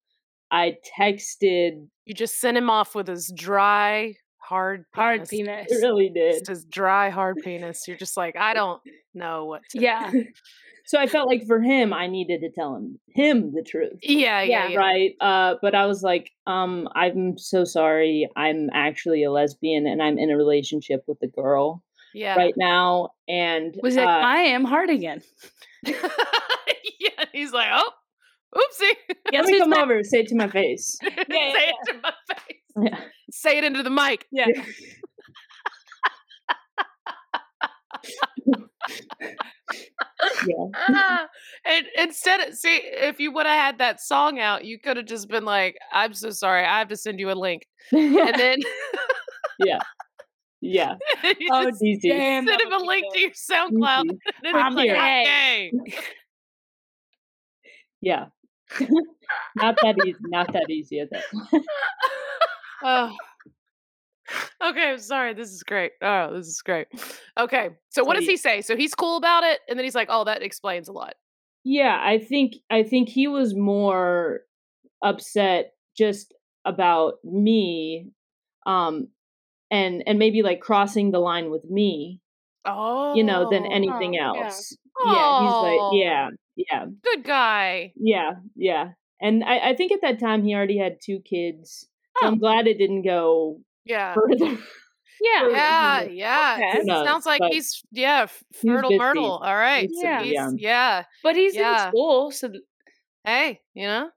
i 0.52 0.76
texted 0.98 1.88
You 2.06 2.14
just 2.14 2.40
sent 2.40 2.56
him 2.56 2.70
off 2.70 2.94
with 2.94 3.08
his 3.08 3.32
dry, 3.36 4.14
hard, 4.38 4.84
Hard 4.94 5.28
penis. 5.28 5.66
penis. 5.68 5.72
it 5.72 5.84
really 5.86 6.08
did 6.10 6.34
Just 6.34 6.46
his 6.48 6.64
dry, 6.66 7.10
hard 7.10 7.38
penis. 7.44 7.86
You're 7.88 7.96
just 7.98 8.16
like, 8.16 8.36
I 8.36 8.54
don't 8.54 8.80
know 9.14 9.46
what. 9.46 9.62
To 9.70 9.80
Yeah. 9.80 10.10
so 10.88 10.98
i 10.98 11.06
felt 11.06 11.28
like 11.28 11.46
for 11.46 11.60
him 11.60 11.92
i 11.92 12.06
needed 12.08 12.40
to 12.40 12.50
tell 12.50 12.74
him 12.74 12.98
him 13.14 13.52
the 13.54 13.62
truth 13.62 13.98
Yeah. 14.02 14.42
Yeah. 14.42 14.68
Yeah. 14.68 14.78
right 14.78 15.10
uh 15.20 15.54
but 15.62 15.74
i 15.74 15.86
was 15.86 16.02
like 16.02 16.30
um 16.46 16.88
i'm 16.96 17.36
so 17.38 17.62
sorry 17.64 18.28
i'm 18.36 18.68
actually 18.74 19.22
a 19.22 19.30
lesbian 19.30 19.86
and 19.86 20.02
i'm 20.02 20.18
in 20.18 20.30
a 20.30 20.36
relationship 20.36 21.02
with 21.06 21.18
a 21.22 21.28
girl 21.28 21.82
Yeah. 22.14 22.34
right 22.36 22.54
now 22.56 23.10
and 23.28 23.74
Was 23.82 23.96
it? 23.96 24.04
uh, 24.04 24.08
I 24.10 24.38
am 24.56 24.64
hard 24.64 24.90
again. 24.90 25.20
yeah. 25.84 27.24
He's 27.32 27.52
like, 27.52 27.68
oh, 27.72 27.90
oopsie. 28.56 29.14
Guess 29.30 29.44
let 29.44 29.52
me 29.52 29.58
come 29.58 29.74
over 29.74 30.02
say 30.02 30.20
it 30.20 30.28
to 30.28 30.34
my 30.34 30.48
face 30.48 30.96
Say 31.02 31.08
it 31.14 31.76
to 31.86 31.94
my 32.02 32.12
face. 32.34 32.58
yeah 32.82 33.00
Say 33.30 33.58
it 33.58 33.64
into 33.64 33.82
the 33.82 33.90
mic. 33.90 34.26
Yeah. 34.32 34.46
Yeah. 40.46 40.64
Ah, 40.88 41.28
and 41.64 41.86
instead 41.96 42.40
of 42.40 42.54
see 42.54 42.80
if 42.84 43.20
you 43.20 43.32
would 43.32 43.46
have 43.46 43.58
had 43.58 43.78
that 43.78 44.00
song 44.00 44.38
out 44.38 44.64
you 44.64 44.78
could 44.78 44.96
have 44.96 45.06
just 45.06 45.28
been 45.28 45.44
like 45.44 45.76
i'm 45.92 46.14
so 46.14 46.30
sorry 46.30 46.64
i 46.64 46.78
have 46.78 46.88
to 46.88 46.96
send 46.96 47.20
you 47.20 47.30
a 47.30 47.32
link. 47.32 47.66
And 47.92 48.14
then 48.38 48.58
yeah. 49.58 49.78
Yeah. 50.60 50.96
you 51.38 51.48
oh 51.52 51.70
just 51.70 51.80
send 52.02 52.48
him 52.48 52.72
a 52.72 52.78
link 52.78 53.06
good. 53.12 53.18
to 53.18 53.20
your 53.20 53.30
soundcloud 53.30 54.08
and 54.08 54.20
then 54.42 54.56
I'm 54.56 54.66
it's 54.68 54.76
like 54.76 54.88
here. 54.88 54.96
okay. 54.96 55.72
Yeah. 58.00 58.26
Not 59.56 59.76
that 59.82 59.96
easy 60.04 60.16
not 60.20 60.52
that 60.52 60.70
easy 60.70 61.00
at 61.00 61.10
that 61.10 61.24
point 61.32 61.64
oh. 62.82 63.12
Okay 64.62 64.90
i'm 64.92 64.98
sorry 64.98 65.34
this 65.34 65.50
is 65.50 65.62
great 65.62 65.92
oh 66.02 66.32
this 66.34 66.46
is 66.46 66.60
great 66.62 66.86
okay 67.38 67.70
so 67.88 68.04
what 68.04 68.16
does 68.16 68.26
he 68.26 68.36
say 68.36 68.60
so 68.60 68.76
he's 68.76 68.94
cool 68.94 69.16
about 69.16 69.44
it 69.44 69.60
and 69.68 69.78
then 69.78 69.84
he's 69.84 69.94
like 69.94 70.08
oh 70.10 70.24
that 70.24 70.42
explains 70.42 70.88
a 70.88 70.92
lot 70.92 71.14
Yeah, 71.64 71.98
I 72.00 72.18
think 72.18 72.54
I 72.70 72.82
think 72.82 73.08
he 73.08 73.26
was 73.28 73.54
more 73.54 74.40
upset 75.02 75.72
just 75.96 76.34
about 76.64 77.14
me 77.24 78.10
um 78.66 79.08
and 79.70 80.02
and 80.06 80.18
maybe 80.18 80.42
like 80.42 80.60
crossing 80.60 81.10
the 81.10 81.18
line 81.18 81.50
with 81.50 81.64
me, 81.64 82.20
oh 82.64 83.14
you 83.14 83.24
know, 83.24 83.50
than 83.50 83.66
anything 83.66 84.16
oh, 84.20 84.34
yeah. 84.34 84.44
else. 84.44 84.76
Yeah, 85.04 85.40
he's 85.40 85.58
like 85.68 85.80
Oh. 85.80 85.90
yeah, 85.94 86.28
yeah, 86.56 86.84
good 87.02 87.24
guy 87.24 87.92
yeah, 87.96 88.32
yeah. 88.56 88.92
And 89.20 89.42
I, 89.44 89.70
I 89.70 89.74
think 89.74 89.90
at 89.92 90.00
that 90.02 90.20
time 90.20 90.44
he 90.44 90.54
already 90.54 90.78
had 90.78 90.98
two 91.02 91.20
kids. 91.20 91.86
So 92.18 92.26
Oh. 92.26 92.28
I'm 92.28 92.38
glad 92.38 92.66
it 92.66 92.78
didn't 92.78 93.02
go 93.02 93.60
yeah 93.88 94.14
further. 94.14 94.56
Yeah. 95.20 95.48
Yeah, 95.50 96.02
yeah. 96.02 96.54
Okay. 96.60 96.78
it 96.82 96.86
Sounds 96.86 97.26
like 97.26 97.42
he's 97.50 97.82
yeah, 97.90 98.22
f- 98.30 98.44
he's 98.62 98.70
myrtle. 98.70 99.38
All 99.42 99.56
right. 99.56 99.88
He's 99.90 100.00
Yeah. 100.00 100.22
he's- 100.22 100.34
yeah. 100.34 100.50
yeah. 100.56 101.04
But 101.24 101.34
he's 101.34 101.56
Yeah. 101.56 101.86
in 101.86 101.90
school, 101.90 102.30
so 102.30 102.48
th- 102.50 102.62
Hey, 103.24 103.60
you 103.74 103.88
know? 103.88 104.10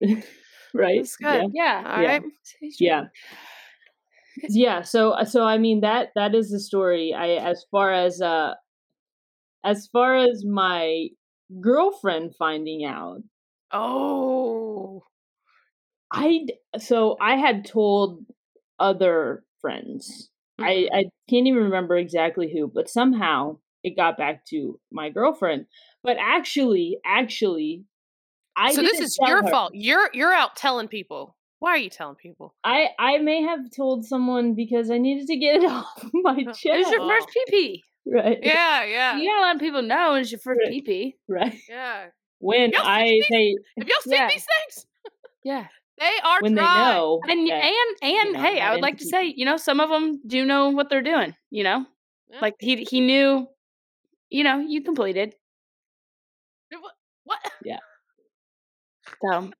right? 0.74 0.96
That's 1.00 1.16
good. 1.16 1.50
yeah. 1.52 1.84
All 1.94 2.00
Yeah. 2.02 2.08
right. 2.08 2.22
yeah 2.80 3.04
yeah 4.48 4.82
so 4.82 5.12
uh, 5.12 5.24
so 5.24 5.44
i 5.44 5.56
mean 5.56 5.80
that 5.80 6.08
that 6.14 6.34
is 6.34 6.50
the 6.50 6.60
story 6.60 7.14
i 7.14 7.28
as 7.40 7.64
far 7.70 7.90
as 7.92 8.20
uh 8.20 8.52
as 9.64 9.88
far 9.92 10.14
as 10.16 10.44
my 10.44 11.08
girlfriend 11.60 12.34
finding 12.38 12.84
out 12.84 13.20
Oh. 13.72 15.02
I 16.12 16.46
so 16.78 17.16
i 17.20 17.34
had 17.36 17.64
told 17.64 18.24
other 18.78 19.44
friends 19.60 20.30
i 20.58 20.62
Mhm. 20.62 20.88
i 20.92 21.04
can't 21.28 21.46
even 21.46 21.62
remember 21.64 21.96
exactly 21.96 22.50
who 22.52 22.66
but 22.68 22.88
somehow 22.88 23.58
it 23.82 23.96
got 23.96 24.16
back 24.16 24.44
to 24.46 24.80
my 24.90 25.10
girlfriend 25.10 25.66
but 26.02 26.16
actually 26.18 26.98
actually 27.04 27.84
i 28.56 28.72
so 28.72 28.80
this 28.82 29.00
is 29.00 29.18
your 29.26 29.42
her. 29.42 29.50
fault. 29.50 29.72
You're 29.74 30.08
you're 30.14 30.32
out 30.32 30.56
telling 30.56 30.88
people. 30.88 31.36
Why 31.58 31.70
are 31.70 31.78
you 31.78 31.90
telling 31.90 32.16
people? 32.16 32.54
i 32.64 32.88
i 32.98 33.18
may 33.18 33.42
have 33.42 33.70
told 33.74 34.04
someone 34.06 34.54
because 34.54 34.90
i 34.90 34.98
needed 34.98 35.26
to 35.28 35.36
get 35.36 35.56
it 35.62 35.70
off 35.70 36.04
my 36.12 36.44
chest 36.44 36.64
It's 36.64 36.90
your 36.90 37.06
first 37.08 37.28
pee 37.48 37.82
right 38.06 38.38
Yeah, 38.42 38.84
yeah. 38.84 39.16
You 39.18 39.28
gotta 39.30 39.42
let 39.52 39.58
people 39.60 39.82
know 39.82 40.14
it's 40.14 40.30
your 40.30 40.38
first 40.40 40.60
Right. 40.62 40.70
pee 40.70 40.82
pee. 40.82 41.16
right 41.28 41.58
Yeah. 41.68 42.06
when 42.38 42.72
I 42.76 43.20
they 43.30 43.54
Have 43.78 43.88
y'all 43.88 44.00
seen 44.02 44.12
Yeah. 44.14 44.28
these 44.28 44.46
things? 44.46 44.86
Yeah. 45.44 45.66
They 45.98 46.12
are 46.24 46.40
when 46.42 46.54
they 46.54 46.60
know 46.62 47.20
And 47.28 47.48
that- 47.48 47.64
and 47.64 47.96
and 48.02 48.32
know, 48.34 48.40
hey, 48.40 48.60
I 48.60 48.72
would 48.72 48.82
like 48.82 48.98
to 48.98 49.06
say, 49.06 49.32
you 49.34 49.44
know, 49.46 49.56
some 49.56 49.80
of 49.80 49.88
them 49.90 50.20
do 50.26 50.44
know 50.44 50.68
what 50.70 50.90
they're 50.90 51.02
doing. 51.02 51.34
You 51.50 51.64
know, 51.64 51.86
Yeah. 52.28 52.40
like 52.40 52.54
he 52.60 52.84
he 52.84 53.00
knew. 53.00 53.48
You 54.28 54.44
know, 54.44 54.58
you 54.58 54.82
completed. 54.82 55.34
What? 56.70 56.92
what? 57.24 57.52
So, 59.22 59.50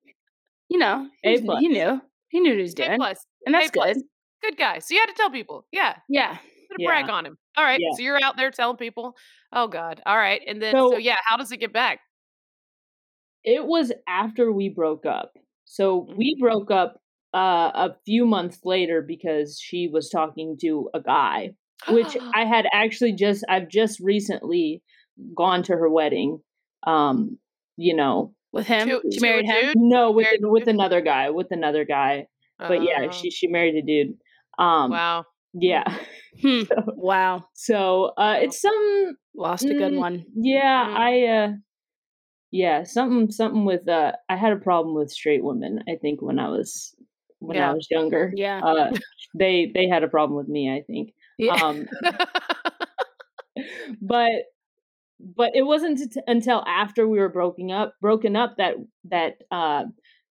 you 0.69 0.79
know, 0.79 1.09
he's- 1.23 1.41
plus. 1.41 1.61
he 1.61 1.69
knew. 1.69 2.01
He 2.29 2.41
knew 2.41 2.51
what 2.51 2.57
he 2.57 2.63
was 2.63 2.75
doing, 2.75 2.97
plus. 2.99 3.25
and 3.47 3.55
that's 3.55 3.71
good. 3.71 3.97
Good 4.43 4.57
guy. 4.59 4.81
So 4.81 4.95
you 4.95 5.01
had 5.01 5.07
to 5.07 5.15
tell 5.15 5.31
people. 5.31 5.67
Yeah. 5.73 5.97
Yeah. 6.09 6.37
Gonna 6.77 6.85
brag 6.85 7.09
on 7.09 7.25
him. 7.25 7.39
All 7.57 7.65
right. 7.65 7.79
Yeah. 7.81 7.91
So 7.97 8.03
you're 8.03 8.23
out 8.23 8.37
there 8.37 8.51
telling 8.51 8.77
people. 8.77 9.17
Oh 9.53 9.69
God. 9.69 10.03
All 10.05 10.17
right. 10.17 10.43
And 10.47 10.61
then 10.61 10.73
so, 10.75 10.91
So- 10.91 10.97
yeah, 10.99 11.17
how 11.25 11.37
does 11.37 11.53
it 11.53 11.59
get 11.59 11.73
back? 11.73 12.01
it 13.45 13.65
was 13.65 13.93
after 14.09 14.51
we 14.51 14.69
broke 14.69 15.07
up. 15.07 15.33
So 15.67 16.03
Mm-hmm. 16.03 16.17
we 16.17 16.37
broke 16.41 16.71
up 16.71 17.01
uh, 17.35 17.71
a 17.75 17.97
few 18.07 18.25
months 18.25 18.61
later 18.65 19.03
because 19.03 19.61
she 19.61 19.89
was 19.93 20.09
talking 20.09 20.57
to 20.63 20.89
a 20.95 21.01
guy, 21.01 21.51
which 21.91 22.17
I 22.35 22.45
had 22.47 22.67
actually 22.73 23.13
just 23.13 23.45
I've 23.49 23.69
just 23.69 24.01
recently 24.01 24.83
gone 25.37 25.63
to 25.65 25.73
her 25.73 25.91
wedding. 25.91 26.41
Um, 26.87 27.39
you 27.77 27.95
know, 27.95 28.35
with 28.53 28.67
him. 28.67 28.89
To- 28.89 29.03
she 29.13 29.21
married 29.21 29.45
him. 29.45 29.67
dude? 29.67 29.75
No, 29.77 30.11
with 30.13 30.25
Married 30.25 30.41
with 30.45 30.69
another 30.69 31.01
guy, 31.03 31.29
with 31.31 31.49
another 31.51 31.85
guy. 31.85 32.29
But 32.59 32.83
yeah, 32.83 33.09
Oh, 33.09 33.11
she 33.11 33.31
she 33.31 33.49
married 33.49 33.75
a 33.77 33.83
dude. 33.83 34.17
Um, 34.59 34.91
wow. 34.91 35.25
yeah. 35.53 35.85
Hmm. 36.43 36.65
Wow, 36.97 37.45
So 37.55 38.13
uh, 38.19 38.37
it's 38.43 38.61
some 38.61 39.17
lost 39.35 39.65
a 39.65 39.73
good 39.73 39.93
Mm, 39.93 39.99
one. 39.99 40.25
Yeah, 40.35 40.85
Mm. 40.87 40.97
I 40.97 41.27
uh 41.27 41.53
yeah, 42.63 42.85
something 42.85 43.31
something 43.31 43.65
with 43.65 43.87
uh 43.89 44.13
I 44.29 44.37
had 44.37 44.53
a 44.53 44.57
problem 44.69 44.95
with 44.95 45.11
straight 45.21 45.45
women, 45.45 45.83
I 45.93 45.97
think 46.03 46.23
when 46.23 46.39
I 46.39 46.49
was 46.49 46.95
when 47.41 47.57
Yeah. 47.57 47.71
I 47.71 47.75
was 47.75 47.87
younger. 47.91 48.33
Yeah. 48.35 48.61
Uh 48.65 48.91
they 49.43 49.71
they 49.75 49.87
had 49.89 50.05
a 50.05 50.09
problem 50.17 50.37
with 50.41 50.49
me, 50.49 50.63
I 50.77 50.81
think. 50.91 51.07
Yeah. 51.39 51.55
Um 51.67 51.87
but 54.01 54.31
but 55.37 55.51
it 55.55 55.63
wasn't 55.63 55.99
t- 56.13 56.21
until 56.27 56.63
after 56.67 57.07
we 57.09 57.19
were 57.19 57.29
broken 57.41 57.71
up 57.71 57.95
broken 58.01 58.37
up 58.37 58.57
that 58.59 58.75
that 59.05 59.33
uh 59.51 59.85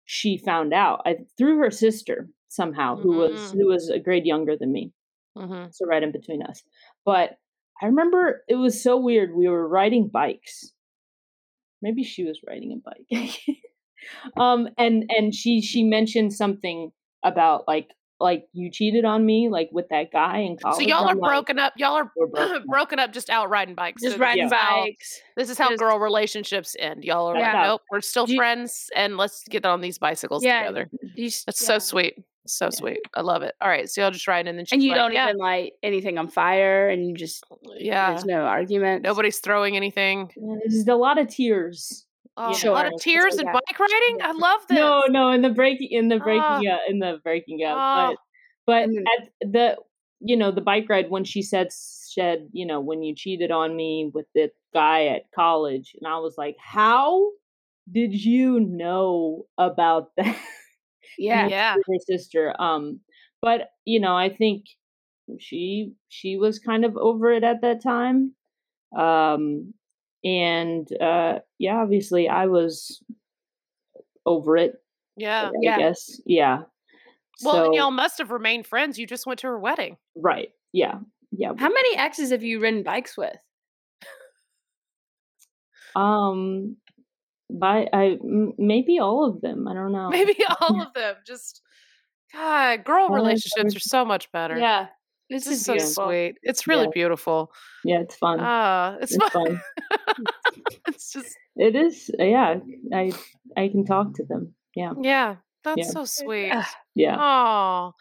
she 0.06 0.38
found 0.38 0.74
out 0.74 1.02
I, 1.06 1.18
through 1.38 1.58
her 1.60 1.72
sister 1.72 2.30
somehow 2.50 2.96
who 2.98 3.12
was 3.18 3.32
Mm. 3.40 3.54
who 3.58 3.68
was 3.68 3.90
a 3.90 4.00
grade 4.00 4.26
younger 4.26 4.56
than 4.58 4.72
me 4.72 4.92
Mhm. 5.38 5.74
so 5.74 5.86
right 5.86 6.04
in 6.04 6.12
between 6.12 6.42
us. 6.44 6.64
But 7.06 7.38
I 7.82 7.86
remember 7.86 8.44
it 8.50 8.56
was 8.56 8.82
so 8.84 8.98
weird. 8.98 9.34
We 9.36 9.48
were 9.48 9.68
riding 9.68 10.10
bikes. 10.10 10.74
Maybe 11.82 12.04
she 12.04 12.24
was 12.24 12.40
riding 12.48 12.72
a 12.74 12.90
bike. 12.90 13.40
um 14.38 14.68
and 14.78 15.06
and 15.10 15.34
she 15.36 15.62
she 15.62 15.84
mentioned 15.84 16.34
something 16.34 16.92
about 17.24 17.68
like 17.68 17.90
like 18.22 18.44
you 18.52 18.70
cheated 18.70 19.06
on 19.06 19.26
me 19.26 19.48
like 19.50 19.70
with 19.72 19.86
that 19.92 20.12
guy 20.12 20.40
in 20.40 20.58
college. 20.58 20.76
So 20.78 20.82
y'all 20.82 21.06
are 21.06 21.12
I'm 21.12 21.20
like, 21.20 21.30
broken 21.32 21.58
up. 21.58 21.72
Y'all 21.78 21.94
are 21.96 22.12
broken 22.32 22.56
up. 22.58 22.64
broken 22.66 23.00
up 23.00 23.14
just 23.14 23.30
out 23.30 23.50
riding 23.50 23.76
bikes. 23.76 24.02
Just 24.02 24.16
So 24.18 24.20
riding 24.22 24.46
this 24.46 24.52
is 24.52 24.58
how- 24.60 24.84
bikes. 24.84 25.22
This 25.38 25.50
is 25.50 25.58
how 25.58 25.70
Just- 25.70 25.80
girl 25.80 26.00
relationships 26.00 26.76
end. 26.80 27.06
Y'all 27.06 27.28
are 27.28 27.34
like, 27.36 27.44
Yeah. 27.44 27.64
nope, 27.68 27.82
we're 27.90 28.02
still 28.02 28.28
you- 28.28 28.36
friends, 28.36 28.90
and 28.94 29.16
let's 29.16 29.44
get 29.50 29.66
on 29.66 29.80
these 29.80 29.98
bicycles 29.98 30.44
Yeah, 30.44 30.64
together. 30.68 30.90
You 31.16 31.30
That's 31.30 31.46
yeah. 31.62 31.68
so 31.68 31.80
sweet. 31.80 32.16
So 32.50 32.70
sweet. 32.70 33.00
I 33.16 33.22
love 33.22 33.42
it. 33.44 33.56
All 33.62 33.70
right, 33.70 33.90
so 33.90 34.02
y'all 34.02 34.12
just 34.12 34.28
riding, 34.28 34.50
and 34.50 34.58
then 34.58 34.66
she's 34.66 34.74
And 34.74 34.84
you 34.84 34.92
like, 34.92 34.98
don't 35.00 35.14
yeah, 35.14 35.26
even 35.30 35.38
light 35.38 35.74
anything 35.84 36.18
on 36.18 36.28
fire, 36.28 36.90
and 36.90 37.08
you 37.08 37.16
just 37.16 37.44
yeah. 37.78 38.12
there's 38.12 38.26
no 38.26 38.42
argument. 38.42 39.04
Nobody's 39.04 39.40
throwing 39.40 39.76
anything. 39.76 40.32
There's 40.66 40.88
a 40.88 40.96
lot 40.96 41.18
of 41.18 41.28
tears. 41.30 42.06
Oh, 42.38 42.52
a 42.64 42.70
lot 42.72 42.86
of 42.86 42.94
tears 43.02 43.36
and 43.36 43.48
Yeah. 43.48 43.54
bike 43.54 43.80
riding. 43.80 44.22
I 44.22 44.32
love 44.32 44.62
this. 44.70 44.78
No, 44.78 45.04
no, 45.10 45.30
in 45.32 45.42
the 45.42 45.50
breaking 45.50 45.90
in 45.92 46.08
the 46.08 46.20
breaking 46.20 46.42
Ah. 46.42 46.76
up 46.76 46.82
in 46.88 47.00
the 47.00 47.20
breaking 47.24 47.64
up. 47.66 47.76
Ah. 47.78 48.08
But 48.10 48.18
but 48.66 48.84
And 48.84 48.98
then- 48.98 49.06
at 49.44 49.52
the 49.52 49.78
you 50.22 50.36
know, 50.38 50.52
the 50.52 50.62
bike 50.62 50.86
ride 50.90 51.10
when 51.10 51.24
she 51.26 51.42
said 51.42 51.68
said, 51.72 52.48
you 52.54 52.66
know, 52.66 52.80
when 52.80 53.04
you 53.04 53.14
cheated 53.16 53.52
on 53.52 53.76
me 53.76 54.10
with 54.14 54.26
the 54.36 54.52
guy 54.74 55.08
at 55.08 55.24
college 55.36 55.96
and 56.00 56.08
I 56.08 56.18
was 56.20 56.38
like, 56.38 56.56
How 56.60 57.30
did 57.92 58.14
you 58.14 58.60
know 58.62 59.46
about 59.58 60.12
that? 60.18 60.38
Yeah. 61.20 61.48
Yeah. 61.48 61.76
Her 61.76 62.00
sister. 62.08 62.56
Um 62.60 63.00
but 63.42 63.70
you 63.86 64.00
know, 64.00 64.16
I 64.18 64.30
think 64.30 64.66
she 65.40 65.94
she 66.08 66.38
was 66.38 66.58
kind 66.60 66.84
of 66.86 66.98
over 66.98 67.32
it 67.32 67.44
at 67.44 67.62
that 67.62 67.84
time. 67.84 68.34
Um 68.98 69.74
and 70.24 70.88
uh 71.00 71.40
yeah, 71.60 71.78
obviously 71.78 72.28
I 72.28 72.48
was 72.48 73.02
over 74.26 74.58
it, 74.58 74.74
Yeah. 75.18 75.50
I 75.50 75.52
Yeah. 75.62 75.78
guess. 75.78 76.20
Yeah. 76.26 76.64
Well, 77.44 77.54
so, 77.56 77.66
and 77.66 77.74
y'all 77.76 77.92
must 77.92 78.18
have 78.18 78.32
remained 78.32 78.68
friends. 78.68 79.00
You 79.00 79.08
just 79.08 79.26
went 79.26 79.40
to 79.40 79.48
her 79.48 79.60
wedding. 79.60 79.98
right. 80.16 80.50
Yeah. 80.74 81.00
Yeah. 81.32 81.54
How 81.58 81.70
many 81.70 81.96
exes 81.98 82.32
have 82.32 82.44
you 82.44 82.60
ridden 82.60 82.84
bikes 82.84 83.16
with? 83.18 83.38
Um 85.96 86.78
by 87.52 87.88
I 87.92 88.18
m- 88.24 88.54
maybe 88.58 89.00
all 89.00 89.26
of 89.26 89.42
them. 89.42 89.68
I 89.68 89.74
don't 89.74 89.92
know. 89.92 90.10
Maybe 90.10 90.36
all 90.62 90.82
of 90.82 90.94
them. 90.94 91.16
Just 91.26 91.62
God, 92.34 92.84
girl 92.86 93.08
All 93.10 93.16
relationships 93.16 93.76
are 93.76 93.80
so 93.80 94.06
much 94.06 94.32
better. 94.32 94.58
Yeah, 94.58 94.88
this 95.30 95.46
This 95.46 95.54
is 95.54 95.60
is 95.60 95.66
so 95.66 95.74
beautiful. 95.74 96.06
sweet. 96.08 96.36
It's 96.44 96.68
really 96.68 96.84
Yeah. 96.86 96.92
beautiful. 96.94 97.52
Yeah, 97.84 98.00
it's 98.02 98.16
fun. 98.16 98.38
Ah, 98.42 98.98
it's, 99.02 99.14
it's 99.14 99.30
fun. 99.30 99.60
fun. 100.08 100.26
it's 100.88 101.12
just 101.12 101.36
It 101.56 101.76
is. 101.76 102.10
Yeah. 102.18 102.60
I 102.94 103.12
I 103.58 103.68
can 103.70 103.86
talk 103.86 104.14
to 104.16 104.26
them. 104.26 104.54
Yeah. 104.76 104.94
yeah, 105.02 105.36
that's 105.64 105.78
Yeah. 105.80 105.90
so 105.90 106.06
sweet. 106.06 106.52
Ah, 106.54 106.72
Yeah. 106.96 107.18
Oh, 107.20 107.94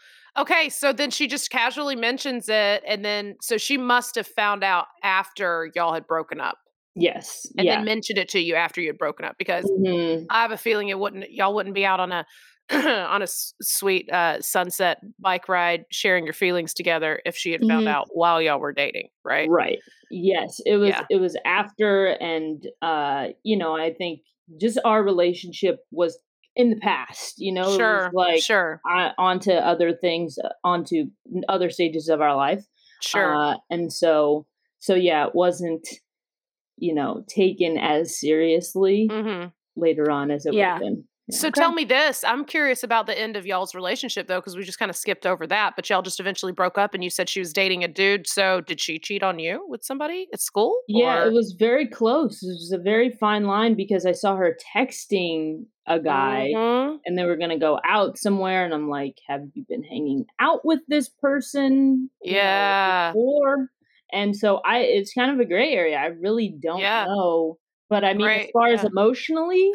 okay. 0.42 0.68
So 0.68 0.92
then 0.92 1.10
she 1.10 1.26
just 1.26 1.50
casually 1.50 1.96
mentions 1.96 2.48
it, 2.48 2.82
and 2.86 3.04
then 3.04 3.36
so 3.40 3.56
she 3.56 3.76
must 3.78 4.14
have 4.16 4.26
found 4.26 4.62
out 4.62 4.86
after 5.02 5.70
y'all 5.74 5.94
had 5.94 6.06
broken 6.06 6.40
up, 6.40 6.58
Yes. 7.00 7.46
and 7.56 7.66
yeah. 7.66 7.76
then 7.76 7.84
mentioned 7.84 8.18
it 8.18 8.28
to 8.30 8.40
you 8.40 8.54
after 8.54 8.80
you 8.80 8.88
had 8.88 8.98
broken 8.98 9.24
up 9.24 9.36
because 9.38 9.64
Mhm. 9.64 10.26
I 10.30 10.42
have 10.42 10.50
a 10.52 10.56
feeling 10.56 10.88
it 10.88 10.98
wouldn't 10.98 11.30
y'all 11.30 11.54
wouldn't 11.54 11.74
be 11.74 11.84
out 11.86 12.00
on 12.00 12.12
a 12.12 12.26
on 12.70 13.22
a 13.22 13.24
s- 13.24 13.54
sweet 13.62 14.10
uh, 14.12 14.40
sunset 14.42 14.98
bike 15.18 15.48
ride 15.48 15.84
sharing 15.90 16.24
your 16.24 16.34
feelings 16.34 16.74
together 16.74 17.22
if 17.24 17.34
she 17.34 17.52
had 17.52 17.62
found 17.62 17.86
Mhm. 17.86 17.90
out 17.90 18.08
while 18.12 18.42
y'all 18.42 18.60
were 18.60 18.72
dating, 18.74 19.08
right? 19.24 19.48
Right. 19.48 19.78
Yes. 20.10 20.60
It 20.66 20.76
was 20.76 20.90
Yeah. 20.90 21.04
it 21.08 21.16
was 21.16 21.36
after 21.46 22.08
and 22.20 22.66
uh 22.82 23.28
you 23.42 23.56
know, 23.56 23.74
I 23.76 23.94
think 23.94 24.20
just 24.60 24.78
our 24.84 25.02
relationship 25.02 25.78
was 25.90 26.18
in 26.56 26.70
the 26.70 26.76
past, 26.76 27.34
you 27.38 27.52
know, 27.52 27.76
Sure, 27.76 28.10
like 28.12 28.42
sure, 28.42 28.80
uh, 28.90 29.10
onto 29.16 29.52
other 29.52 29.92
things, 29.94 30.38
uh, 30.42 30.48
onto 30.64 31.04
other 31.48 31.70
stages 31.70 32.08
of 32.08 32.20
our 32.20 32.34
life. 32.34 32.64
sure. 33.00 33.32
Uh, 33.34 33.54
and 33.70 33.92
so, 33.92 34.44
so 34.80 34.94
yeah, 34.96 35.26
it 35.28 35.34
wasn't, 35.36 35.86
you 36.78 36.94
know, 36.94 37.24
taken 37.28 37.76
as 37.78 38.18
seriously 38.18 39.08
hmm 39.10 39.46
later 39.76 40.10
on 40.10 40.30
as 40.32 40.44
it 40.44 40.54
Yeah. 40.54 40.74
would 40.78 40.84
have 40.86 40.94
been. 40.94 41.04
So 41.30 41.50
tell 41.50 41.72
me 41.72 41.84
this. 41.84 42.24
I'm 42.24 42.44
curious 42.46 42.82
about 42.82 43.04
the 43.06 43.16
end 43.16 43.36
of 43.36 43.44
y'all's 43.44 43.74
relationship 43.74 44.26
though, 44.28 44.38
because 44.40 44.56
we 44.56 44.62
just 44.64 44.78
kind 44.78 44.88
of 44.90 44.96
skipped 44.96 45.26
over 45.26 45.46
that. 45.46 45.74
But 45.76 45.88
y'all 45.90 46.00
just 46.00 46.20
eventually 46.20 46.52
broke 46.52 46.78
up, 46.78 46.94
and 46.94 47.04
you 47.04 47.10
said 47.10 47.28
she 47.28 47.38
was 47.38 47.52
dating 47.52 47.84
a 47.84 47.88
dude. 47.88 48.26
So 48.26 48.62
did 48.62 48.80
she 48.80 48.98
cheat 48.98 49.22
on 49.22 49.38
you 49.38 49.62
with 49.68 49.84
somebody 49.84 50.26
at 50.32 50.40
school? 50.40 50.80
Yeah, 50.88 51.24
or- 51.24 51.26
it 51.26 51.32
was 51.34 51.54
very 51.58 51.86
close. 51.86 52.42
It 52.42 52.48
was 52.48 52.72
a 52.74 52.78
very 52.82 53.10
fine 53.10 53.44
line 53.44 53.74
because 53.74 54.06
I 54.06 54.12
saw 54.12 54.36
her 54.36 54.56
texting 54.74 55.66
a 55.86 56.00
guy 56.00 56.48
Mhm. 56.56 56.98
and 57.04 57.16
they 57.18 57.24
were 57.24 57.36
going 57.36 57.50
to 57.50 57.58
go 57.58 57.78
out 57.84 58.16
somewhere. 58.18 58.64
And 58.64 58.72
I'm 58.74 58.88
like, 58.88 59.18
have 59.26 59.42
you 59.54 59.64
been 59.68 59.82
hanging 59.84 60.24
out 60.38 60.64
with 60.64 60.80
this 60.88 61.08
person? 61.10 62.10
you 62.22 62.32
know, 62.32 62.38
Yeah. 62.38 63.12
before? 63.12 63.68
And 64.12 64.36
so 64.36 64.56
I, 64.64 64.78
it's 64.80 65.12
kind 65.12 65.30
of 65.30 65.38
a 65.40 65.44
gray 65.48 65.72
area. 65.72 65.96
I 65.96 66.06
really 66.06 66.56
don't 66.62 66.80
Yeah. 66.80 67.04
know. 67.06 67.58
But 67.90 68.04
I 68.04 68.14
mean, 68.14 68.26
as 68.28 68.34
Great, 68.42 68.52
far 68.52 68.68
as 68.68 68.84
emotionally, 68.84 69.72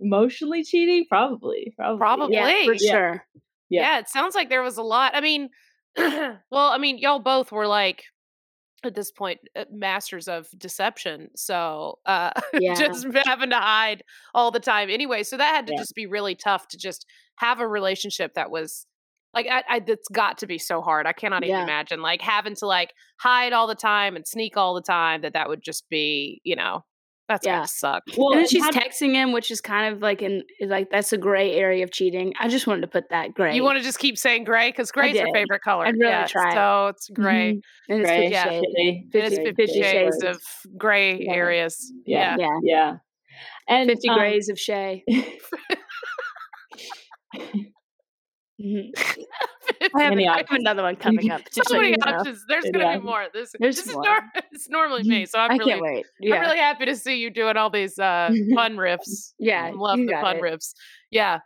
emotionally 0.00 0.62
cheating, 0.64 1.06
probably, 1.08 1.72
probably. 1.76 1.98
Probably. 1.98 2.34
Yeah, 2.36 2.64
for 2.64 2.74
Yeah. 2.74 2.92
sure. 2.92 3.24
Yeah. 3.70 3.80
Yeah. 3.82 3.98
it 4.00 4.08
sounds 4.08 4.34
like 4.34 4.48
there 4.48 4.62
was 4.62 4.78
a 4.78 4.82
lot. 4.82 5.14
I 5.14 5.20
mean, 5.20 5.50
well, 5.96 6.38
I 6.52 6.78
mean, 6.78 6.98
y'all 6.98 7.18
both 7.18 7.50
were 7.52 7.66
like 7.66 8.04
at 8.84 8.94
this 8.94 9.10
point 9.10 9.40
uh, 9.56 9.64
masters 9.72 10.28
of 10.28 10.48
deception. 10.56 11.30
So 11.34 11.98
uh 12.06 12.30
Yeah. 12.60 12.74
just 12.74 13.06
having 13.26 13.50
to 13.50 13.56
hide 13.56 14.04
all 14.34 14.50
the 14.52 14.60
time 14.60 14.88
anyway. 14.90 15.24
So 15.24 15.36
that 15.36 15.54
had 15.54 15.66
to 15.66 15.72
Yeah. 15.72 15.78
just 15.80 15.94
be 15.94 16.06
really 16.06 16.36
tough 16.36 16.68
to 16.68 16.78
just 16.78 17.04
have 17.36 17.58
a 17.60 17.66
relationship 17.68 18.34
that 18.34 18.50
was 18.50 18.86
like 19.34 19.46
I, 19.50 19.62
I 19.68 19.80
it's 19.86 20.08
got 20.08 20.38
to 20.38 20.46
be 20.46 20.58
so 20.58 20.80
hard. 20.80 21.06
I 21.06 21.12
cannot 21.12 21.44
even 21.44 21.56
Yeah. 21.56 21.62
imagine 21.64 22.00
like 22.02 22.20
having 22.22 22.54
to 22.56 22.66
like 22.66 22.92
hide 23.20 23.52
all 23.52 23.66
the 23.66 23.74
time 23.74 24.16
and 24.16 24.26
sneak 24.26 24.56
all 24.56 24.74
the 24.74 24.82
time. 24.82 25.22
That 25.22 25.34
that 25.34 25.48
would 25.48 25.62
just 25.62 25.88
be 25.90 26.40
you 26.44 26.56
know 26.56 26.84
that's 27.28 27.44
Yeah. 27.46 27.58
gotta 27.58 27.68
suck. 27.68 28.02
Well, 28.16 28.30
and 28.30 28.38
then 28.40 28.48
she's 28.48 28.64
how- 28.64 28.70
texting 28.70 29.12
him, 29.12 29.32
which 29.32 29.50
is 29.50 29.60
kind 29.60 29.92
of 29.94 30.00
like 30.00 30.22
in 30.22 30.44
like 30.66 30.88
that's 30.90 31.12
a 31.12 31.18
gray 31.18 31.52
area 31.52 31.84
of 31.84 31.90
cheating. 31.92 32.32
I 32.40 32.48
just 32.48 32.66
wanted 32.66 32.80
to 32.80 32.86
put 32.86 33.10
that 33.10 33.34
gray. 33.34 33.54
You 33.54 33.62
want 33.62 33.76
to 33.76 33.84
just 33.84 33.98
keep 33.98 34.16
saying 34.16 34.44
gray 34.44 34.70
because 34.70 34.90
gray's 34.90 35.14
your 35.14 35.26
did. 35.26 35.34
favorite 35.34 35.60
color. 35.60 35.84
I'd 35.84 35.94
really 35.98 36.06
yeah, 36.10 36.26
try. 36.26 36.54
So 36.54 36.86
it's 36.88 37.08
gray. 37.10 37.52
Mhm. 37.52 37.60
And 37.90 38.00
it's 38.00 38.08
Gray, 38.08 38.20
fifty 38.22 38.32
yeah. 38.32 38.44
shades. 38.48 38.66
shitty. 38.66 39.14
It 39.14 39.24
is 39.24 39.30
Fifty- 39.34 39.44
50 39.44 39.54
fifty 39.66 39.82
shades 39.82 40.18
shades. 40.22 40.24
of 40.24 40.42
gray 40.78 41.18
Yeah. 41.20 41.32
areas. 41.34 41.92
Yeah. 42.06 42.36
Yeah. 42.38 42.46
Yeah. 42.46 42.58
Yeah. 42.62 42.92
And 43.68 43.90
Fifty 43.90 44.08
um, 44.08 44.16
grays 44.18 44.48
of 44.48 44.58
Shay. 44.58 45.04
Mhm. 48.60 48.90
I 49.94 50.02
have, 50.02 50.12
I 50.14 50.36
have 50.38 50.46
another 50.50 50.82
one 50.82 50.96
coming 50.96 51.30
up. 51.30 51.42
so 51.50 51.76
many 51.76 51.90
you 51.90 51.96
know. 51.98 52.12
options. 52.12 52.44
There's 52.48 52.64
gonna 52.72 52.98
be 52.98 53.04
more. 53.04 53.26
This, 53.32 53.52
this 53.60 53.78
is 53.78 53.92
more. 53.92 54.02
nor- 54.02 54.22
it's 54.52 54.68
normally 54.68 55.02
me, 55.04 55.26
so 55.26 55.38
I'm 55.38 55.52
I 55.52 55.54
really 55.54 55.70
can't 55.72 55.82
wait. 55.82 56.06
Yeah. 56.20 56.36
I'm 56.36 56.40
really 56.42 56.58
happy 56.58 56.86
to 56.86 56.96
see 56.96 57.16
you 57.18 57.30
doing 57.30 57.56
all 57.56 57.70
these 57.70 57.98
uh, 57.98 58.30
fun 58.54 58.76
riffs. 58.76 59.32
Yeah, 59.38 59.64
I 59.64 59.72
love 59.72 59.98
the 59.98 60.16
fun 60.20 60.36
it. 60.36 60.42
riffs. 60.42 60.72
Yeah, 61.10 61.38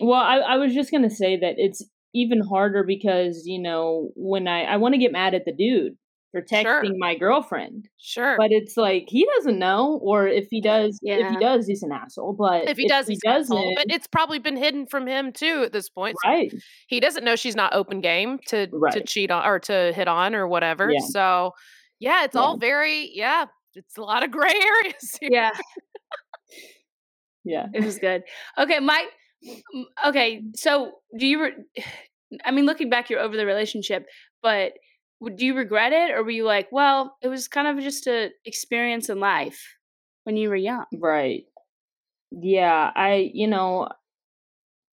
Well, 0.00 0.20
I, 0.20 0.38
I 0.38 0.56
was 0.56 0.74
just 0.74 0.90
gonna 0.90 1.10
say 1.10 1.38
that 1.40 1.54
it's 1.56 1.84
even 2.14 2.40
harder 2.40 2.84
because 2.84 3.42
you 3.44 3.60
know 3.60 4.10
when 4.16 4.48
I 4.48 4.62
I 4.62 4.76
want 4.76 4.94
to 4.94 4.98
get 4.98 5.12
mad 5.12 5.34
at 5.34 5.44
the 5.44 5.52
dude 5.52 5.96
for 6.32 6.42
texting 6.42 6.62
Sure. 6.62 6.82
my 6.98 7.16
girlfriend, 7.16 7.88
sure. 7.98 8.36
but 8.38 8.52
it's 8.52 8.76
like 8.76 9.04
he 9.08 9.26
doesn't 9.36 9.58
know, 9.58 9.98
or 10.02 10.28
if 10.28 10.46
he 10.50 10.60
does, 10.60 10.98
yeah. 11.02 11.16
if 11.26 11.30
he 11.30 11.36
does, 11.38 11.66
he's 11.66 11.82
an 11.82 11.90
asshole. 11.92 12.34
But 12.38 12.68
if 12.68 12.76
he 12.76 12.86
does, 12.86 13.06
he 13.08 13.14
he's 13.14 13.20
an 13.24 13.32
asshole. 13.32 13.58
doesn't, 13.58 13.74
But 13.74 13.86
it's 13.94 14.06
probably 14.06 14.38
been 14.38 14.56
hidden 14.56 14.86
from 14.86 15.06
him 15.08 15.32
too 15.32 15.62
at 15.64 15.72
this 15.72 15.88
point. 15.88 16.16
So 16.24 16.30
right? 16.30 16.52
he 16.86 17.00
doesn't 17.00 17.24
know 17.24 17.34
she's 17.36 17.56
not 17.56 17.74
open 17.74 18.00
game 18.00 18.38
to 18.48 18.68
to 18.92 19.02
cheat 19.04 19.30
on 19.30 19.44
or 19.46 19.58
to 19.60 19.92
hit 19.94 20.06
on 20.08 20.34
or 20.34 20.46
whatever. 20.46 20.90
Yeah. 20.90 21.00
So 21.08 21.52
yeah, 21.98 22.24
it's 22.24 22.34
Yeah. 22.36 22.40
all 22.40 22.56
very 22.58 23.10
yeah. 23.12 23.46
It's 23.74 23.96
a 23.98 24.02
lot 24.02 24.22
of 24.22 24.30
gray 24.30 24.52
areas 24.84 25.16
here. 25.20 25.30
Yeah. 25.32 25.50
Yeah. 27.44 27.66
It 27.72 27.84
was 27.84 27.98
good. 27.98 28.22
Okay, 28.58 28.80
Mike. 28.80 29.06
Okay, 30.06 30.42
so 30.54 30.92
do 31.18 31.26
you? 31.26 31.42
Re- 31.42 31.54
I 32.44 32.52
mean, 32.52 32.64
looking 32.66 32.90
back, 32.90 33.10
you're 33.10 33.18
over 33.20 33.36
the 33.36 33.46
relationship, 33.46 34.06
but 34.42 34.72
do 35.36 35.44
you 35.46 35.54
regret 35.54 35.92
it, 35.92 36.10
or 36.12 36.22
were 36.24 36.30
you 36.30 36.44
like, 36.44 36.70
well, 36.72 37.16
it 37.22 37.28
was 37.28 37.48
kind 37.48 37.66
of 37.68 37.82
just 37.84 38.06
a 38.06 38.32
experience 38.44 39.08
in 39.08 39.20
life 39.20 39.76
when 40.24 40.36
you 40.36 40.48
were 40.48 40.56
young? 40.56 40.86
Right. 40.92 41.46
Yeah, 42.32 42.92
I 42.96 43.30
you 43.34 43.48
know, 43.48 43.88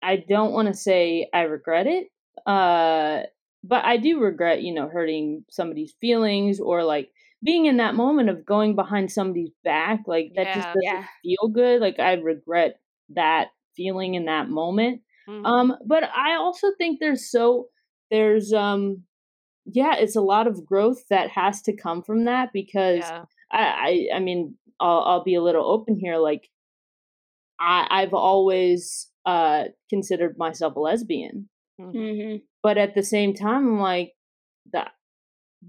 I 0.02 0.16
don't 0.16 0.52
want 0.52 0.68
to 0.68 0.74
say 0.74 1.28
I 1.32 1.42
regret 1.42 1.86
it. 1.86 2.08
Uh 2.46 3.24
but 3.64 3.84
I 3.84 3.96
do 3.96 4.20
regret, 4.20 4.62
you 4.62 4.74
know, 4.74 4.88
hurting 4.88 5.44
somebody's 5.48 5.94
feelings 6.00 6.58
or 6.60 6.82
like 6.84 7.12
being 7.44 7.66
in 7.66 7.76
that 7.76 7.94
moment 7.94 8.28
of 8.28 8.44
going 8.44 8.74
behind 8.74 9.12
somebody's 9.12 9.52
back, 9.64 10.00
like 10.06 10.32
that 10.36 10.52
just 10.52 10.68
doesn't 10.72 10.90
Yeah. 10.90 11.06
feel 11.22 11.48
good. 11.48 11.80
Like 11.80 12.00
I 12.00 12.14
regret 12.14 12.80
that 13.10 13.50
feeling 13.76 14.14
in 14.14 14.24
that 14.26 14.48
moment. 14.48 15.02
Mhm. 15.26 15.42
Um 15.44 15.76
but 15.86 16.04
I 16.04 16.34
also 16.36 16.68
think 16.78 16.98
there's 17.00 17.30
so 17.30 17.68
there's 18.10 18.52
um 18.52 19.04
yeah, 19.64 19.94
it's 19.96 20.16
a 20.16 20.20
lot 20.20 20.46
of 20.46 20.64
growth 20.66 21.04
that 21.10 21.30
has 21.30 21.62
to 21.62 21.76
come 21.76 22.02
from 22.02 22.24
that 22.24 22.50
because 22.52 23.00
yeah. 23.00 23.24
I, 23.50 24.08
I 24.12 24.16
I 24.16 24.20
mean, 24.20 24.56
I'll 24.80 25.00
I'll 25.00 25.24
be 25.24 25.34
a 25.34 25.42
little 25.42 25.64
open 25.64 25.96
here. 25.98 26.16
Like, 26.18 26.48
I 27.60 27.86
I've 27.90 28.14
always 28.14 29.08
uh 29.24 29.64
considered 29.90 30.36
myself 30.38 30.76
a 30.76 30.80
lesbian, 30.80 31.48
Mhm. 31.80 31.94
Mm-hmm. 31.94 32.36
but 32.62 32.78
at 32.78 32.94
the 32.94 33.02
same 33.02 33.34
time, 33.34 33.66
I'm 33.68 33.80
like 33.80 34.12
that. 34.72 34.92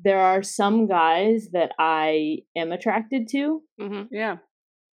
There 0.03 0.19
are 0.19 0.41
some 0.41 0.87
guys 0.87 1.49
that 1.53 1.71
I 1.77 2.39
am 2.55 2.71
attracted 2.71 3.27
to, 3.29 3.61
Mhm. 3.79 4.07
Yeah. 4.11 4.37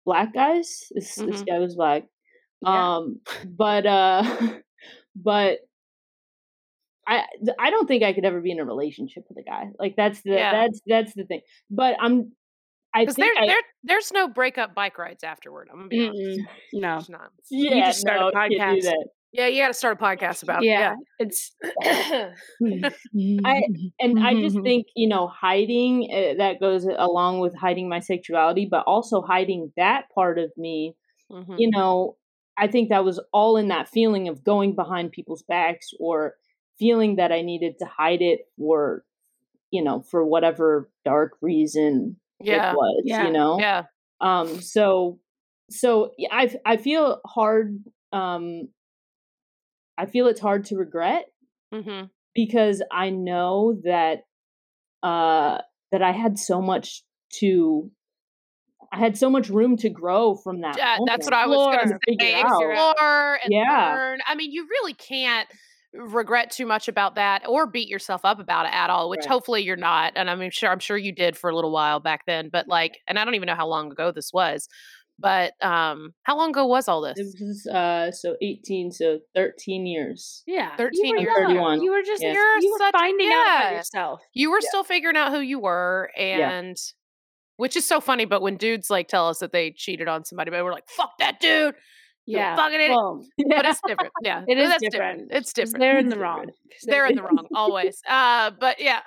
black 0.05 0.35
guys. 0.35 0.85
This 0.95 1.15
this 1.15 1.43
Mhm. 1.43 1.47
guy 1.47 1.59
was 1.59 1.75
black. 1.77 2.05
Yeah. 2.63 2.97
Um, 2.97 3.21
but 3.47 3.87
uh, 3.87 4.23
but 5.17 5.61
I 7.11 7.25
I 7.59 7.71
don't 7.71 7.87
think 7.87 8.03
I 8.03 8.13
could 8.13 8.25
ever 8.25 8.41
be 8.41 8.51
in 8.53 8.61
a 8.61 8.65
relationship 8.65 9.25
with 9.29 9.39
a 9.39 9.43
guy. 9.43 9.71
Like 9.79 9.97
that's 9.97 10.23
the 10.23 10.31
Yeah. 10.31 10.53
that's 10.53 10.81
that's 10.87 11.15
the 11.15 11.25
thing. 11.25 11.41
But 11.71 11.97
I'm. 12.01 12.33
I 12.93 13.05
think 13.07 13.19
there, 13.19 13.31
I, 13.39 13.47
there, 13.47 13.61
there's 13.85 14.11
no 14.13 14.27
breakup 14.27 14.75
bike 14.75 14.99
rides 14.99 15.23
afterward. 15.23 15.69
I'm 15.71 15.79
gonna 15.79 15.89
be 15.89 16.09
honest. 16.09 16.41
No. 16.73 16.95
There's 16.95 17.09
not. 17.09 17.31
yeah, 17.51 17.75
you 17.77 17.85
just 17.85 18.01
start 18.01 18.19
a 18.19 18.25
no, 18.25 18.31
can't 18.33 18.51
do 18.53 18.59
podcast. 18.59 18.83
that. 18.83 19.09
Yeah, 19.33 19.47
you 19.47 19.63
got 19.63 19.69
to 19.69 19.75
start 19.75 19.97
a 20.01 20.05
podcast 20.05 20.43
about 20.43 20.65
Yeah. 20.65 20.95
it. 21.21 21.29
It's. 21.29 21.55
Yeah. 22.61 23.41
I 23.45 23.63
and 24.01 24.19
I 24.19 24.35
just 24.35 24.61
think 24.65 24.87
you 24.97 25.09
know 25.09 25.29
hiding 25.29 26.09
uh, 26.13 26.35
that 26.39 26.59
goes 26.61 26.85
along 26.85 27.41
with 27.41 27.55
hiding 27.57 27.89
my 27.89 28.01
sexuality, 28.01 28.67
but 28.71 28.85
also 28.87 29.23
hiding 29.23 29.73
that 29.77 30.07
part 30.15 30.39
of 30.39 30.51
me. 30.57 30.97
Mhm. 31.31 31.55
You 31.59 31.71
know, 31.71 32.17
I 32.59 32.67
think 32.67 32.89
that 32.89 33.05
was 33.05 33.21
all 33.33 33.57
in 33.57 33.69
that 33.69 33.89
feeling 33.89 34.27
of 34.29 34.43
going 34.43 34.75
behind 34.75 35.13
people's 35.13 35.43
backs 35.45 35.91
or 36.01 36.35
feeling 36.81 37.17
that 37.17 37.31
I 37.31 37.43
needed 37.43 37.79
to 37.81 37.85
hide 37.85 38.23
it 38.23 38.49
for, 38.59 39.05
you 39.71 39.85
know, 39.85 40.01
for 40.03 40.25
whatever 40.25 40.91
dark 41.05 41.35
reason 41.41 42.17
Yeah. 42.41 42.73
it 42.73 42.77
was. 42.77 43.03
Yeah. 43.05 43.27
You 43.27 43.33
know, 43.33 43.61
Yeah. 43.61 43.85
um. 44.21 44.61
So, 44.61 45.21
so 45.71 46.13
I 46.33 46.53
I 46.67 46.77
feel 46.79 47.21
hard. 47.27 47.79
Um, 48.13 48.71
I 49.97 50.07
feel 50.07 50.27
it's 50.29 50.41
hard 50.41 50.65
to 50.67 50.77
regret 50.77 51.27
hmm 51.73 52.05
because 52.35 52.83
I 52.91 53.11
know 53.11 53.81
that 53.85 54.25
uh 55.03 55.59
that 55.93 56.03
I 56.03 56.13
had 56.13 56.39
so 56.39 56.63
much 56.63 57.03
to 57.41 57.91
I 58.93 58.99
had 58.99 59.17
so 59.17 59.31
much 59.31 59.49
room 59.51 59.77
to 59.79 59.89
grow 59.89 60.35
from 60.35 60.63
that. 60.63 60.77
Yeah, 60.79 60.99
that's 61.07 61.27
what 61.27 61.35
I 61.35 61.47
was 61.47 61.77
going 61.77 61.89
to 61.89 61.99
say. 62.19 62.41
Explore 62.41 63.39
and 63.45 63.53
Yeah. 63.53 63.95
learn. 63.95 64.21
I 64.27 64.35
mean, 64.35 64.51
you 64.51 64.67
really 64.69 64.95
can't 64.95 65.49
regret 65.93 66.51
too 66.51 66.67
much 66.67 66.87
about 66.89 67.17
that 67.17 67.43
or 67.49 67.67
beat 67.67 67.89
yourself 67.89 68.25
up 68.25 68.39
about 68.39 68.67
it 68.67 68.73
at 68.73 68.91
all 68.91 69.11
which 69.11 69.21
Right. 69.21 69.29
hopefully 69.29 69.63
you're 69.63 69.77
not 69.77 70.13
and 70.15 70.31
i'm 70.31 70.49
sure 70.51 70.71
i'm 70.71 70.79
sure 70.79 70.97
you 70.97 71.13
did 71.13 71.37
for 71.37 71.51
a 71.51 71.55
little 71.55 71.73
while 71.73 71.99
back 71.99 72.21
then 72.27 72.49
but 72.53 72.69
like 72.69 72.99
and 73.09 73.19
i 73.19 73.25
don't 73.25 73.35
even 73.35 73.47
know 73.49 73.57
how 73.57 73.67
long 73.67 73.91
ago 73.91 74.13
this 74.13 74.31
was 74.33 74.69
but 75.19 75.53
um 75.63 76.15
how 76.23 76.37
long 76.39 76.51
ago 76.51 76.65
was 76.67 76.87
all 76.87 77.01
this 77.01 77.19
It 77.19 77.27
was 77.41 77.67
uh 77.67 78.13
so 78.13 78.37
18 78.41 78.91
so 78.93 79.19
13 79.35 79.85
years. 79.87 80.43
Yeah. 80.47 80.75
13 80.77 81.05
you 81.19 81.21
years 81.21 81.35
31. 81.37 81.83
You 81.83 81.91
were 81.93 82.03
just. 82.03 82.23
Yeah. 82.23 82.33
You're 82.33 82.59
you 82.61 82.71
were 82.73 82.79
such 82.79 82.93
finding 82.93 83.29
out 83.31 83.43
about 83.61 83.73
yourself. 83.75 84.21
you 84.33 84.51
were 84.51 84.61
Yeah. 84.63 84.69
still 84.69 84.85
figuring 84.85 85.17
out 85.17 85.33
who 85.33 85.41
you 85.41 85.59
were 85.59 86.11
and 86.17 86.77
which 87.57 87.77
is 87.77 87.87
so 87.87 88.01
funny 88.01 88.25
but 88.25 88.41
when 88.41 88.57
dudes 88.57 88.89
like 88.89 89.09
tell 89.09 89.29
us 89.29 89.41
that 89.41 89.53
they 89.53 89.73
cheated 89.73 90.09
on 90.09 90.25
somebody 90.25 90.51
but 90.51 90.65
we're 90.65 90.73
like 90.73 90.89
fuck 90.89 91.11
that 91.19 91.39
dude 91.41 91.75
Yeah. 92.27 92.55
Well, 92.57 93.25
but 93.49 93.65
it's 93.67 93.81
different 93.87 94.13
yeah 94.23 94.45
It 94.47 94.57
is 94.59 94.69
that's 94.69 94.83
different. 94.83 95.29
it's 95.33 95.53
different 95.53 95.79
They're 95.81 95.99
in 95.99 96.09
the 96.15 96.19
wrong. 96.19 96.47
they're 96.87 97.07
in 97.07 97.17
the 97.17 97.23
wrong 97.23 97.47
always 97.55 98.01
uh 98.09 98.51
but 98.61 98.81
yeah 98.81 99.01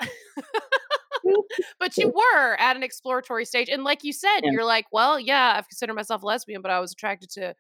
but 1.79 1.95
you 1.97 2.09
were 2.09 2.55
at 2.59 2.75
an 2.75 2.83
exploratory 2.83 3.45
stage 3.45 3.69
and 3.69 3.83
like 3.83 4.03
you 4.03 4.11
said 4.13 4.39
Yeah. 4.43 4.51
you're 4.51 4.65
like 4.65 4.85
well 4.91 5.19
yeah 5.19 5.53
i've 5.57 5.67
considered 5.69 5.93
myself 5.93 6.23
lesbian 6.23 6.61
but 6.61 6.71
i 6.71 6.79
was 6.79 6.91
attracted 6.91 7.29
to 7.31 7.53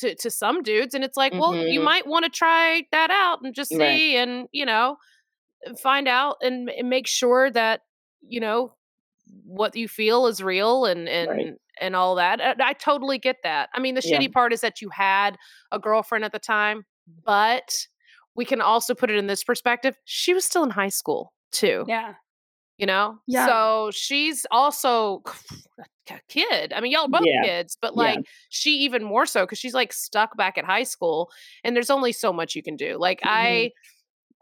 to, 0.00 0.14
to 0.16 0.30
some 0.30 0.62
dudes 0.62 0.94
and 0.94 1.04
it's 1.04 1.16
like 1.16 1.32
well 1.32 1.54
you 1.54 1.80
Mhm. 1.80 1.84
might 1.84 2.06
want 2.06 2.24
to 2.24 2.30
try 2.30 2.82
that 2.90 3.10
out 3.10 3.38
and 3.42 3.54
just 3.54 3.70
see 3.70 3.78
Right. 3.78 4.16
and 4.16 4.48
you 4.50 4.66
know 4.66 4.96
find 5.82 6.08
out 6.08 6.36
and, 6.42 6.68
and 6.70 6.88
make 6.90 7.06
sure 7.06 7.50
that 7.50 7.82
you 8.26 8.40
know 8.40 8.74
what 9.46 9.76
you 9.76 9.86
feel 9.88 10.26
is 10.26 10.42
real 10.42 10.84
and 10.86 11.08
and 11.08 11.30
Right. 11.30 11.54
and 11.80 11.94
all 11.94 12.16
that 12.16 12.40
I, 12.40 12.70
I 12.70 12.72
totally 12.72 13.18
get 13.18 13.36
that 13.44 13.68
i 13.74 13.80
mean 13.80 13.94
the 13.94 14.02
Yeah. 14.04 14.18
shitty 14.18 14.32
part 14.32 14.52
is 14.52 14.60
that 14.60 14.80
you 14.82 14.88
had 14.90 15.36
a 15.70 15.78
girlfriend 15.78 16.24
at 16.24 16.32
the 16.32 16.38
time 16.40 16.84
but 17.24 17.86
we 18.34 18.44
can 18.44 18.60
also 18.60 18.94
put 18.94 19.10
it 19.10 19.16
in 19.16 19.28
this 19.28 19.44
perspective 19.44 19.96
she 20.04 20.34
was 20.34 20.44
still 20.44 20.64
in 20.64 20.70
high 20.70 20.88
school 20.88 21.32
too 21.52 21.84
Yeah. 21.86 22.14
you 22.76 22.86
know 22.86 23.18
Yeah. 23.28 23.46
so 23.46 23.90
she's 23.92 24.46
also 24.50 25.22
a 26.10 26.18
kid 26.28 26.72
i 26.72 26.80
mean 26.80 26.90
y'all 26.90 27.04
are 27.04 27.08
both 27.08 27.22
Yeah. 27.24 27.42
kids 27.44 27.78
but 27.80 27.92
Yeah. 27.94 28.02
like 28.02 28.18
she 28.48 28.70
even 28.78 29.04
more 29.04 29.26
so 29.26 29.44
because 29.44 29.58
she's 29.58 29.74
like 29.74 29.92
stuck 29.92 30.36
back 30.36 30.58
at 30.58 30.64
high 30.64 30.82
school 30.84 31.30
and 31.62 31.76
there's 31.76 31.90
only 31.90 32.10
so 32.12 32.32
much 32.32 32.54
you 32.56 32.62
can 32.64 32.74
do 32.76 32.96
like 32.98 33.20
mm-hmm. 33.20 33.28
i 33.30 33.70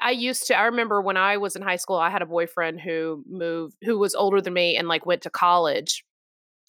i 0.01 0.11
used 0.11 0.47
to 0.47 0.57
i 0.57 0.65
remember 0.65 1.01
when 1.01 1.17
i 1.17 1.37
was 1.37 1.57
in 1.57 1.63
high 1.63 1.77
school 1.77 1.97
i 1.97 2.11
had 2.11 2.23
a 2.23 2.27
boyfriend 2.27 2.81
who 2.81 3.23
moved 3.29 3.75
who 3.83 3.99
was 3.99 4.15
older 4.15 4.41
than 4.41 4.53
me 4.55 4.77
and 4.77 4.89
like 4.89 5.07
went 5.07 5.23
to 5.23 5.31
college 5.31 6.05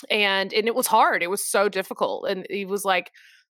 and 0.09 0.53
and 0.53 0.67
it 0.67 0.76
was 0.76 0.88
hard 0.88 1.23
it 1.23 1.30
was 1.30 1.45
so 1.47 1.69
difficult 1.69 2.28
and 2.30 2.45
he 2.49 2.65
was 2.65 2.84
like 2.86 3.11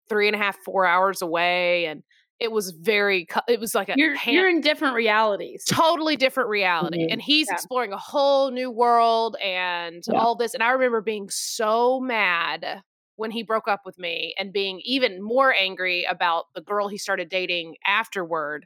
three 0.10 0.28
and 0.28 0.36
a 0.36 0.40
half 0.40 0.58
four 0.66 0.86
hours 0.86 1.22
away 1.22 1.86
and 1.86 2.04
it 2.40 2.52
was 2.52 2.72
very 2.72 3.28
it 3.48 3.60
was 3.60 3.76
like 3.76 3.88
a 3.90 3.94
You're 3.96 4.16
hand- 4.16 4.36
you're 4.36 4.50
in 4.50 4.62
different 4.62 4.96
realities. 4.96 5.64
totally 5.70 6.16
different 6.16 6.50
reality 6.50 7.06
Mhm. 7.08 7.12
and 7.14 7.22
he's 7.22 7.48
Yeah. 7.48 7.54
exploring 7.54 7.94
a 7.94 7.98
whole 7.98 8.50
new 8.52 8.72
world 8.72 9.36
and 9.42 10.04
Yeah. 10.08 10.20
all 10.20 10.36
this 10.36 10.54
and 10.56 10.64
i 10.64 10.72
remember 10.72 11.02
being 11.02 11.30
so 11.30 12.00
mad 12.00 12.82
when 13.18 13.30
he 13.30 13.44
broke 13.44 13.68
up 13.68 13.82
with 13.86 14.00
me 14.00 14.34
and 14.40 14.52
being 14.52 14.82
even 14.84 15.22
more 15.22 15.54
angry 15.54 16.04
about 16.10 16.46
the 16.56 16.62
girl 16.62 16.88
he 16.88 16.98
started 16.98 17.30
dating 17.30 17.76
afterward 17.86 18.66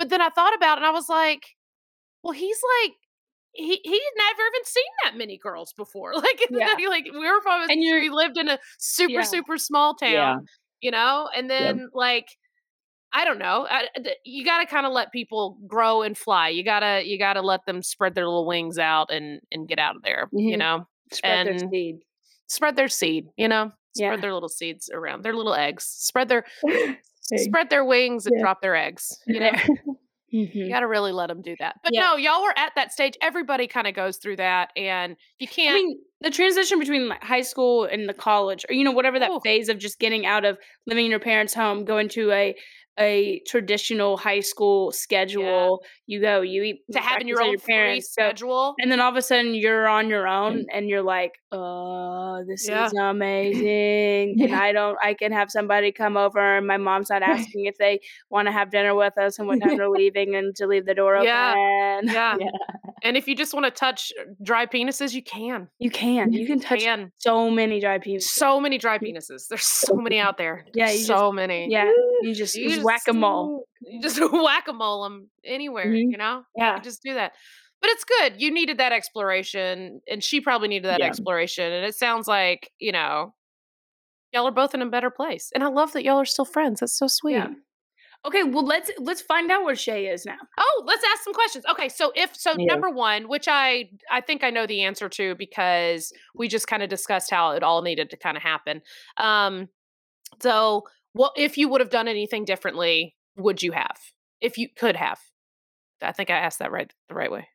but 0.00 0.08
then 0.08 0.20
i 0.20 0.28
thought 0.30 0.54
about 0.56 0.78
it 0.78 0.82
and 0.82 0.86
i 0.86 0.90
was 0.90 1.08
like 1.08 1.44
well 2.24 2.32
he's 2.32 2.58
like 2.82 2.92
he 3.52 3.80
he 3.84 4.00
never 4.18 4.42
even 4.52 4.64
seen 4.64 4.84
that 5.04 5.16
many 5.16 5.38
girls 5.38 5.72
before 5.76 6.14
like 6.16 6.40
Yeah. 6.50 6.74
like 6.88 7.04
we 7.12 7.18
were 7.30 7.40
from 7.42 7.62
And 7.70 7.78
he 7.80 8.10
lived 8.10 8.36
in 8.36 8.48
a 8.48 8.58
super 8.78 9.12
Yeah. 9.12 9.22
super 9.22 9.58
small 9.58 9.94
town 9.94 10.10
Yeah. 10.12 10.36
you 10.80 10.90
know 10.90 11.28
and 11.36 11.48
then 11.50 11.88
like 11.94 12.26
i 13.12 13.24
don't 13.24 13.38
know 13.38 13.66
I, 13.68 13.88
you 14.24 14.44
got 14.44 14.58
to 14.60 14.66
kind 14.66 14.86
of 14.86 14.92
let 14.92 15.10
people 15.12 15.58
grow 15.66 16.02
and 16.02 16.16
fly 16.16 16.48
you 16.48 16.62
gotta 16.64 17.02
you 17.04 17.18
gotta 17.18 17.40
let 17.42 17.66
them 17.66 17.82
spread 17.82 18.14
their 18.14 18.26
little 18.26 18.46
wings 18.46 18.78
out 18.78 19.10
and 19.10 19.40
and 19.52 19.66
get 19.68 19.78
out 19.80 19.96
of 19.96 20.02
there 20.02 20.28
you 20.32 20.56
Mhm. 20.56 20.58
know 20.58 20.86
Spread 21.12 21.46
their 21.48 21.54
and- 21.54 21.70
seed. 21.72 21.96
spread 22.46 22.76
their 22.76 22.88
seed 22.88 23.26
you 23.36 23.48
know 23.48 23.72
spread 23.96 24.22
their 24.22 24.32
little 24.32 24.48
seeds 24.48 24.88
around 24.94 25.24
their 25.24 25.34
little 25.34 25.54
eggs 25.54 25.82
spread 25.84 26.28
their. 26.28 26.44
spread 27.38 27.70
their 27.70 27.84
wings 27.84 28.26
and 28.26 28.34
Yeah. 28.36 28.42
drop 28.42 28.62
their 28.62 28.74
eggs 28.76 29.18
you 29.26 29.40
know 29.40 29.52
Mhm. 30.32 30.54
you 30.54 30.68
got 30.68 30.80
to 30.80 30.86
really 30.86 31.10
let 31.12 31.26
them 31.26 31.42
do 31.42 31.56
that 31.58 31.76
but 31.82 31.92
Yeah. 31.92 32.00
no 32.02 32.16
y'all 32.16 32.42
were 32.42 32.56
at 32.56 32.72
that 32.76 32.92
stage 32.92 33.16
everybody 33.20 33.66
kind 33.66 33.86
of 33.88 33.94
goes 33.94 34.16
through 34.18 34.36
that 34.36 34.70
and 34.76 35.16
you 35.40 35.48
can't 35.48 35.74
I 35.74 35.78
mean, 35.78 35.98
the 36.22 36.30
transition 36.30 36.78
between 36.78 37.08
like 37.08 37.22
high 37.24 37.40
school 37.42 37.84
and 37.84 38.06
the 38.08 38.12
college, 38.12 38.66
or 38.68 38.74
you 38.74 38.84
know, 38.84 38.90
whatever 38.92 39.18
that 39.18 39.30
Ooh. 39.30 39.40
phase 39.42 39.70
of 39.70 39.78
just 39.78 39.98
getting 39.98 40.26
out 40.26 40.44
of 40.44 40.58
living 40.86 41.06
in 41.06 41.10
your 41.10 41.18
parents' 41.20 41.54
home, 41.54 41.84
going 41.86 42.10
to 42.10 42.30
a 42.30 42.54
a 42.98 43.40
traditional 43.46 44.16
high 44.16 44.40
school 44.40 44.92
schedule. 44.92 45.82
You 46.06 46.20
go, 46.20 46.40
you 46.42 46.62
eat 46.62 46.82
to 46.92 47.00
having 47.00 47.28
your 47.28 47.40
own 47.42 47.58
free 47.58 47.74
parents' 47.74 48.10
schedule. 48.10 48.74
and 48.80 48.90
then 48.90 49.00
all 49.00 49.10
of 49.10 49.16
a 49.16 49.22
sudden 49.22 49.54
you're 49.54 49.88
on 49.88 50.08
your 50.08 50.26
own 50.26 50.58
mm. 50.58 50.64
and 50.72 50.88
you're 50.88 51.02
like, 51.02 51.32
"Oh, 51.52 52.42
this 52.46 52.68
Yeah. 52.68 52.86
is 52.86 52.92
amazing. 52.94 54.42
And 54.42 54.54
I 54.66 54.72
don't 54.72 54.96
I 55.02 55.14
can 55.14 55.32
have 55.32 55.50
somebody 55.50 55.92
come 55.92 56.16
over 56.16 56.58
and 56.58 56.66
my 56.66 56.76
mom's 56.76 57.10
not 57.10 57.22
asking 57.22 57.66
if 57.66 57.78
they 57.78 58.00
want 58.28 58.46
to 58.46 58.52
have 58.52 58.70
dinner 58.70 58.94
with 58.94 59.16
us 59.18 59.38
and 59.38 59.46
what 59.48 59.60
time 59.60 59.76
they're 59.76 59.88
leaving 60.02 60.34
and 60.34 60.54
to 60.56 60.66
leave 60.66 60.86
the 60.86 60.94
door 60.94 61.16
open. 61.16 61.26
Yeah. 61.26 62.00
Yeah. 62.10 62.36
Yeah. 62.40 62.46
And 63.02 63.16
if 63.16 63.28
you 63.28 63.34
just 63.34 63.54
want 63.54 63.64
to 63.64 63.70
touch 63.70 64.12
uh, 64.18 64.24
dry 64.42 64.66
penises, 64.66 65.14
you 65.14 65.22
can. 65.22 65.68
You 65.78 65.90
can. 65.90 66.32
You 66.32 66.46
can 66.46 66.60
touch 66.60 66.80
Can. 66.80 67.12
so 67.18 67.50
many 67.50 67.80
dry 67.80 67.98
penises. 67.98 68.22
So 68.22 68.60
many 68.60 68.78
dry 68.78 68.98
mm. 68.98 69.02
penises. 69.02 69.48
There's 69.48 69.64
so 69.64 69.94
many 69.96 70.18
out 70.18 70.36
there. 70.36 70.66
Yeah, 70.74 70.86
you 70.90 70.96
just- 70.96 71.06
so 71.06 71.32
many. 71.32 71.68
Yeah. 71.70 71.90
You 72.22 72.34
just, 72.34 72.56
You 72.56 72.70
you 72.70 72.79
just- 72.80 72.86
whack 72.86 73.02
a 73.08 73.12
mole. 73.12 73.64
Just 74.02 74.18
whack 74.32 74.68
a 74.68 74.72
mole 74.72 75.04
them 75.04 75.30
anywhere, 75.44 75.86
Mhm. 75.86 76.10
you 76.12 76.16
know? 76.18 76.44
Yeah. 76.56 76.76
You 76.76 76.82
just 76.82 77.02
do 77.02 77.14
that. 77.14 77.32
But 77.80 77.90
it's 77.90 78.04
good. 78.04 78.40
You 78.42 78.50
needed 78.50 78.78
that 78.78 78.92
exploration, 78.92 80.02
and 80.06 80.22
she 80.22 80.40
probably 80.40 80.68
needed 80.68 80.88
that 80.88 81.00
Yeah. 81.00 81.06
exploration. 81.06 81.72
And 81.72 81.84
it 81.86 81.94
sounds 81.94 82.28
like, 82.28 82.70
you 82.78 82.92
know, 82.92 83.34
y'all 84.32 84.46
are 84.46 84.50
both 84.52 84.74
in 84.74 84.82
a 84.82 84.86
better 84.86 85.10
place. 85.10 85.50
And 85.54 85.64
I 85.64 85.68
love 85.68 85.92
that 85.92 86.04
y'all 86.04 86.18
are 86.20 86.24
still 86.26 86.44
friends. 86.44 86.80
That's 86.80 86.96
so 86.98 87.06
sweet. 87.06 87.34
Yeah. 87.34 87.48
Okay, 88.26 88.42
well 88.42 88.66
let's 88.66 88.90
let's 88.98 89.22
find 89.22 89.50
out 89.50 89.64
where 89.64 89.74
Shay 89.74 90.06
is 90.06 90.26
now. 90.26 90.36
Oh, 90.58 90.82
let's 90.86 91.02
ask 91.10 91.22
some 91.24 91.32
questions. 91.32 91.64
Okay, 91.70 91.88
so 91.88 92.12
if 92.14 92.36
so 92.36 92.50
Yeah. 92.58 92.66
number 92.66 92.90
1, 92.90 93.28
which 93.28 93.48
I 93.48 93.88
I 94.10 94.20
think 94.20 94.44
I 94.44 94.50
know 94.50 94.66
the 94.66 94.82
answer 94.82 95.08
to 95.08 95.34
because 95.36 96.12
we 96.34 96.46
just 96.46 96.66
kind 96.66 96.82
of 96.82 96.90
discussed 96.90 97.30
how 97.30 97.52
it 97.52 97.62
all 97.62 97.80
needed 97.80 98.10
to 98.10 98.18
kind 98.18 98.36
of 98.36 98.42
happen. 98.42 98.82
Um 99.16 99.70
so 100.42 100.84
what 101.12 101.32
if 101.36 101.58
you 101.58 101.68
would 101.68 101.80
have 101.80 101.90
done 101.90 102.08
anything 102.08 102.44
differently, 102.44 103.16
would 103.36 103.62
you 103.62 103.72
have? 103.72 103.98
If 104.40 104.58
you 104.58 104.68
could 104.68 104.96
have. 104.96 105.18
I 106.02 106.12
think 106.12 106.30
I 106.30 106.36
asked 106.36 106.60
that 106.60 106.72
right 106.72 106.92
the 107.08 107.14
right 107.14 107.30
way. 107.30 107.48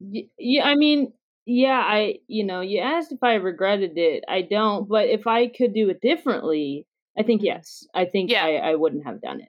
Yeah, 0.00 0.64
I 0.64 0.74
mean, 0.74 1.12
yeah, 1.46 1.78
I, 1.78 2.16
you 2.26 2.44
know, 2.44 2.60
you 2.60 2.80
asked 2.80 3.12
if 3.12 3.22
I 3.22 3.34
regretted 3.34 3.92
it. 3.96 4.24
I 4.28 4.42
don't, 4.42 4.88
but 4.88 5.08
if 5.08 5.26
I 5.26 5.46
could 5.48 5.74
do 5.74 5.88
it 5.90 6.00
differently, 6.00 6.86
I 7.18 7.22
think 7.22 7.40
mm-hmm. 7.40 7.46
yes. 7.46 7.86
I 7.94 8.06
think 8.06 8.30
Yeah. 8.30 8.44
I, 8.44 8.70
I 8.70 8.74
wouldn't 8.74 9.06
have 9.06 9.20
done 9.20 9.40
it. 9.40 9.48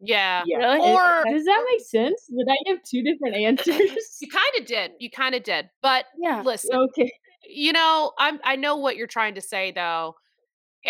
Yeah. 0.00 0.42
Yeah. 0.46 0.58
Really? 0.58 0.92
Or- 0.92 1.24
does 1.24 1.44
that 1.44 1.66
make 1.70 1.80
sense? 1.80 2.26
Did 2.26 2.48
I 2.48 2.56
give 2.66 2.82
two 2.82 3.02
different 3.02 3.36
answers? 3.44 4.18
You 4.20 4.28
kind 4.28 4.60
of 4.60 4.66
did. 4.66 4.92
You 4.98 5.10
kind 5.10 5.34
of 5.34 5.42
did. 5.42 5.70
But 5.82 6.06
Yeah. 6.20 6.42
listen, 6.42 6.76
okay. 6.76 7.10
you 7.48 7.72
know, 7.72 8.12
I'm 8.18 8.38
I 8.44 8.56
know 8.56 8.76
what 8.76 8.96
you're 8.96 9.06
trying 9.06 9.34
to 9.36 9.40
say 9.40 9.72
though. 9.72 10.16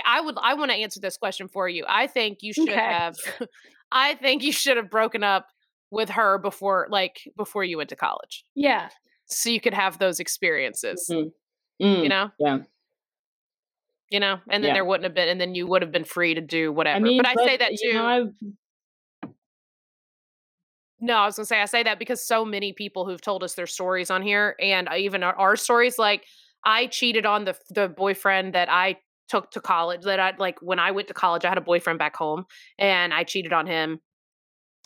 I 0.05 0.21
would 0.21 0.37
I 0.41 0.55
want 0.55 0.71
to 0.71 0.77
answer 0.77 1.01
this 1.01 1.17
question 1.17 1.49
for 1.49 1.69
you. 1.69 1.85
I 1.89 2.07
think 2.07 2.39
you 2.43 2.53
should 2.53 2.69
Okay. 2.69 2.77
have 2.77 3.17
I 3.93 4.15
think 4.15 4.43
you 4.43 4.53
should 4.53 4.77
have 4.77 4.91
broken 4.91 5.23
up 5.23 5.49
with 5.91 6.11
her 6.11 6.39
before 6.39 6.87
like 6.91 7.21
before 7.37 7.65
you 7.65 7.77
went 7.79 7.89
to 7.91 7.97
college. 7.97 8.45
Yeah. 8.55 8.89
So 9.27 9.51
you 9.51 9.61
could 9.61 9.75
have 9.75 9.99
those 9.99 10.21
experiences, 10.21 11.07
Mm, 11.11 11.33
you 11.81 12.09
know? 12.09 12.31
yeah. 12.39 12.59
You 14.11 14.21
know, 14.21 14.39
and 14.49 14.65
then 14.65 14.69
Yeah. 14.69 14.75
there 14.75 14.85
wouldn't 14.85 15.05
have 15.05 15.15
been 15.15 15.29
and 15.29 15.41
then 15.41 15.55
you 15.55 15.67
would 15.67 15.83
have 15.83 15.93
been 15.93 16.05
free 16.05 16.35
to 16.35 16.41
do 16.41 16.73
whatever. 16.73 16.97
I 16.97 17.01
mean, 17.01 17.19
but 17.19 17.27
I 17.27 17.35
say 17.35 17.57
that 17.59 17.73
too. 17.77 17.87
You 17.89 17.93
know, 17.95 18.33
No, 21.01 21.15
I 21.15 21.27
was 21.27 21.37
gonna 21.37 21.47
say 21.47 21.61
I 21.61 21.67
say 21.67 21.83
that 21.85 21.99
because 21.99 22.27
so 22.27 22.45
many 22.45 22.73
people 22.73 23.07
who've 23.07 23.21
told 23.21 23.45
us 23.45 23.55
their 23.55 23.67
stories 23.67 24.11
on 24.11 24.23
here, 24.23 24.57
and 24.61 24.89
even 24.97 25.23
our, 25.23 25.35
our 25.35 25.57
stories. 25.57 25.99
Like 25.99 26.25
I 26.65 26.87
cheated 26.87 27.25
on 27.25 27.45
the 27.45 27.57
the 27.71 27.89
boyfriend 27.89 28.55
that 28.55 28.69
I 28.71 28.97
took 29.29 29.51
to 29.53 29.61
college. 29.61 30.03
That 30.03 30.21
I 30.21 30.35
like 30.39 30.57
when 30.63 30.79
I 30.79 30.91
went 30.91 31.09
to 31.09 31.15
college, 31.15 31.45
I 31.45 31.49
had 31.49 31.59
a 31.59 31.63
boyfriend 31.63 31.99
back 31.99 32.17
home, 32.17 32.45
and 32.79 33.13
I 33.15 33.25
cheated 33.25 33.53
on 33.53 33.67
him. 33.67 34.01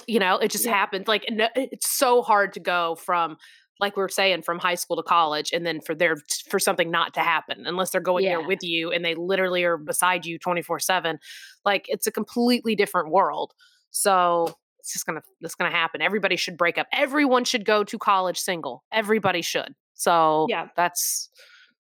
You 0.06 0.18
know, 0.18 0.38
it 0.38 0.50
just 0.50 0.64
Yeah. 0.66 0.72
happened. 0.72 1.06
Like 1.08 1.24
it's 1.28 1.88
so 1.90 2.22
hard 2.22 2.52
to 2.54 2.60
go 2.60 2.96
from 2.96 3.36
like 3.80 3.96
we 3.96 4.02
are 4.02 4.08
saying 4.08 4.42
from 4.42 4.58
high 4.58 4.74
school 4.76 4.96
to 4.96 5.02
college, 5.02 5.52
and 5.52 5.64
then 5.66 5.80
for 5.80 5.94
their 5.94 6.16
for 6.48 6.58
something 6.58 6.90
not 6.90 7.14
to 7.14 7.20
happen 7.20 7.64
unless 7.66 7.90
they're 7.90 8.00
going 8.00 8.24
there 8.24 8.40
with 8.46 8.62
you 8.62 8.90
and 8.92 9.04
they 9.04 9.14
literally 9.14 9.64
are 9.64 9.76
beside 9.76 10.24
you 10.26 10.38
twenty 10.38 10.62
four 10.62 10.78
seven. 10.78 11.18
Like 11.64 11.86
it's 11.88 12.06
a 12.06 12.12
completely 12.12 12.74
different 12.74 13.10
world. 13.10 13.52
So 13.90 14.54
it's 14.78 14.92
just 14.92 15.06
gonna 15.06 15.22
it's 15.40 15.54
gonna 15.54 15.70
happen. 15.70 16.00
Everybody 16.02 16.36
should 16.36 16.56
break 16.56 16.78
up. 16.78 16.86
Everyone 16.92 17.44
should 17.44 17.64
go 17.64 17.84
to 17.84 17.98
college 17.98 18.38
single. 18.38 18.84
Everybody 18.92 19.42
should. 19.42 19.74
So 19.94 20.46
Yeah. 20.48 20.68
that's 20.76 21.28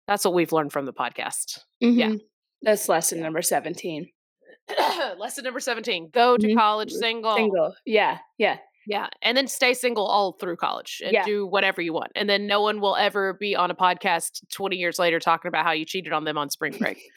that's 0.08 0.26
what 0.26 0.34
we've 0.34 0.52
learned 0.52 0.72
from 0.74 0.86
the 0.86 0.94
podcast. 0.94 1.60
Mhm. 1.84 2.20
That's 2.62 2.90
lesson 2.90 3.20
number 3.22 3.42
17. 3.42 4.10
Lesson 5.18 5.44
number 5.44 5.60
seventeen: 5.60 6.10
Go 6.14 6.38
to 6.38 6.48
Mhm. 6.48 6.56
college 6.56 6.92
single. 6.92 7.36
Single. 7.36 7.74
Yeah. 7.86 8.20
Yeah. 8.38 8.58
Yeah, 8.88 9.08
and 9.22 9.36
then 9.38 9.48
stay 9.48 9.74
single 9.74 10.06
all 10.08 10.34
through 10.34 10.56
college 10.58 11.02
and 11.04 11.12
Yeah. 11.14 11.24
do 11.26 11.46
whatever 11.46 11.82
you 11.82 11.92
want. 11.94 12.12
And 12.16 12.30
then 12.30 12.48
no 12.48 12.62
one 12.62 12.80
will 12.82 12.96
ever 12.96 13.34
be 13.34 13.56
on 13.56 13.70
a 13.72 13.76
podcast 13.76 14.42
twenty 14.52 14.78
years 14.78 14.98
later 15.00 15.20
talking 15.20 15.50
about 15.50 15.66
how 15.66 15.72
you 15.72 15.86
cheated 15.86 16.14
on 16.14 16.24
them 16.24 16.38
on 16.38 16.50
spring 16.50 16.76
break. 16.78 17.00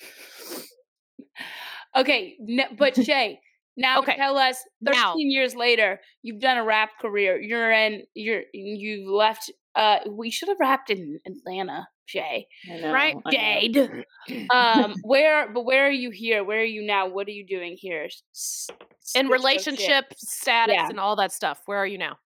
Okay, 1.95 2.37
but 2.79 2.97
Shay, 2.97 3.39
now 3.77 3.99
Okay, 4.01 4.17
tell 4.17 4.37
us. 4.39 4.57
Thirteen 4.85 5.01
now. 5.01 5.15
years 5.17 5.55
later, 5.55 6.01
you've 6.23 6.41
done 6.41 6.57
a 6.59 6.65
rap 6.65 6.91
career. 7.01 7.41
You're 7.41 7.71
in. 7.73 8.03
You're 8.15 8.43
you've 8.53 9.09
left. 9.09 9.51
Uh, 9.75 9.99
we 10.11 10.31
should 10.31 10.49
have 10.49 10.59
rapped 10.61 10.91
in 10.91 11.19
Atlanta, 11.27 11.87
Jay. 12.07 12.47
Know, 12.69 12.93
Right. 12.93 13.17
Jade. 13.31 14.05
um, 14.51 14.95
where? 15.03 15.51
But 15.51 15.65
where 15.65 15.87
are 15.87 15.91
you 15.91 16.11
here? 16.11 16.45
Where 16.45 16.61
are 16.61 16.65
you 16.65 16.83
now? 16.87 17.09
What 17.09 17.27
are 17.29 17.33
you 17.33 17.47
doing 17.47 17.77
here? 17.79 18.09
S- 18.35 18.69
In 19.15 19.29
relationship 19.29 20.13
status 20.17 20.75
Yeah. 20.75 20.89
and 20.91 21.01
all 21.01 21.17
that 21.17 21.33
stuff. 21.33 21.61
Where 21.67 21.79
are 21.79 21.87
you 21.87 21.97
now? 21.99 22.19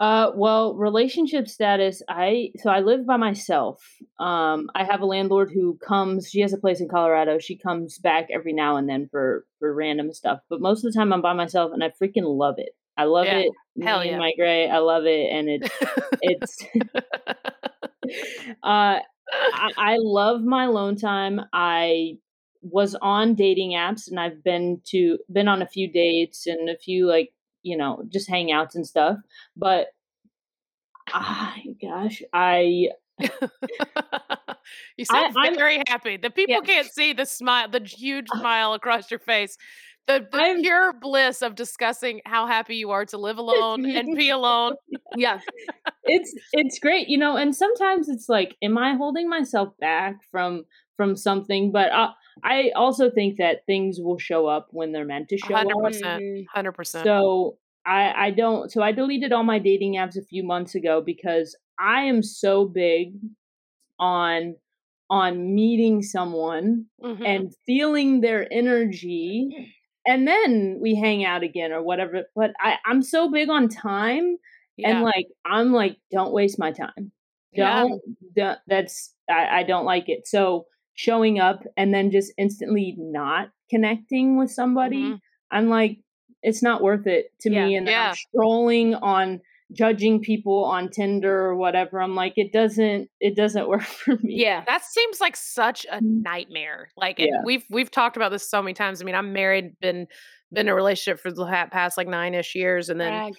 Uh, 0.00 0.32
well, 0.34 0.74
relationship 0.76 1.46
status. 1.46 2.02
I 2.08 2.52
so 2.56 2.70
I 2.70 2.80
live 2.80 3.06
by 3.06 3.18
myself. 3.18 3.84
Um, 4.18 4.70
I 4.74 4.84
have 4.84 5.02
a 5.02 5.06
landlord 5.06 5.50
who 5.52 5.76
comes. 5.76 6.30
She 6.30 6.40
has 6.40 6.54
a 6.54 6.58
place 6.58 6.80
in 6.80 6.88
Colorado. 6.88 7.38
She 7.38 7.58
comes 7.58 7.98
back 7.98 8.28
every 8.32 8.54
now 8.54 8.76
and 8.76 8.88
then 8.88 9.08
for 9.10 9.44
for 9.58 9.74
random 9.74 10.10
stuff. 10.14 10.40
But 10.48 10.62
most 10.62 10.84
of 10.86 10.90
the 10.90 10.98
time, 10.98 11.12
I'm 11.12 11.20
by 11.20 11.34
myself, 11.34 11.72
and 11.74 11.84
I 11.84 11.90
freaking 11.90 12.24
love 12.24 12.54
it. 12.56 12.70
I 12.96 13.04
love 13.04 13.26
Yeah, 13.26 13.40
it. 13.40 13.52
hell 13.82 14.00
Me 14.00 14.10
yeah. 14.10 14.18
my 14.18 14.32
gray. 14.38 14.70
I 14.70 14.78
love 14.78 15.04
it, 15.04 15.30
and 15.30 15.48
it's 15.50 15.68
it's. 16.22 16.64
uh, 18.62 19.00
I, 19.32 19.70
I 19.76 19.96
love 19.98 20.42
my 20.42 20.64
alone 20.64 20.96
time. 20.96 21.42
I 21.52 22.14
was 22.62 22.94
on 23.02 23.34
dating 23.34 23.72
apps, 23.72 24.08
and 24.08 24.18
I've 24.18 24.42
been 24.42 24.80
to 24.88 25.18
been 25.30 25.48
on 25.48 25.60
a 25.62 25.66
few 25.68 25.92
dates 25.92 26.46
and 26.46 26.70
a 26.70 26.76
few 26.78 27.06
like 27.06 27.32
you 27.62 27.76
know 27.76 28.02
just 28.08 28.28
hangouts 28.28 28.74
and 28.74 28.86
stuff. 28.86 29.18
But 29.56 29.88
ah, 31.12 31.54
gosh, 31.80 32.22
I 32.32 32.88
you 34.96 35.04
seem 35.04 35.16
I'm- 35.36 35.54
very 35.54 35.82
happy. 35.88 36.16
The 36.16 36.30
people 36.30 36.54
Yeah. 36.56 36.60
can't 36.60 36.86
see 36.92 37.12
the 37.12 37.26
smile, 37.26 37.68
the 37.68 37.80
huge 37.80 38.26
smile 38.38 38.74
across 38.74 39.10
your 39.10 39.20
face. 39.20 39.56
The, 40.06 40.26
the 40.32 40.38
I'm- 40.38 40.60
pure 40.60 40.92
bliss 41.00 41.42
of 41.42 41.54
discussing 41.54 42.20
how 42.24 42.46
happy 42.46 42.76
you 42.76 42.90
are 42.90 43.04
to 43.06 43.18
live 43.18 43.38
alone 43.38 43.84
and 43.88 44.16
be 44.16 44.30
alone. 44.30 44.74
Yeah. 45.16 45.40
it's 46.04 46.34
it's 46.52 46.78
great, 46.78 47.08
you 47.08 47.18
know. 47.18 47.36
And 47.36 47.54
sometimes 47.54 48.08
it's 48.08 48.28
like, 48.28 48.56
am 48.62 48.78
I 48.78 48.94
holding 48.94 49.28
myself 49.28 49.68
back 49.78 50.16
from 50.30 50.64
from 50.96 51.16
something? 51.16 51.70
But 51.72 51.92
I 51.92 52.10
I 52.44 52.70
also 52.76 53.10
think 53.10 53.38
that 53.38 53.64
things 53.66 53.98
will 54.00 54.18
show 54.18 54.46
up 54.46 54.68
when 54.70 54.92
they're 54.92 55.04
meant 55.04 55.28
to 55.30 55.38
show 55.38 55.54
up. 55.54 55.66
100%. 55.66 56.22
Mhm. 56.22 56.46
100%. 56.46 57.04
So 57.04 57.58
I 57.86 58.26
I 58.26 58.30
don't 58.30 58.70
so 58.70 58.82
I 58.82 58.92
deleted 58.92 59.32
all 59.32 59.42
my 59.44 59.58
dating 59.58 59.94
apps 59.94 60.16
a 60.16 60.22
few 60.22 60.42
months 60.44 60.74
ago 60.74 61.00
because 61.00 61.56
I 61.78 62.02
am 62.02 62.22
so 62.22 62.66
big 62.66 63.14
on 63.98 64.56
on 65.08 65.54
meeting 65.54 66.02
someone 66.02 66.86
Mhm. 67.02 67.26
and 67.26 67.54
feeling 67.66 68.20
their 68.20 68.46
energy 68.52 69.48
and 70.06 70.26
then 70.28 70.78
we 70.80 70.94
hang 70.94 71.24
out 71.24 71.42
again 71.42 71.72
or 71.72 71.82
whatever. 71.82 72.24
But 72.36 72.52
I, 72.60 72.76
I'm 72.86 73.02
so 73.02 73.30
big 73.30 73.50
on 73.50 73.68
time 73.68 74.36
yeah. 74.76 74.90
and 74.90 75.02
like 75.02 75.26
I'm 75.44 75.72
like, 75.72 75.96
don't 76.12 76.32
waste 76.32 76.58
my 76.58 76.70
time. 76.72 77.12
Yeah. 77.52 77.82
Don't, 77.82 78.02
don't 78.36 78.58
that's 78.68 79.14
I, 79.28 79.60
I 79.60 79.62
don't 79.64 79.84
like 79.84 80.08
it. 80.08 80.26
So 80.26 80.66
showing 81.00 81.38
up 81.40 81.64
and 81.78 81.94
then 81.94 82.10
just 82.10 82.30
instantly 82.36 82.94
not 82.98 83.48
connecting 83.70 84.36
with 84.36 84.50
somebody, 84.50 85.02
Mhm. 85.04 85.20
I'm 85.50 85.68
like, 85.70 85.98
it's 86.42 86.62
not 86.62 86.82
worth 86.82 87.06
it 87.06 87.32
to 87.40 87.50
Yeah. 87.50 87.66
me. 87.66 87.76
And 87.76 87.86
Yeah. 87.86 88.10
I'm 88.12 88.16
scrolling 88.16 88.98
on 89.00 89.40
judging 89.72 90.20
people 90.20 90.64
on 90.64 90.90
Tinder 90.90 91.32
or 91.46 91.56
whatever. 91.56 92.02
I'm 92.02 92.14
like, 92.14 92.34
it 92.36 92.52
doesn't 92.52 93.08
it 93.20 93.34
doesn't 93.34 93.66
work 93.74 93.82
for 93.82 94.16
me. 94.16 94.34
Yeah. 94.44 94.62
That 94.66 94.84
seems 94.84 95.20
like 95.22 95.36
such 95.36 95.86
a 95.90 96.00
nightmare. 96.02 96.90
Like 96.98 97.18
Yeah. 97.18 97.40
we've 97.46 97.64
we've 97.70 97.90
talked 97.90 98.16
about 98.16 98.30
this 98.30 98.46
so 98.48 98.60
many 98.62 98.74
times. 98.74 99.00
I 99.00 99.04
mean, 99.06 99.14
I'm 99.14 99.32
married, 99.32 99.78
been 99.80 100.06
been 100.52 100.66
in 100.66 100.72
a 100.72 100.74
relationship 100.74 101.20
for 101.20 101.32
the 101.32 101.46
past 101.70 101.96
like 101.96 102.08
nine 102.08 102.34
ish 102.34 102.54
years, 102.54 102.90
and 102.90 103.00
then 103.00 103.32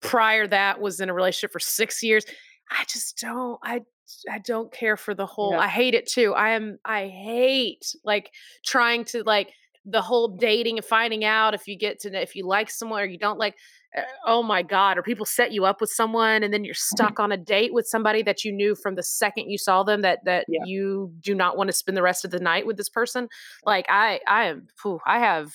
prior 0.00 0.46
that 0.48 0.80
was 0.80 1.00
in 1.00 1.10
a 1.10 1.14
relationship 1.14 1.52
for 1.52 1.60
six 1.60 2.02
years. 2.02 2.24
I 2.70 2.84
just 2.88 3.18
don't. 3.18 3.60
I 3.62 3.82
I 4.30 4.38
don't 4.38 4.70
care 4.72 4.96
for 4.96 5.14
the 5.14 5.26
whole. 5.26 5.54
I 5.54 5.68
hate 5.68 5.94
it 5.94 6.06
too. 6.06 6.34
I 6.34 6.50
am. 6.50 6.78
I 6.84 7.08
hate 7.08 7.94
like 8.04 8.30
trying 8.64 9.04
to 9.06 9.22
like 9.24 9.52
the 9.86 10.00
whole 10.00 10.28
dating 10.28 10.78
and 10.78 10.84
finding 10.84 11.24
out 11.24 11.52
if 11.54 11.68
you 11.68 11.76
get 11.76 12.00
to 12.00 12.10
know 12.10 12.20
if 12.20 12.34
you 12.34 12.46
like 12.46 12.70
someone 12.70 13.02
or 13.02 13.04
you 13.04 13.18
don't 13.18 13.38
like 13.38 13.54
uh, 13.96 14.00
oh 14.26 14.42
my 14.42 14.62
god 14.62 14.96
or 14.96 15.02
people 15.02 15.26
set 15.26 15.52
you 15.52 15.66
up 15.66 15.78
with 15.78 15.90
someone 15.90 16.42
and 16.42 16.54
then 16.54 16.64
you're 16.64 16.72
stuck 16.72 17.20
on 17.20 17.30
a 17.30 17.36
date 17.36 17.72
with 17.74 17.86
somebody 17.86 18.22
that 18.22 18.44
you 18.44 18.50
knew 18.52 18.74
from 18.74 18.94
the 18.94 19.02
second 19.02 19.50
you 19.50 19.58
saw 19.58 19.82
them 19.82 20.00
that 20.00 20.20
that 20.24 20.46
Yeah. 20.48 20.60
you 20.64 21.12
do 21.20 21.34
not 21.34 21.58
want 21.58 21.68
to 21.68 21.72
spend 21.74 21.98
the 21.98 22.02
rest 22.02 22.24
of 22.24 22.30
the 22.30 22.40
night 22.40 22.66
with 22.66 22.78
this 22.78 22.88
person 22.88 23.28
like 23.66 23.84
i 23.90 24.20
i 24.26 24.44
am 24.44 24.68
i 25.06 25.18
have 25.18 25.52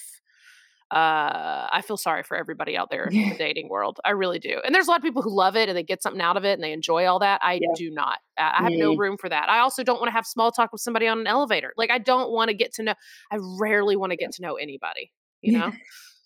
uh 0.91 1.67
i 1.71 1.81
feel 1.85 1.97
sorry 1.97 2.23
for 2.23 2.35
everybody 2.35 2.75
out 2.75 2.89
there 2.89 3.05
in 3.11 3.29
the 3.29 3.35
dating 3.37 3.69
world 3.69 3.99
i 4.05 4.09
really 4.09 4.39
do 4.39 4.59
and 4.65 4.73
there's 4.73 4.87
a 4.87 4.89
lot 4.89 4.97
of 4.97 5.03
people 5.03 5.21
who 5.21 5.29
love 5.35 5.55
it 5.55 5.69
and 5.69 5.77
they 5.77 5.83
get 5.83 6.01
something 6.01 6.21
out 6.21 6.35
of 6.37 6.43
it 6.45 6.53
and 6.53 6.63
they 6.63 6.71
enjoy 6.71 7.05
all 7.05 7.19
that 7.19 7.39
i 7.43 7.53
Yeah. 7.61 7.67
do 7.75 7.91
not 7.91 8.19
i 8.37 8.53
I 8.59 8.63
have 8.63 8.73
no 8.73 8.95
room 8.95 9.17
for 9.17 9.29
that 9.29 9.49
i 9.49 9.59
also 9.59 9.83
don't 9.83 9.99
want 9.99 10.07
to 10.07 10.13
have 10.13 10.25
small 10.25 10.51
talk 10.51 10.71
with 10.71 10.81
somebody 10.81 11.07
on 11.07 11.19
an 11.19 11.27
elevator 11.27 11.73
like 11.77 11.91
i 11.91 11.97
don't 11.99 12.31
want 12.31 12.49
to 12.49 12.55
get 12.55 12.73
to 12.75 12.83
know 12.83 12.93
i 13.31 13.37
rarely 13.59 13.95
want 13.95 14.11
to 14.11 14.17
get 14.17 14.31
to 14.33 14.41
know 14.41 14.55
anybody 14.55 15.11
you 15.41 15.51
know 15.59 15.71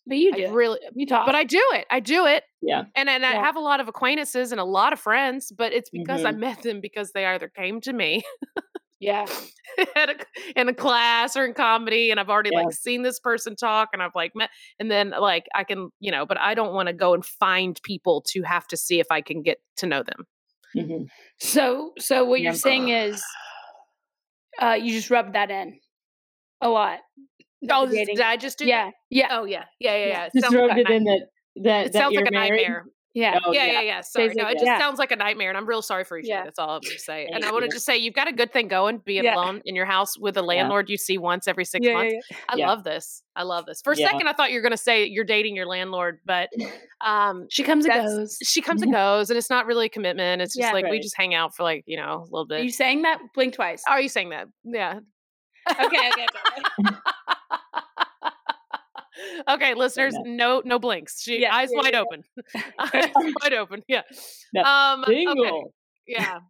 But 0.08 0.18
you 0.18 0.32
I 0.34 0.38
do. 0.38 0.54
really 0.54 0.80
you 0.96 1.06
talk. 1.08 1.26
but 1.26 1.36
i 1.36 1.44
do 1.44 1.62
it 1.74 1.86
i 1.92 2.00
do 2.00 2.26
it 2.26 2.44
Yeah. 2.62 2.84
and 2.96 3.10
and 3.10 3.26
i 3.26 3.34
Yeah. 3.34 3.44
have 3.44 3.56
a 3.56 3.62
lot 3.62 3.80
of 3.80 3.88
acquaintances 3.88 4.52
and 4.52 4.62
a 4.62 4.66
lot 4.66 4.94
of 4.94 5.00
friends 5.00 5.52
but 5.58 5.74
it's 5.74 5.90
because 5.90 6.24
i 6.26 6.32
Mhm. 6.32 6.40
met 6.40 6.62
them 6.62 6.80
because 6.82 7.12
they 7.12 7.26
either 7.26 7.50
came 7.50 7.82
to 7.82 7.94
me 7.94 8.24
yeah. 9.04 9.26
a, 9.96 10.16
in 10.56 10.70
a 10.70 10.74
class 10.74 11.36
or 11.36 11.46
in 11.46 11.54
comedy 11.54 12.12
and 12.12 12.20
I've 12.20 12.30
already 12.30 12.52
Yeah. 12.54 12.62
like 12.64 12.74
seen 12.74 13.02
this 13.04 13.20
person 13.20 13.56
talk 13.56 13.90
and 13.94 14.02
I've 14.04 14.16
like 14.16 14.34
met 14.36 14.50
and 14.80 14.90
then 14.92 15.12
like 15.12 15.46
I 15.56 15.64
can 15.64 15.90
you 16.00 16.12
know 16.12 16.26
but 16.26 16.40
I 16.40 16.54
don't 16.54 16.74
want 16.74 16.88
to 16.88 16.94
go 16.94 17.14
and 17.14 17.26
find 17.26 17.80
people 17.84 18.24
to 18.30 18.42
have 18.44 18.68
to 18.68 18.78
see 18.78 19.00
if 19.00 19.08
I 19.12 19.22
can 19.22 19.42
get 19.42 19.58
to 19.78 19.88
know 19.88 20.04
them. 20.04 20.26
Mhm. 20.76 21.08
So 21.40 21.94
so 22.00 22.24
what 22.26 22.40
Yeah. 22.40 22.50
you're 22.50 22.54
saying 22.56 22.90
is 22.90 23.24
uh 24.62 24.78
you 24.80 24.92
just 24.94 25.10
rub 25.10 25.34
that 25.34 25.50
in 25.50 25.80
a 26.62 26.70
lot. 26.70 27.00
Oh, 27.70 27.88
did 27.88 28.20
I 28.20 28.38
just 28.38 28.58
do 28.58 28.66
yeah. 28.66 28.86
that? 28.86 28.94
Yeah. 29.10 29.28
Oh 29.32 29.46
yeah. 29.46 29.66
Yeah, 29.80 29.96
yeah, 29.96 30.08
yeah. 30.08 30.30
Just 30.42 30.54
rubbed 30.56 30.78
it 30.78 30.90
in 30.90 31.04
that 31.06 31.20
that, 31.56 31.86
It 31.88 31.94
that 31.94 32.00
sounds 32.00 32.16
like 32.16 32.28
a 32.28 32.32
married. 32.32 32.52
nightmare. 32.62 32.86
Yeah. 33.14 33.40
Oh, 33.46 33.52
yeah, 33.52 33.66
yeah. 33.66 33.72
yeah, 33.74 33.82
yeah. 33.82 34.02
Sorry. 34.02 34.34
No, 34.36 34.48
it 34.48 34.54
just 34.54 34.66
yeah. 34.66 34.80
sounds 34.80 34.98
like 34.98 35.12
a 35.12 35.16
nightmare, 35.16 35.50
and 35.50 35.58
I'm 35.58 35.68
real 35.68 35.84
sorry 35.84 36.04
for 36.04 36.18
you. 36.18 36.24
Yeah. 36.26 36.44
That's 36.44 36.58
all 36.58 36.72
I'm 36.72 36.82
gonna 36.82 36.98
say. 36.98 37.28
And 37.32 37.46
I 37.46 37.52
want 37.52 37.64
to 37.64 37.70
just 37.74 37.86
say 37.86 37.98
you've 37.98 38.16
got 38.16 38.28
a 38.28 38.32
good 38.34 38.52
thing 38.52 38.68
going, 38.68 39.00
being 39.06 39.28
alone 39.28 39.62
in 39.66 39.76
your 39.76 39.86
house 39.86 40.18
with 40.18 40.36
a 40.38 40.42
landlord 40.42 40.90
you 40.90 40.98
see 40.98 41.18
once 41.18 41.48
every 41.48 41.66
six 41.66 41.86
months. 41.86 42.16
I 42.50 42.56
love 42.56 42.84
this. 42.84 43.24
I 43.36 43.44
love 43.44 43.66
this. 43.66 43.82
For 43.82 43.94
a 43.94 43.96
second, 43.96 44.28
I 44.28 44.34
thought 44.34 44.52
you 44.52 44.58
were 44.58 44.64
gonna 44.64 44.78
say 44.78 45.06
you're 45.06 45.26
dating 45.26 45.56
your 45.56 45.68
landlord, 45.68 46.20
but 46.26 46.50
um, 47.06 47.48
She 47.50 47.64
comes 47.64 47.86
and 47.86 47.94
goes. 47.94 48.38
she 48.44 48.62
comes 48.62 48.82
and 48.82 48.92
goes, 48.94 49.30
and 49.30 49.38
it's 49.38 49.50
not 49.50 49.66
really 49.68 49.86
a 49.88 49.90
commitment. 49.90 50.42
It's 50.42 50.56
just 50.56 50.74
like 50.74 50.90
we 50.90 51.00
just 51.00 51.16
hang 51.16 51.36
out 51.36 51.56
for 51.56 51.64
like 51.64 51.84
you 51.86 51.98
know 51.98 52.22
a 52.22 52.30
little 52.32 52.48
bit. 52.48 52.62
Are 52.62 52.64
you 52.64 52.72
saying 52.72 53.04
that? 53.04 53.20
Blink 53.36 53.54
twice. 53.54 53.84
Are 53.88 54.02
you 54.02 54.10
saying 54.10 54.30
that? 54.30 54.48
Yeah. 54.64 55.00
okay, 55.70 55.86
okay, 55.86 56.26
okay. 56.90 56.96
Okay. 59.48 59.54
okay, 59.54 59.74
listeners, 59.76 60.16
no 60.24 60.62
no 60.66 60.80
blinks. 60.80 61.22
She 61.22 61.42
Yeah, 61.42 61.56
eyes 61.56 61.70
yeah, 61.72 61.80
wide 61.82 61.94
yeah. 61.94 62.02
open. 62.02 62.24
eyes 62.80 63.12
wide 63.44 63.54
open. 63.54 63.84
Yeah. 63.88 64.02
No, 64.54 64.62
Um 64.64 65.04
okay. 65.04 65.26
Single. 65.26 65.74
Yeah. 66.08 66.40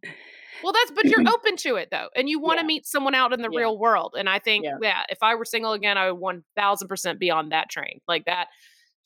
Well, 0.62 0.72
that's 0.72 0.92
but 0.92 1.04
you're 1.04 1.20
open 1.28 1.56
to 1.58 1.74
it 1.76 1.88
though, 1.90 2.08
and 2.16 2.26
you 2.28 2.40
want 2.40 2.58
to 2.58 2.64
meet 2.64 2.86
someone 2.86 3.14
out 3.14 3.34
in 3.34 3.42
the 3.42 3.50
real 3.50 3.76
world. 3.76 4.14
And 4.16 4.30
I 4.30 4.38
think, 4.38 4.64
Yeah. 4.64 5.02
if 5.10 5.18
I 5.20 5.34
were 5.34 5.44
single 5.44 5.72
again, 5.72 5.98
I 5.98 6.10
would 6.10 6.18
one 6.20 6.42
thousand 6.56 6.88
percent 6.88 7.18
be 7.18 7.30
on 7.30 7.50
that 7.50 7.68
train. 7.68 8.00
Like 8.08 8.24
that, 8.26 8.46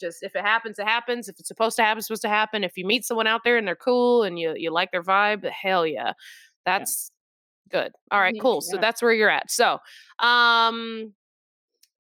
just 0.01 0.19
if 0.23 0.37
it 0.37 0.43
happens, 0.43 0.79
it 0.79 0.87
happens. 0.87 1.29
If 1.29 1.41
it's 1.41 1.49
supposed 1.49 1.75
to 1.79 1.83
happen, 1.83 1.99
it's 1.99 2.07
supposed 2.07 2.23
to 2.23 2.29
happen. 2.29 2.63
If 2.63 2.77
you 2.77 2.87
meet 2.87 3.05
someone 3.05 3.27
out 3.27 3.41
there 3.43 3.57
and 3.57 3.67
they're 3.67 3.75
cool 3.75 4.23
and 4.23 4.39
you 4.39 4.55
you 4.57 4.71
like 4.71 4.93
their 4.93 5.03
vibe, 5.03 5.49
hell 5.51 5.85
yeah, 5.85 6.13
that's 6.65 7.11
good. 7.71 7.91
All 8.13 8.21
right, 8.21 8.37
cool. 8.41 8.61
So 8.61 8.77
that's 8.77 9.03
where 9.03 9.13
you're 9.13 9.31
at. 9.31 9.51
So, 9.51 9.79
um, 10.21 11.13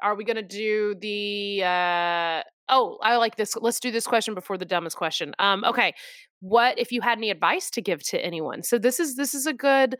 are 0.02 0.14
we 0.14 0.24
gonna 0.24 0.42
do 0.42 0.94
the? 1.00 1.62
uh 1.64 2.42
Oh, 2.70 2.98
I 3.02 3.16
like 3.16 3.36
this. 3.36 3.56
Let's 3.56 3.80
do 3.80 3.90
this 3.90 4.06
question 4.06 4.34
before 4.34 4.58
the 4.58 4.66
dumbest 4.66 4.96
question. 4.96 5.34
Um, 5.38 5.64
okay, 5.64 5.94
what 6.40 6.78
if 6.78 6.92
you 6.92 7.00
had 7.00 7.16
any 7.16 7.30
advice 7.30 7.70
to 7.70 7.80
give 7.80 8.02
to 8.08 8.22
anyone? 8.22 8.62
So 8.62 8.78
this 8.78 9.00
is 9.00 9.16
this 9.16 9.34
is 9.34 9.46
a 9.46 9.54
good 9.54 9.96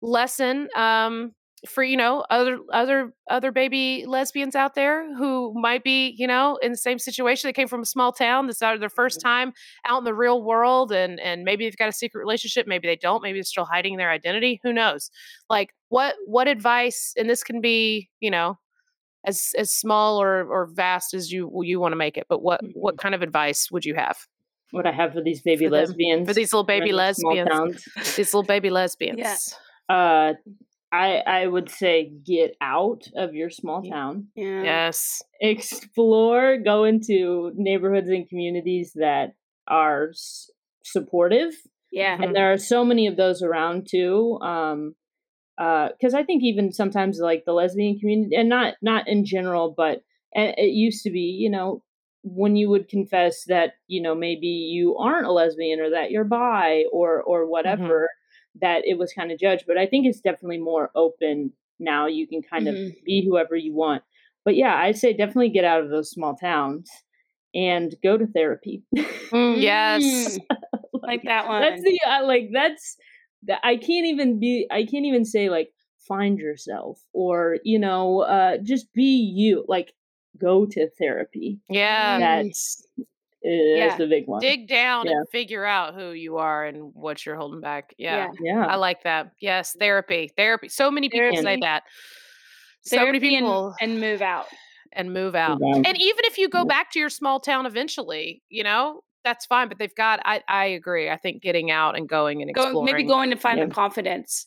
lesson 0.00 0.68
um 0.76 1.32
for 1.68 1.82
you 1.82 1.96
know 1.96 2.24
other 2.30 2.58
other 2.72 3.12
other 3.28 3.50
baby 3.50 4.04
lesbians 4.06 4.54
out 4.54 4.74
there 4.76 5.12
who 5.16 5.52
might 5.60 5.82
be 5.82 6.14
you 6.16 6.26
know 6.26 6.56
in 6.62 6.70
the 6.70 6.78
same 6.78 7.00
situation 7.00 7.48
they 7.48 7.52
came 7.52 7.66
from 7.66 7.82
a 7.82 7.86
small 7.86 8.12
town 8.12 8.46
this 8.46 8.56
is 8.56 8.60
their 8.60 8.88
Mm-hmm. 8.88 8.88
first 8.88 9.20
time 9.20 9.52
out 9.84 9.98
in 9.98 10.04
the 10.04 10.14
real 10.14 10.42
world 10.44 10.92
and 10.92 11.18
and 11.18 11.42
maybe 11.42 11.64
they've 11.64 11.76
got 11.76 11.88
a 11.88 11.92
secret 11.92 12.20
relationship 12.20 12.66
maybe 12.68 12.86
they 12.86 12.94
don't 12.96 13.22
maybe 13.24 13.38
they're 13.38 13.44
still 13.44 13.64
hiding 13.64 13.96
their 13.96 14.10
identity 14.10 14.60
who 14.62 14.72
knows 14.72 15.10
like 15.50 15.70
what 15.88 16.14
what 16.26 16.46
advice 16.46 17.12
and 17.16 17.28
this 17.28 17.42
can 17.42 17.60
be 17.60 18.08
you 18.20 18.30
know 18.30 18.56
as 19.24 19.52
as 19.58 19.70
small 19.70 20.20
or 20.22 20.44
or 20.44 20.66
vast 20.66 21.14
as 21.14 21.30
you 21.32 21.50
you 21.64 21.80
want 21.80 21.92
to 21.92 21.96
make 21.96 22.16
it 22.16 22.26
but 22.28 22.42
what 22.42 22.60
what 22.74 22.94
Mm-hmm. 22.94 23.00
kind 23.02 23.14
of 23.14 23.22
advice 23.22 23.70
would 23.70 23.84
you 23.84 23.94
have 23.94 24.16
What 24.70 24.86
I 24.86 24.92
have 24.92 25.12
for 25.14 25.22
these 25.22 25.42
baby 25.42 25.64
For 25.66 25.70
them- 25.70 25.80
lesbians. 25.80 26.28
for 26.28 26.34
these 26.34 26.52
little 26.52 26.64
baby 26.64 26.90
in 26.90 26.96
the 26.96 27.12
small 27.14 27.34
lesbians 27.34 27.84
these 28.16 28.32
little 28.34 28.42
baby 28.42 28.70
lesbians 28.70 29.54
Uh, 29.88 30.34
I 30.92 31.08
I 31.26 31.46
would 31.46 31.68
say 31.70 32.12
get 32.24 32.56
out 32.60 33.02
of 33.16 33.34
your 33.34 33.50
small 33.50 33.82
town. 33.82 34.28
Yeah. 34.34 34.62
yes 34.62 35.22
Explore, 35.40 36.58
go 36.64 36.84
into 36.84 37.52
neighborhoods 37.54 38.08
and 38.08 38.28
communities 38.28 38.92
that 38.94 39.34
are 39.66 40.08
s- 40.10 40.50
supportive, 40.84 41.52
Yeah. 41.92 42.16
and 42.20 42.34
there 42.34 42.52
are 42.52 42.58
so 42.58 42.84
many 42.84 43.06
of 43.06 43.16
those 43.16 43.42
around 43.42 43.86
too. 43.90 44.38
Um, 44.40 44.94
because 45.58 46.14
I 46.14 46.22
think 46.22 46.42
even 46.42 46.72
sometimes 46.72 47.18
like 47.18 47.44
the 47.44 47.52
lesbian 47.52 47.98
community, 47.98 48.36
and 48.36 48.48
not 48.48 48.74
not 48.82 49.08
in 49.08 49.24
general, 49.24 49.74
but 49.76 50.02
and 50.34 50.54
it 50.56 50.70
used 50.72 51.02
to 51.04 51.10
be, 51.10 51.20
you 51.20 51.50
know, 51.50 51.82
when 52.22 52.56
you 52.56 52.68
would 52.70 52.88
confess 52.88 53.44
that 53.46 53.74
you 53.88 54.00
know 54.00 54.14
maybe 54.14 54.46
you 54.46 54.96
aren't 54.96 55.26
a 55.26 55.32
lesbian 55.32 55.80
or 55.80 55.90
that 55.90 56.10
you're 56.10 56.24
bi 56.24 56.84
or 56.92 57.22
or 57.22 57.46
whatever, 57.46 58.08
that 58.60 58.86
it 58.86 58.98
was 58.98 59.12
kind 59.12 59.32
of 59.32 59.38
judged. 59.38 59.64
But 59.66 59.78
I 59.78 59.86
think 59.86 60.06
it's 60.06 60.20
definitely 60.20 60.58
more 60.58 60.90
open 60.94 61.52
now. 61.80 62.06
You 62.06 62.26
can 62.28 62.42
kind 62.42 62.66
Mhm. 62.68 62.88
of 62.88 63.04
be 63.04 63.24
whoever 63.26 63.56
you 63.56 63.74
want. 63.74 64.02
But 64.44 64.56
yeah, 64.56 64.76
I'd 64.76 64.96
say 64.98 65.12
definitely 65.12 65.50
get 65.50 65.64
out 65.64 65.82
of 65.82 65.90
those 65.90 66.10
small 66.10 66.34
towns 66.36 66.90
and 67.54 67.94
go 68.02 68.16
to 68.16 68.26
therapy. 68.26 68.82
Mm, 69.30 69.60
yes 69.60 70.38
like 71.02 71.22
that 71.24 71.46
one. 71.46 71.60
that's 71.60 71.82
the 71.82 72.00
I 72.06 72.20
like 72.22 72.48
that's 72.50 72.96
that 73.44 73.60
I 73.62 73.76
can't 73.76 74.06
even 74.06 74.38
be 74.40 74.66
I 74.70 74.84
can't 74.84 75.04
even 75.06 75.24
say 75.24 75.48
like 75.50 75.70
find 76.06 76.38
yourself 76.38 77.00
or 77.12 77.58
you 77.64 77.78
know 77.78 78.20
uh 78.20 78.56
just 78.62 78.92
be 78.94 79.16
you 79.34 79.64
like 79.68 79.92
go 80.38 80.64
to 80.66 80.88
therapy 80.98 81.58
yeah 81.68 82.18
that's 82.18 82.86
Yeah. 83.42 83.96
the 83.96 84.06
big 84.06 84.26
one 84.26 84.40
dig 84.40 84.68
down 84.68 85.06
Yeah. 85.06 85.12
and 85.12 85.28
figure 85.30 85.64
out 85.64 85.94
who 85.94 86.10
you 86.12 86.36
are 86.38 86.64
and 86.64 86.92
what 86.94 87.24
you're 87.24 87.36
holding 87.36 87.60
back. 87.60 87.94
Yeah. 87.98 88.28
Yeah. 88.40 88.66
I 88.66 88.74
like 88.76 89.02
that. 89.04 89.32
Yes, 89.40 89.76
therapy. 89.78 90.30
Therapy. 90.36 90.68
So 90.68 90.90
many 90.90 91.08
people 91.08 91.36
say 91.42 91.58
that. 91.60 91.84
So 92.82 92.96
many 92.96 93.18
Therapy 93.20 93.36
and- 93.36 93.44
people 93.46 93.74
and, 93.80 94.00
move 94.00 94.22
out. 94.22 94.46
and 94.92 95.12
move 95.12 95.34
out. 95.36 95.60
And 95.62 95.86
even 95.86 96.24
if 96.24 96.36
you 96.38 96.48
go 96.48 96.58
Yeah. 96.60 96.64
back 96.64 96.90
to 96.92 96.98
your 96.98 97.10
small 97.10 97.38
town 97.40 97.64
eventually, 97.66 98.42
you 98.48 98.64
know, 98.64 99.02
that's 99.24 99.46
fine. 99.46 99.68
But 99.68 99.78
they've 99.78 99.94
got 99.94 100.20
I 100.24 100.42
I 100.48 100.66
agree. 100.66 101.10
I 101.10 101.16
think 101.16 101.42
getting 101.42 101.70
out 101.70 101.96
and 101.96 102.08
going 102.08 102.42
and 102.42 102.54
Go, 102.54 102.82
maybe 102.82 103.04
going 103.04 103.30
to 103.30 103.36
find 103.36 103.58
Yeah. 103.58 103.66
the 103.66 103.74
confidence 103.74 104.46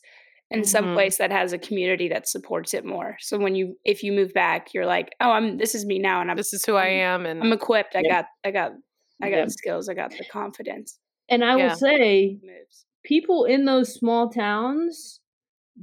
in 0.50 0.64
some 0.66 0.86
Mhm. 0.86 0.94
place 0.96 1.18
that 1.18 1.32
has 1.32 1.54
a 1.54 1.58
community 1.58 2.10
that 2.10 2.28
supports 2.28 2.74
it 2.74 2.84
more. 2.86 3.16
So 3.20 3.38
when 3.38 3.56
you 3.56 3.78
if 3.86 4.04
you 4.04 4.12
move 4.12 4.34
back, 4.34 4.74
you're 4.74 4.86
like, 4.86 5.12
oh, 5.22 5.32
I'm 5.32 5.58
this 5.58 5.76
is 5.76 5.86
me 5.86 6.00
now, 6.00 6.22
and 6.22 6.30
I'm 6.32 6.38
this 6.38 6.54
is 6.54 6.66
who 6.66 6.76
I 6.76 6.88
am 6.88 7.26
and 7.26 7.42
I'm 7.44 7.54
equipped. 7.54 7.96
I 7.96 8.02
Yeah. 8.02 8.16
got 8.24 8.26
I 8.44 8.52
got 8.52 8.72
I 9.22 9.30
got 9.30 9.38
Yeah. 9.38 9.46
the 9.46 9.52
skills. 9.52 9.88
I 9.90 9.94
got 9.94 10.12
the 10.18 10.26
confidence. 10.26 11.00
and 11.30 11.44
I 11.46 11.56
Yeah. 11.56 11.64
will 11.70 11.76
say 11.76 12.40
people 13.06 13.46
in 13.46 13.66
those 13.66 13.94
small 13.94 14.30
towns 14.30 15.20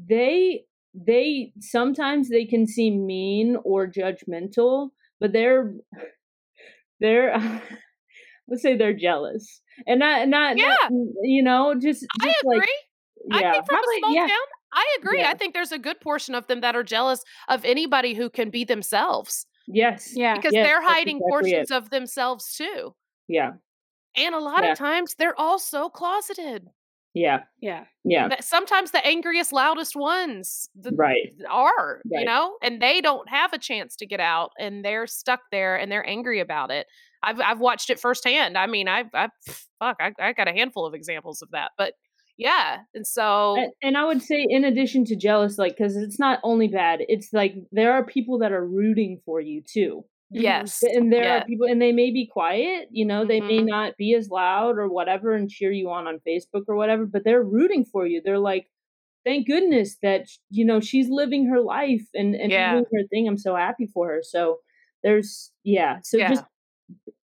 they 0.08 0.64
they 0.94 1.52
sometimes 1.60 2.28
they 2.28 2.44
can 2.44 2.66
seem 2.66 3.06
mean 3.06 3.56
or 3.64 3.86
judgmental 3.90 4.90
but 5.20 5.32
they're 5.32 5.74
they're 7.00 7.34
let's 8.48 8.62
say 8.62 8.76
they're 8.76 8.92
jealous 8.94 9.60
and 9.86 10.00
not 10.00 10.28
not, 10.28 10.56
not- 10.56 10.90
you 11.22 11.42
know 11.42 11.74
just, 11.80 12.04
I 12.20 12.32
agree. 12.42 12.58
like 12.58 12.68
I 13.32 13.40
yeah 13.40 13.52
think 13.52 13.66
from 13.66 13.76
Probably, 13.76 13.96
a 13.96 13.98
small 14.00 14.14
yeah. 14.14 14.26
town, 14.26 14.46
I 14.72 14.96
agree. 15.00 15.18
Yeah. 15.20 15.30
I 15.30 15.34
think 15.34 15.54
there's 15.54 15.72
a 15.72 15.78
good 15.78 16.00
portion 16.00 16.34
of 16.34 16.46
them 16.46 16.60
that 16.60 16.74
are 16.76 16.82
jealous 16.84 17.22
of 17.48 17.64
anybody 17.64 18.14
who 18.14 18.30
can 18.30 18.50
be 18.50 18.64
themselves 18.64 19.46
yes 19.66 20.12
Yeah. 20.14 20.34
because 20.34 20.52
Yes, 20.54 20.66
they're 20.66 20.82
hiding 20.82 21.16
exactly 21.18 21.50
it. 21.50 21.54
portions 21.66 21.70
of 21.70 21.90
themselves 21.90 22.54
too. 22.54 22.94
yeah 23.28 23.52
And 24.16 24.34
a 24.34 24.38
lot 24.40 24.64
Yeah. 24.64 24.72
of 24.72 24.78
times 24.78 25.14
they're 25.18 25.38
all 25.38 25.58
so 25.58 25.88
closeted. 25.90 26.68
yeah 27.14 27.40
Yeah. 27.60 27.84
yeah 28.04 28.40
sometimes 28.40 28.92
the 28.92 29.04
angriest, 29.06 29.52
loudest 29.52 29.94
ones 29.96 30.68
th- 30.82 30.94
right 30.96 31.32
are, 31.50 32.00
you 32.04 32.24
know, 32.24 32.56
and 32.62 32.80
they 32.80 33.00
don't 33.00 33.28
have 33.28 33.52
a 33.52 33.58
chance 33.58 33.96
to 33.96 34.06
get 34.06 34.20
out 34.20 34.52
and 34.58 34.84
they're 34.84 35.06
stuck 35.06 35.40
there 35.50 35.76
and 35.76 35.90
they're 35.92 36.06
angry 36.08 36.40
about 36.40 36.70
it. 36.70 36.86
I've 37.22 37.40
I've 37.40 37.60
watched 37.60 37.90
it 37.90 37.98
firsthand. 38.00 38.56
I 38.58 38.66
mean, 38.66 38.88
I've, 38.88 39.08
I've 39.14 39.30
fuck, 39.80 39.96
I, 40.00 40.12
I 40.20 40.32
got 40.32 40.48
a 40.48 40.52
handful 40.52 40.86
of 40.86 40.94
examples 40.94 41.42
of 41.42 41.50
that. 41.52 41.72
But 41.78 41.94
yeah. 42.36 42.78
And 42.94 43.06
so 43.06 43.56
and, 43.58 43.72
and 43.82 43.96
I 43.98 44.04
would 44.04 44.22
say, 44.22 44.46
in 44.48 44.64
addition 44.64 45.04
to 45.06 45.16
jealous, 45.16 45.58
like 45.58 45.76
because 45.76 45.96
it's 45.96 46.18
not 46.18 46.38
only 46.44 46.68
bad, 46.68 47.00
it's 47.08 47.32
like 47.32 47.54
there 47.72 47.92
are 47.92 48.04
people 48.04 48.38
that 48.38 48.52
are 48.52 48.64
rooting 48.66 49.20
for 49.24 49.40
you 49.40 49.62
too. 49.62 50.04
yes, 50.30 50.82
and 50.82 51.10
there 51.10 51.24
yeah. 51.24 51.38
are 51.38 51.44
people 51.46 51.66
and 51.66 51.80
they 51.80 51.90
may 51.90 52.10
be 52.10 52.26
quiet 52.30 52.86
you 52.90 53.02
know 53.06 53.24
they 53.24 53.40
may 53.40 53.60
Mhm. 53.60 53.66
not 53.66 53.96
be 53.96 54.12
as 54.14 54.28
loud 54.28 54.76
or 54.76 54.86
whatever 54.86 55.32
and 55.34 55.48
cheer 55.48 55.72
you 55.72 55.88
on 55.88 56.06
on 56.06 56.20
facebook 56.28 56.64
or 56.68 56.76
whatever 56.76 57.06
but 57.06 57.24
they're 57.24 57.42
rooting 57.42 57.82
for 57.82 58.06
you 58.06 58.20
they're 58.22 58.38
like 58.38 58.66
thank 59.24 59.46
goodness 59.46 59.96
that 60.02 60.26
you 60.50 60.66
know 60.66 60.80
she's 60.80 61.08
living 61.08 61.46
her 61.46 61.62
life 61.62 62.04
and 62.14 62.34
and 62.34 62.52
Yeah. 62.52 62.72
doing 62.72 62.84
her 62.92 63.06
thing 63.08 63.26
i'm 63.26 63.38
so 63.38 63.56
happy 63.56 63.86
for 63.86 64.06
her 64.08 64.20
so 64.22 64.58
there's 65.02 65.50
yeah 65.64 66.00
so 66.02 66.18
Yeah. 66.18 66.28
just 66.28 66.44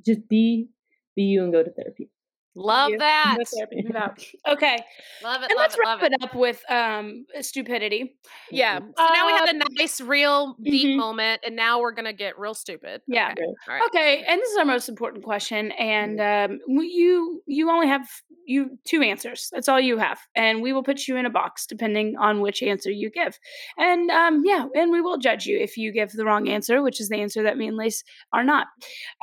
just 0.06 0.28
be 0.30 0.70
be 1.16 1.24
you 1.24 1.44
and 1.44 1.54
go 1.54 1.64
to 1.64 1.72
therapy 1.72 2.10
love 2.56 2.92
you. 2.92 2.98
that. 3.00 3.36
That's 3.38 3.54
what 3.56 3.70
I'm 3.78 3.88
about. 3.88 4.24
Okay, 4.48 4.78
Love 5.24 5.42
it. 5.44 5.52
and 5.52 5.58
love 5.58 5.58
let's 5.58 5.76
it. 5.76 5.80
wrap 5.80 6.02
Love 6.02 6.04
it. 6.04 6.14
it 6.14 6.24
up 6.24 6.36
with 6.36 6.64
um 6.70 7.26
stupidity. 7.42 8.16
Yeah. 8.52 8.80
So 8.80 9.08
now 9.14 9.26
we 9.28 9.34
have 9.34 9.50
Uh, 9.50 9.60
a 9.60 9.80
nice, 9.80 10.00
real 10.02 10.56
deep 10.62 10.88
mhm. 10.96 10.98
moment, 10.98 11.42
and 11.46 11.56
now 11.56 11.80
we're 11.80 11.92
gonna 11.92 12.14
get 12.14 12.38
real 12.38 12.54
stupid. 12.54 13.02
Yeah. 13.08 13.32
Okay. 13.32 13.44
All 13.46 13.56
right. 13.68 13.82
Okay, 13.88 14.24
and 14.28 14.40
this 14.40 14.50
is 14.52 14.58
our 14.58 14.66
most 14.66 14.90
important 14.90 15.24
question, 15.24 15.72
and 15.74 16.20
um, 16.22 16.60
you 16.68 17.42
you 17.48 17.70
only 17.70 17.88
have 17.88 18.08
you 18.46 18.78
two 18.86 19.02
answers. 19.02 19.50
That's 19.54 19.70
all 19.70 19.80
you 19.80 19.98
have, 19.98 20.20
and 20.36 20.62
we 20.62 20.74
will 20.74 20.84
put 20.84 21.08
you 21.08 21.16
in 21.18 21.26
a 21.26 21.30
box 21.30 21.66
depending 21.66 22.18
on 22.18 22.42
which 22.42 22.62
answer 22.62 22.92
you 22.92 23.10
give. 23.10 23.40
And 23.78 24.10
um, 24.12 24.44
yeah, 24.46 24.68
and 24.76 24.92
we 24.92 25.00
will 25.02 25.18
judge 25.18 25.46
you 25.46 25.58
if 25.58 25.78
you 25.78 25.92
give 25.92 26.12
the 26.12 26.26
wrong 26.26 26.50
answer, 26.50 26.82
which 26.82 27.00
is 27.00 27.08
the 27.10 27.18
answer 27.22 27.42
that 27.44 27.58
me 27.58 27.68
and 27.68 27.78
Lace 27.78 28.04
are 28.34 28.44
not. 28.44 28.68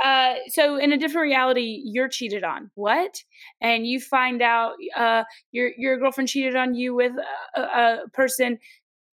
Uh, 0.02 0.34
so 0.48 0.76
in 0.76 0.92
a 0.92 0.96
different 0.98 1.24
reality, 1.24 1.82
you're 1.84 2.08
cheated 2.08 2.44
on. 2.44 2.70
What? 2.74 3.19
And 3.60 3.86
you 3.86 4.00
find 4.00 4.42
out 4.42 4.74
uh, 4.96 5.24
your 5.52 5.70
your 5.76 5.98
girlfriend 5.98 6.28
cheated 6.28 6.56
on 6.56 6.74
you 6.74 6.94
with 6.94 7.12
a, 7.56 7.60
a, 7.60 8.02
a 8.04 8.08
person. 8.12 8.58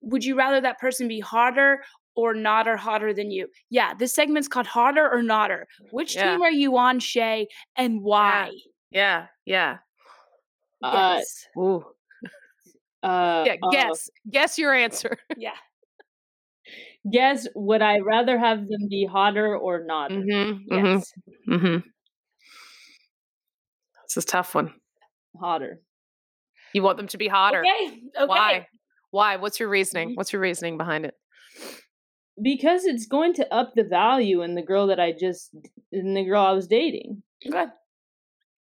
Would 0.01 0.23
you 0.23 0.35
rather 0.37 0.61
that 0.61 0.79
person 0.79 1.07
be 1.07 1.19
hotter 1.19 1.81
or 2.17 2.33
not 2.33 2.67
or 2.67 2.75
hotter 2.75 3.13
than 3.13 3.29
you. 3.29 3.47
Yeah, 3.69 3.93
this 3.93 4.13
segment's 4.13 4.47
called 4.47 4.65
Hotter 4.65 5.07
or 5.07 5.21
Notter. 5.21 5.65
Which 5.91 6.15
Yeah. 6.15 6.31
team 6.31 6.41
are 6.41 6.51
you 6.51 6.75
on, 6.77 6.99
Shay, 6.99 7.47
and 7.77 8.01
why? 8.01 8.51
Yeah. 8.89 9.27
Yeah. 9.45 9.77
uh 10.83 11.13
Yes. 11.17 11.47
ooh. 11.57 11.85
uh 13.03 13.43
Yeah. 13.45 13.55
uh, 13.61 13.69
Guess. 13.69 14.09
Guess 14.29 14.57
your 14.57 14.73
answer. 14.73 15.17
yeah. 15.37 15.55
guess 17.09 17.47
would 17.55 17.81
i 17.81 17.99
rather 17.99 18.37
have 18.37 18.67
them 18.67 18.87
be 18.89 19.05
hotter 19.09 19.55
or 19.55 19.85
not 19.85 20.11
Mm-hmm. 20.11 20.73
Yes. 20.73 21.13
Mm-hmm. 21.47 21.75
This 21.75 21.83
is 24.17 24.23
a 24.23 24.27
tough 24.27 24.55
one. 24.55 24.73
hotter 25.39 25.81
You 26.73 26.83
want 26.83 26.97
them 26.97 27.07
to 27.07 27.17
be 27.17 27.27
hotter. 27.27 27.59
Okay. 27.61 27.99
Okay. 28.17 28.25
Why? 28.25 28.67
Why? 29.11 29.35
What's 29.37 29.59
your 29.59 29.67
Mm-hmm. 29.67 29.73
reasoning? 29.73 30.15
What's 30.15 30.33
your 30.33 30.41
reasoning 30.41 30.77
behind 30.77 31.05
it? 31.05 31.13
because 32.39 32.85
it's 32.85 33.07
going 33.07 33.33
to 33.33 33.51
up 33.51 33.73
the 33.75 33.83
value 33.83 34.43
in 34.43 34.53
the 34.53 34.61
girl 34.61 34.85
that 34.87 34.99
I 34.99 35.11
just 35.11 35.55
in 35.91 36.13
the 36.13 36.23
girl 36.23 36.43
I 36.43 36.51
was 36.51 36.67
dating. 36.67 37.23
Okay. 37.47 37.65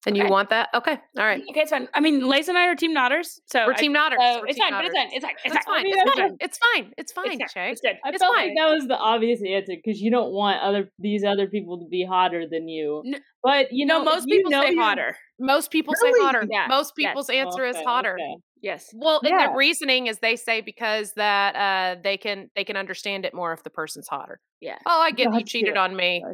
And 0.05 0.17
you 0.17 0.25
Okay. 0.25 0.31
want 0.31 0.51
that? 0.51 0.69
Okay. 0.75 0.99
All 1.17 1.25
right. 1.25 1.41
Okay, 1.51 1.61
it's 1.61 1.71
fine. 1.71 1.87
I 1.95 2.01
mean, 2.01 2.27
Lace 2.27 2.49
and 2.49 2.59
I 2.59 2.67
are 2.67 2.75
team 2.75 2.93
Notters, 2.93 3.41
so 3.47 3.67
We're 3.67 3.73
I- 3.75 3.77
team 3.77 3.93
Notters. 3.93 4.19
so 4.21 4.41
We're 4.41 4.47
it's 4.49 4.59
team 4.59 4.69
fine, 4.71 4.83
but 4.83 4.85
it's 4.87 4.95
fine. 4.97 5.09
It's 5.13 5.25
fine. 5.25 5.35
It's 5.45 5.55
It's 5.55 5.65
fine. 5.65 5.75
fine. 5.85 5.87
It's 5.87 6.19
fine. 6.19 6.37
It's 6.41 6.59
fine. 6.59 6.93
It's 6.99 7.13
fine, 7.13 7.41
It's, 7.41 7.53
Shay. 7.53 7.71
it's 7.71 7.81
good. 7.81 7.97
I 8.05 8.11
felt 8.11 8.35
fine. 8.35 8.49
like 8.49 8.53
that 8.59 8.73
was 8.75 8.87
the 8.89 8.97
obvious 8.97 9.41
answer 9.49 9.75
because 9.77 10.01
you 10.01 10.11
don't 10.11 10.33
want 10.33 10.61
other 10.61 10.91
these 10.99 11.23
other 11.25 11.47
people 11.47 11.79
to 11.79 11.87
be 11.89 12.05
hotter 12.05 12.47
than 12.51 12.69
you. 12.69 13.03
N- 13.07 13.21
But 13.45 13.69
you 13.71 13.87
know, 13.87 13.99
no, 13.99 14.05
most 14.05 14.27
you 14.27 14.39
people 14.39 14.51
know 14.51 14.63
say 14.65 14.75
hotter. 14.75 15.17
Most 15.39 15.71
people 15.71 15.95
say 15.95 16.11
hotter. 16.21 16.47
Yeah. 16.51 16.67
Most 16.69 16.95
Yes. 16.99 17.11
people's 17.11 17.31
answer 17.31 17.65
is 17.65 17.77
hotter. 17.77 18.15
okay. 18.15 18.37
Yes. 18.61 18.89
Well, 18.95 19.21
and 19.25 19.31
Yeah. 19.31 19.49
the 19.51 19.57
reasoning 19.57 20.07
is 20.09 20.19
they 20.21 20.37
say 20.37 20.61
because 20.63 21.13
that 21.15 21.55
uh 21.57 22.01
they 22.03 22.17
can 22.17 22.49
they 22.57 22.65
can 22.65 22.77
understand 22.77 23.25
it 23.25 23.35
more 23.35 23.53
if 23.53 23.63
the 23.63 23.71
person's 23.71 24.09
hotter. 24.09 24.41
Yeah. 24.61 24.79
Oh, 24.87 25.01
I 25.01 25.13
get 25.13 25.33
you 25.33 25.45
cheated 25.45 25.77
on 25.77 25.95
me. 25.95 26.25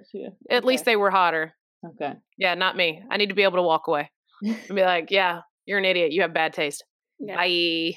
At 0.51 0.65
least 0.65 0.85
they 0.87 0.97
were 0.97 1.11
hotter. 1.11 1.55
Okay. 1.85 2.15
Yeah, 2.37 2.55
not 2.55 2.77
me. 2.77 3.03
I 3.11 3.17
need 3.17 3.29
to 3.29 3.35
be 3.35 3.43
able 3.43 3.57
to 3.59 3.63
walk 3.63 3.87
away 3.89 4.11
and 4.43 4.57
be 4.75 4.83
like, 4.83 5.11
yeah, 5.11 5.41
you're 5.67 5.79
an 5.79 5.85
idiot. 5.85 6.13
You 6.13 6.23
have 6.23 6.33
bad 6.35 6.53
taste. 6.53 6.85
Yeah. 7.19 7.37
Bye. 7.37 7.95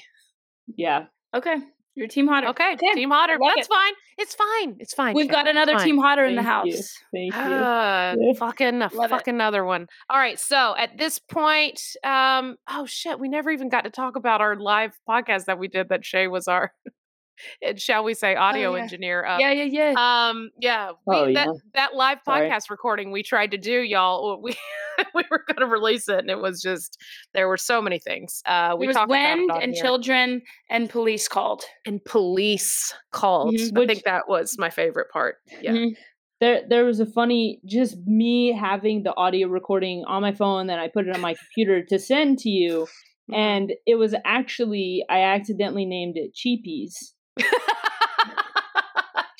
Yeah. 0.76 1.04
Okay. 1.34 1.56
You're 1.94 2.08
team 2.08 2.26
hotter. 2.26 2.48
Okay, 2.48 2.72
Okay. 2.72 2.94
team 2.94 3.10
hotter. 3.10 3.36
Love 3.38 3.52
That's 3.54 3.66
it. 3.66 3.70
fine. 3.70 3.92
It's 4.16 4.34
fine. 4.34 4.76
It's 4.78 4.94
fine. 4.94 5.14
We've 5.14 5.28
got 5.30 5.46
another 5.46 5.76
team 5.78 5.98
hotter 5.98 6.24
in 6.24 6.36
the 6.36 6.42
Thank 6.42 6.66
you. 6.66 6.72
house. 6.76 6.94
Thank 7.12 7.34
you. 7.34 7.40
Uh, 7.40 8.14
fucking 8.38 8.80
a 8.80 8.88
Love 8.94 9.04
it. 9.06 9.08
fucking 9.10 9.34
another 9.34 9.62
one. 9.62 9.86
All 10.08 10.16
right, 10.16 10.38
so 10.40 10.74
at 10.76 10.96
this 10.96 11.18
point, 11.18 11.82
um, 12.02 12.56
oh 12.70 12.86
shit, 12.86 13.20
we 13.20 13.28
never 13.28 13.50
even 13.50 13.68
got 13.68 13.82
to 13.84 13.90
talk 13.90 14.16
about 14.16 14.40
our 14.40 14.56
live 14.56 14.92
podcast 15.08 15.44
that 15.46 15.58
we 15.58 15.68
did. 15.68 15.90
That 15.90 16.02
Shay 16.04 16.28
was 16.28 16.48
our, 16.48 16.72
and 17.62 17.80
shall 17.80 18.04
we 18.04 18.14
say, 18.14 18.34
audio 18.34 18.72
Oh, 18.72 18.74
yeah. 18.76 18.82
engineer. 18.82 19.22
Of. 19.22 19.40
yeah, 19.40 19.52
yeah, 19.52 19.64
yeah. 19.94 20.28
Um. 20.30 20.50
Yeah. 20.60 20.92
We, 21.06 21.16
Oh, 21.16 21.32
that 21.32 21.46
yeah. 21.46 21.52
that 21.74 21.94
live 21.94 22.18
Sorry. 22.24 22.48
podcast 22.48 22.70
recording 22.70 23.10
we 23.12 23.22
tried 23.22 23.50
to 23.52 23.58
do, 23.58 23.80
y'all. 23.80 24.40
We 24.42 24.54
we 25.14 25.24
were 25.30 25.42
going 25.48 25.58
to 25.60 25.66
release 25.66 26.08
it, 26.08 26.18
and 26.18 26.30
it 26.30 26.38
was 26.40 26.60
just 26.62 26.98
there 27.34 27.48
were 27.48 27.56
so 27.56 27.80
many 27.82 27.98
things. 27.98 28.42
Uh, 28.46 28.74
we 28.78 28.84
there 28.86 28.88
was 28.88 28.96
talked 28.96 29.10
about 29.10 29.16
it 29.16 29.36
wind 29.38 29.50
on 29.50 29.62
and 29.62 29.72
here. 29.74 29.82
children 29.82 30.42
and 30.70 30.88
police 30.90 31.28
called. 31.28 31.62
and 31.86 32.04
police 32.04 32.94
called. 33.10 33.54
Mhm. 33.54 33.76
I 33.76 33.80
Which- 33.80 33.88
think 33.88 34.04
that 34.04 34.28
was 34.28 34.56
my 34.58 34.70
favorite 34.70 35.10
part. 35.10 35.36
Yeah. 35.60 35.72
Mhm. 35.72 35.96
There 36.40 36.62
there 36.68 36.84
was 36.84 36.98
a 36.98 37.06
funny 37.06 37.60
just 37.64 37.96
me 38.04 38.52
having 38.52 39.04
the 39.04 39.14
audio 39.16 39.46
recording 39.48 40.04
on 40.08 40.22
my 40.22 40.32
phone, 40.32 40.66
then 40.66 40.78
I 40.80 40.88
put 40.88 41.06
it 41.06 41.14
on 41.14 41.20
my 41.20 41.34
computer 41.34 41.84
to 41.88 41.98
send 42.00 42.38
to 42.40 42.48
you. 42.50 42.88
Mm-hmm. 43.30 43.34
And 43.34 43.72
it 43.86 43.94
was 43.94 44.14
actually 44.24 45.04
I 45.08 45.20
accidentally 45.20 45.86
named 45.86 46.16
it 46.16 46.32
Cheapies. 46.34 47.12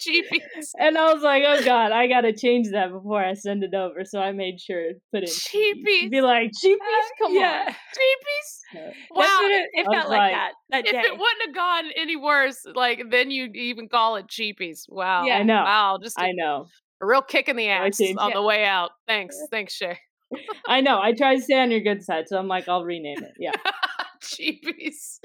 Cheapies. 0.02 0.70
And 0.78 0.98
I 0.98 1.12
was 1.12 1.22
like, 1.22 1.44
oh 1.46 1.64
god, 1.64 1.92
I 1.92 2.08
gotta 2.08 2.32
change 2.32 2.70
that 2.72 2.90
before 2.90 3.24
I 3.24 3.34
send 3.34 3.62
it 3.62 3.72
over. 3.74 4.04
So 4.04 4.18
I 4.20 4.32
made 4.32 4.60
sure 4.60 4.80
to 4.80 4.94
put 5.12 5.22
in 5.22 5.28
Cheapies. 5.28 6.10
Be 6.10 6.20
like, 6.20 6.50
cheapies, 6.50 7.08
come 7.20 7.34
yeah. 7.34 7.66
on. 7.66 7.72
Cheapies. 7.72 8.58
Yeah. 8.74 8.90
Wow. 9.12 9.38
what 9.40 9.52
it, 9.52 9.68
it 9.74 9.84
felt 9.84 10.08
like, 10.08 10.18
like, 10.18 10.32
that 10.32 10.52
that 10.70 10.86
if 10.86 10.92
day. 10.92 10.98
it 10.98 11.12
wouldn't 11.12 11.42
have 11.46 11.54
gone 11.54 11.84
any 11.96 12.16
worse, 12.16 12.66
like 12.74 13.02
then 13.10 13.30
you'd 13.30 13.54
even 13.54 13.88
call 13.88 14.16
it 14.16 14.26
cheapies. 14.26 14.80
Wow. 14.88 15.24
Yeah. 15.24 15.36
I 15.38 15.42
know. 15.44 15.62
Wow. 15.62 15.98
Just 16.02 16.18
a, 16.18 16.22
I 16.22 16.32
know. 16.32 16.66
a 17.00 17.06
real 17.06 17.22
kick 17.22 17.48
in 17.48 17.56
the 17.56 17.68
ass 17.68 18.00
on 18.00 18.30
Yeah. 18.30 18.34
the 18.34 18.42
way 18.42 18.64
out. 18.64 18.90
Thanks. 19.06 19.36
Thanks, 19.50 19.74
Shay. 19.74 19.98
I 20.66 20.80
know. 20.80 21.00
I 21.00 21.12
tried 21.12 21.36
to 21.36 21.42
stay 21.42 21.60
on 21.60 21.70
your 21.70 21.80
good 21.80 22.02
side, 22.02 22.24
so 22.26 22.38
I'm 22.38 22.48
like, 22.48 22.68
I'll 22.68 22.84
rename 22.84 23.22
it. 23.22 23.32
Yeah. 23.38 23.52
Cheapies. 24.22 25.18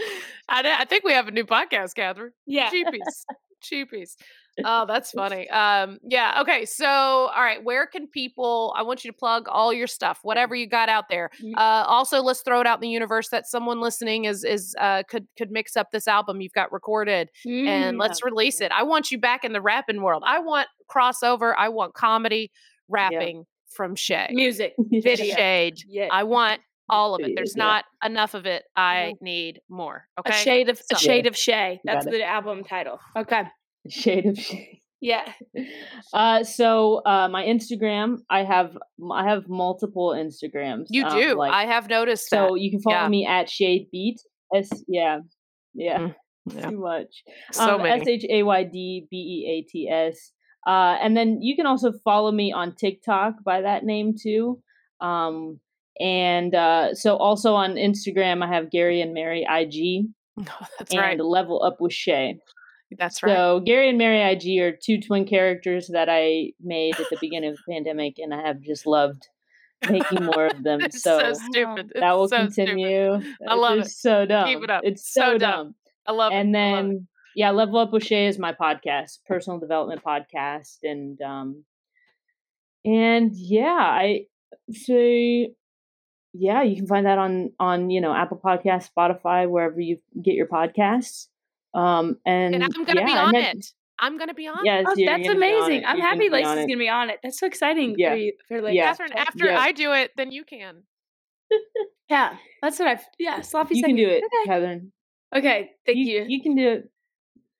I, 0.49 0.77
I 0.79 0.85
think 0.85 1.03
we 1.03 1.13
have 1.13 1.27
a 1.27 1.31
new 1.31 1.45
podcast, 1.45 1.95
Catherine. 1.95 2.31
yeah. 2.45 2.69
Cheapies. 2.69 3.25
Cheapies. 3.63 4.15
Oh, 4.63 4.85
that's 4.87 5.11
funny. 5.21 5.49
Um, 5.49 5.97
yeah. 6.03 6.41
Okay. 6.41 6.65
So, 6.65 6.85
all 6.87 7.29
right. 7.41 7.63
Where 7.63 7.87
can 7.87 8.07
people? 8.07 8.73
I 8.77 8.83
want 8.83 9.03
you 9.03 9.11
to 9.11 9.17
plug 9.17 9.47
all 9.49 9.73
your 9.73 9.87
stuff, 9.87 10.19
whatever 10.21 10.55
you 10.55 10.67
got 10.67 10.89
out 10.89 11.05
there. 11.09 11.29
Mhm. 11.43 11.53
Uh, 11.57 11.85
also, 11.87 12.21
let's 12.21 12.41
throw 12.41 12.61
it 12.61 12.67
out 12.67 12.77
in 12.77 12.81
the 12.81 12.89
universe 12.89 13.29
that 13.29 13.47
someone 13.47 13.81
listening 13.81 14.25
is 14.25 14.43
is 14.43 14.75
uh, 14.79 15.03
could 15.09 15.27
could 15.37 15.49
mix 15.51 15.75
up 15.75 15.87
this 15.91 16.07
album 16.07 16.39
you've 16.41 16.53
got 16.53 16.71
recorded 16.71 17.29
and 17.45 17.97
Mm. 17.97 17.99
let's 17.99 18.23
release 18.23 18.61
it. 18.61 18.71
I 18.71 18.83
want 18.83 19.11
you 19.11 19.19
back 19.19 19.43
in 19.43 19.53
the 19.53 19.61
rapping 19.61 20.01
world. 20.01 20.23
I 20.25 20.39
want 20.39 20.67
crossover. 20.89 21.53
I 21.57 21.69
want 21.69 21.93
comedy 21.95 22.51
rapping 22.87 23.45
from 23.69 23.95
Shay. 23.95 24.27
music, 24.31 24.73
video. 24.77 25.35
Shade. 25.35 25.77
Yeah. 25.87 26.07
I 26.11 26.23
want 26.23 26.61
all 26.89 27.15
of 27.15 27.21
it. 27.21 27.31
There's 27.35 27.53
Yeah. 27.57 27.63
not 27.63 27.85
enough 28.03 28.33
of 28.33 28.45
it. 28.45 28.63
I 28.75 29.13
need 29.21 29.61
more. 29.69 30.07
Okay. 30.19 30.29
A 30.33 30.33
shade 30.37 30.69
of 30.69 30.81
a 30.91 30.95
shade 30.97 31.27
of 31.27 31.35
Shay. 31.35 31.79
That's 31.83 32.05
the 32.05 32.23
album 32.23 32.63
title. 32.63 32.99
Okay. 33.15 33.43
Shade 33.89 34.25
of 34.25 34.37
Shay. 34.37 34.81
Yeah. 34.99 35.31
Uh, 36.13 36.43
so 36.43 37.01
uh, 37.05 37.27
my 37.29 37.43
Instagram, 37.45 38.17
I 38.29 38.43
have 38.43 38.77
I 39.11 39.29
have 39.29 39.47
multiple 39.47 40.09
Instagrams. 40.17 40.85
You 40.89 41.05
um, 41.05 41.19
do. 41.19 41.35
like- 41.35 41.51
I 41.53 41.65
have 41.65 41.87
noticed 41.89 42.29
so 42.29 42.53
that. 42.53 42.59
you 42.61 42.71
can 42.71 42.81
follow 42.81 42.97
Yeah. 43.03 43.07
me 43.09 43.25
at 43.25 43.49
Shade 43.49 43.87
Beat. 43.91 44.19
S 44.55 44.69
yeah, 44.87 45.19
yeah, 45.73 45.97
Mm, 45.99 46.15
yeah. 46.55 46.69
too 46.69 46.79
much. 46.79 47.23
So 47.51 47.75
um, 47.75 47.83
many. 47.83 48.01
S 48.01 48.07
H 48.07 48.25
A 48.29 48.43
Y 48.43 48.63
D 48.63 49.07
B 49.11 49.17
E 49.17 49.51
A 49.51 49.69
T 49.69 49.89
S. 49.89 50.31
Uh, 50.65 50.97
and 51.01 51.15
then 51.15 51.41
you 51.41 51.55
can 51.55 51.65
also 51.65 51.93
follow 52.03 52.31
me 52.31 52.51
on 52.51 52.75
TikTok 52.75 53.43
by 53.43 53.61
that 53.61 53.83
name 53.85 54.15
too. 54.19 54.61
Um, 54.99 55.59
and 55.99 56.53
uh, 56.55 56.93
so 56.93 57.15
also 57.17 57.53
on 57.53 57.75
Instagram, 57.75 58.43
I 58.43 58.53
have 58.53 58.69
Gary 58.71 59.01
and 59.01 59.13
Mary 59.13 59.45
IG 59.49 60.07
Oh, 60.39 60.43
That's 60.79 60.91
and 60.91 60.99
right. 61.01 61.19
Level 61.19 61.63
Up 61.63 61.77
with 61.79 61.93
Shay. 61.93 62.37
That's 62.97 63.23
right. 63.23 63.35
So 63.35 63.59
Gary 63.59 63.89
and 63.89 63.97
Mary 63.97 64.21
IG 64.21 64.59
are 64.61 64.71
two 64.71 65.01
twin 65.01 65.25
characters 65.25 65.89
that 65.91 66.07
I 66.09 66.51
made 66.61 66.99
at 66.99 67.07
the 67.09 67.17
beginning 67.19 67.49
of 67.49 67.57
the 67.57 67.73
pandemic, 67.73 68.15
and 68.19 68.33
I 68.33 68.45
have 68.47 68.61
just 68.61 68.85
loved 68.85 69.27
making 69.89 70.23
more 70.25 70.45
of 70.47 70.63
them. 70.63 70.79
So 70.91 71.19
so 71.19 71.33
stupid. 71.33 71.91
that 71.99 72.13
will 72.17 72.27
so 72.29 72.47
stupid. 72.49 72.55
continue. 72.55 73.19
I 73.47 73.55
love 73.55 73.79
it. 73.79 73.87
So 73.89 74.25
dumb. 74.25 74.47
Keep 74.47 74.63
it 74.63 74.69
up. 74.69 74.81
It's 74.85 75.11
So 75.11 75.21
so, 75.33 75.37
dumb. 75.37 75.51
dumb. 75.51 75.75
I 76.05 76.11
love 76.13 76.31
And 76.31 76.55
it. 76.55 76.59
And 76.59 76.89
then 76.91 77.07
yeah, 77.35 77.51
Level 77.51 77.77
Up 77.79 77.91
with 77.91 78.03
Shay 78.03 78.27
is 78.27 78.39
my 78.39 78.53
podcast, 78.53 79.19
personal 79.27 79.59
development 79.59 80.01
podcast, 80.03 80.77
and 80.83 81.19
um, 81.21 81.63
and 82.85 83.31
yeah, 83.35 83.65
I 83.79 84.21
say 84.71 85.51
yeah, 86.37 86.61
you 86.63 86.75
can 86.75 86.87
find 86.87 87.05
that 87.05 87.17
on 87.17 87.51
on 87.59 87.89
you 87.89 88.01
know 88.01 88.13
Apple 88.13 88.39
Podcasts, 88.43 88.89
Spotify, 88.95 89.49
wherever 89.49 89.79
you 89.79 89.97
get 90.21 90.33
your 90.35 90.47
podcasts. 90.47 91.27
Um, 91.73 92.17
and, 92.25 92.55
And 92.55 92.63
I'm 92.63 92.71
gonna 92.85 93.01
yeah, 93.01 93.05
be 93.05 93.11
on 93.13 93.31
then- 93.33 93.57
it. 93.57 93.65
I'm 93.99 94.17
gonna 94.19 94.33
be 94.35 94.47
on. 94.47 94.59
Yes, 94.63 94.85
Oh, 94.87 94.93
that's 94.95 94.99
gonna 94.99 95.17
be 95.23 95.27
on 95.29 95.35
amazing. 95.37 95.81
it. 95.81 95.85
I'm 95.85 95.97
You're 95.97 96.03
gonna 96.03 96.03
happy 96.03 96.19
be 96.19 96.29
Lacey's 96.29 96.65
gonna 96.65 96.77
be 96.77 96.89
on 96.89 97.09
it. 97.09 97.19
That's 97.23 97.39
so 97.39 97.47
exciting 97.47 97.95
Yeah. 97.97 98.11
for 98.11 98.15
you 98.17 98.33
for 98.47 98.61
like 98.61 98.75
Yeah. 98.75 98.85
Catherine, 98.91 99.13
after 99.13 99.45
Yeah. 99.47 99.59
I 99.59 99.71
do 99.71 99.91
it, 99.93 100.11
then 100.15 100.31
you 100.31 100.43
can. 100.43 100.83
yeah. 102.09 102.37
That's 102.61 102.77
what 102.77 102.87
I've 102.87 103.03
yeah, 103.17 103.41
sloppy 103.41 103.75
You 103.77 103.83
can 103.83 103.95
do 103.95 104.07
it, 104.07 104.23
Okay. 104.23 104.45
Catherine. 104.45 104.91
Okay, 105.35 105.71
thank 105.85 105.97
You, 105.97 106.05
you. 106.05 106.25
you 106.27 106.41
can 106.43 106.55
do 106.55 106.67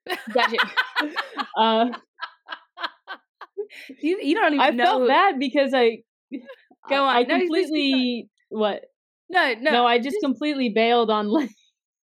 it. 0.07 0.17
Gotcha. 0.33 0.57
Uh, 1.57 1.89
you, 4.01 4.19
you 4.21 4.35
don't 4.35 4.53
even 4.53 4.59
I 4.61 4.69
know. 4.71 4.83
felt 4.83 5.01
who- 5.01 5.07
bad 5.07 5.39
because 5.39 5.73
I 5.73 6.03
Go 6.89 7.03
I, 7.03 7.19
I 7.19 7.23
on. 7.23 7.27
No, 7.27 7.37
please 7.47 7.47
keep 7.47 7.49
going. 7.49 7.65
completely 7.69 8.29
what 8.49 8.85
No, 9.29 9.53
no. 9.59 9.71
no, 9.71 9.85
I 9.85 9.99
just 9.99 10.17
completely 10.21 10.69
bailed 10.69 11.09
on 11.09 11.29
Lace. 11.29 11.53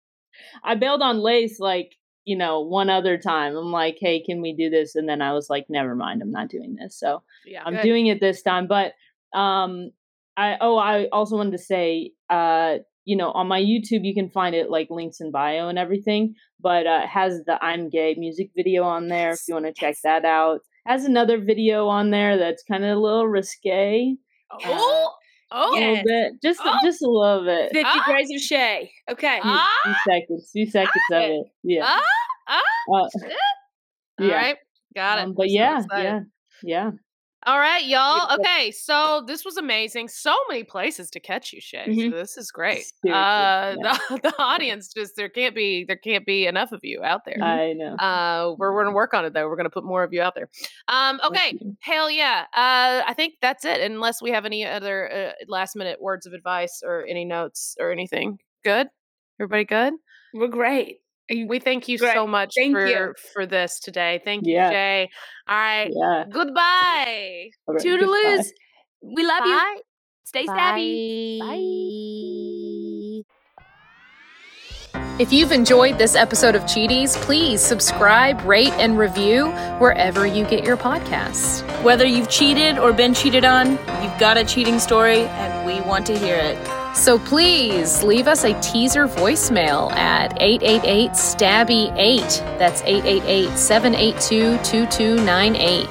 I 0.65 0.75
bailed 0.75 1.03
on 1.03 1.19
Lace 1.19 1.59
like 1.61 1.97
you 2.25 2.37
know 2.37 2.61
one 2.61 2.91
other 2.91 3.19
time. 3.19 3.57
I'm 3.57 3.73
like, 3.73 3.97
hey, 4.01 4.23
can 4.23 4.43
we 4.43 4.55
do 4.55 4.69
this? 4.69 4.95
And 4.95 5.09
then 5.09 5.23
I 5.23 5.33
was 5.33 5.49
like, 5.49 5.67
never 5.69 5.95
mind, 5.95 6.23
I'm 6.23 6.33
not 6.33 6.49
doing 6.49 6.77
this. 6.77 6.99
So 6.99 7.23
Yeah. 7.47 7.63
I'm 7.65 7.75
Good. 7.75 7.83
doing 7.83 8.07
it 8.09 8.21
this 8.21 8.43
time. 8.43 8.67
But 8.67 8.93
um, 9.33 9.91
I 10.37 10.57
oh, 10.61 10.77
I 10.77 11.07
also 11.13 11.37
wanted 11.37 11.53
to 11.53 11.59
say, 11.59 12.13
uh, 12.29 12.77
you 13.05 13.17
know, 13.17 13.31
on 13.31 13.47
my 13.47 13.61
YouTube 13.61 14.05
you 14.05 14.15
can 14.15 14.29
find 14.29 14.55
it 14.55 14.71
like 14.71 14.89
links 14.91 15.21
in 15.21 15.31
bio 15.31 15.69
and 15.69 15.79
everything. 15.79 16.35
But 16.61 16.87
uh, 16.87 17.03
it 17.05 17.09
has 17.09 17.43
the 17.47 17.63
I'm 17.63 17.89
gay 17.89 18.15
music 18.19 18.51
video 18.57 18.83
on 18.83 19.09
there 19.09 19.31
if 19.31 19.41
you 19.49 19.55
want 19.55 19.67
to 19.67 19.73
check 19.73 19.97
that 20.03 20.25
out. 20.25 20.61
Has 20.87 21.05
another 21.05 21.39
video 21.39 21.89
on 21.89 22.11
there 22.11 22.37
that's 22.39 22.63
kind 22.63 22.85
of 22.85 22.97
a 22.97 23.01
little 23.01 23.27
risque. 23.27 24.15
Oh, 24.65 25.15
oh, 25.53 25.71
A 25.71 25.79
little 25.79 25.95
Yes. 25.95 26.05
bit, 26.07 26.33
just 26.43 26.61
Oh. 26.65 26.79
just 26.85 27.03
a 27.03 27.09
little 27.11 27.45
bit. 27.45 27.73
Fifty 27.73 27.85
Ah. 27.89 28.03
Grades 28.07 28.31
of 28.35 28.41
Shay. 28.41 28.91
Okay. 29.11 29.41
few, 29.43 29.51
ah, 29.53 29.81
few 29.85 29.95
seconds, 30.13 30.51
few 30.53 30.67
seconds 30.71 31.05
of 31.13 31.23
it. 31.23 31.47
Yeah. 31.63 31.85
ah, 31.87 32.03
ah. 32.49 32.61
Uh, 32.95 33.09
yeah. 34.19 34.35
right, 34.35 34.57
got 34.95 35.19
it. 35.19 35.23
Um, 35.25 35.35
but 35.35 35.45
I'm 35.45 35.49
yeah, 35.51 35.83
excited. 35.83 36.05
yeah, 36.05 36.21
yeah. 36.63 36.91
All 37.47 37.61
right, 37.61 37.85
y'all. 37.85 38.35
Okay, 38.41 38.73
so 38.73 39.23
this 39.25 39.45
was 39.45 39.57
amazing. 39.57 40.09
So 40.09 40.35
many 40.49 40.65
places 40.65 41.11
to 41.11 41.21
catch 41.21 41.53
you, 41.53 41.61
Shay. 41.61 41.87
Mhm. 41.87 42.11
So 42.11 42.17
this 42.17 42.37
is 42.37 42.51
great. 42.51 42.87
Uh, 43.07 43.07
yeah. 43.07 43.75
the, 44.11 44.21
the 44.25 44.35
audience 44.43 44.93
just 44.93 45.15
there 45.15 45.29
can't 45.29 45.55
be 45.55 45.85
there 45.85 45.97
can't 45.97 46.27
be 46.27 46.49
enough 46.49 46.73
of 46.73 46.81
you 46.83 47.05
out 47.05 47.25
there. 47.25 47.41
I 47.41 47.73
know. 47.73 47.95
Uh, 47.95 48.57
we're, 48.59 48.75
we're 48.75 48.83
gonna 48.83 48.97
work 48.97 49.15
on 49.15 49.25
it 49.25 49.33
though. 49.33 49.49
We're 49.49 49.57
gonna 49.57 49.71
put 49.71 49.85
more 49.85 50.03
of 50.03 50.13
you 50.13 50.23
out 50.23 50.35
there. 50.35 50.49
Um, 50.89 51.21
okay, 51.25 51.57
you. 51.61 51.77
hell 51.83 52.11
yeah. 52.11 52.47
Uh, 52.53 53.07
I 53.07 53.15
think 53.15 53.35
that's 53.41 53.65
it. 53.65 53.81
Unless 53.81 54.21
we 54.21 54.33
have 54.33 54.45
any 54.45 54.67
other 54.67 55.13
uh, 55.13 55.45
last 55.47 55.77
minute 55.77 56.03
words 56.03 56.27
of 56.27 56.33
advice 56.33 56.83
or 56.85 57.07
any 57.07 57.25
notes 57.25 57.77
or 57.79 57.93
anything. 57.93 58.39
Good. 58.65 58.89
Everybody 59.39 59.65
good? 59.65 59.95
We're 60.35 60.49
great. 60.49 60.99
Are 61.31 61.35
you- 61.35 61.47
We 61.49 61.59
thank 61.59 61.89
you 61.89 61.99
Great. 61.99 62.15
so 62.15 62.27
much 62.27 62.53
Thank 62.57 62.75
for 62.77 62.87
you. 62.87 63.13
for 63.33 63.47
this 63.47 63.81
today. 63.81 64.21
Thank 64.25 64.45
Yeah. 64.47 64.67
you, 64.67 64.73
Jay. 64.73 65.09
All 65.49 65.57
right. 65.57 65.91
Yeah. 65.93 66.25
Goodbye. 66.31 67.51
All 67.67 67.75
right, 67.75 67.85
Toodaloos. 67.85 68.47
We 69.03 69.25
love 69.27 69.45
you. 69.45 69.53
Bye. 69.53 69.77
Stay 70.25 70.47
stabby. 70.47 71.41
If 75.19 75.33
you've 75.33 75.53
enjoyed 75.53 75.97
this 75.99 76.15
episode 76.15 76.55
of 76.55 76.63
Cheaties, 76.65 77.17
please 77.23 77.61
subscribe, 77.63 78.41
rate, 78.43 78.73
and 78.75 78.99
review 78.99 79.47
wherever 79.79 80.27
you 80.27 80.45
get 80.45 80.63
your 80.63 80.77
podcasts. 80.77 81.63
Whether 81.83 82.05
you've 82.05 82.29
cheated 82.29 82.79
or 82.79 82.93
been 82.93 83.15
cheated 83.15 83.45
on, 83.45 83.73
you've 84.03 84.19
got 84.19 84.37
a 84.37 84.45
cheating 84.45 84.79
story 84.79 85.21
and 85.23 85.67
we 85.67 85.81
want 85.89 86.05
to 86.07 86.19
hear 86.19 86.37
it. 86.37 86.59
So 86.97 87.19
please 87.19 88.03
leave 88.03 88.27
us 88.27 88.45
a 88.45 88.59
teaser 88.61 89.07
voicemail 89.07 89.93
at 89.93 90.33
888 90.41 91.11
Stabby 91.11 91.95
8. 91.97 92.21
That's 92.59 92.83
888 92.83 93.57
782 93.57 94.57
2298. 94.65 95.91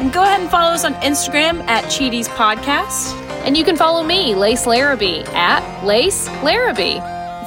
And 0.00 0.12
go 0.12 0.22
ahead 0.22 0.40
and 0.40 0.50
follow 0.50 0.72
us 0.72 0.84
on 0.84 0.94
Instagram 0.94 1.60
at 1.66 1.84
Cheaties 1.84 2.28
Podcast. 2.28 3.14
And 3.44 3.56
you 3.56 3.64
can 3.64 3.76
follow 3.76 4.04
me, 4.04 4.34
Lace 4.34 4.64
Larrabee, 4.64 5.24
at 5.34 5.84
Lace 5.84 6.28
Larrabee. 6.42 7.00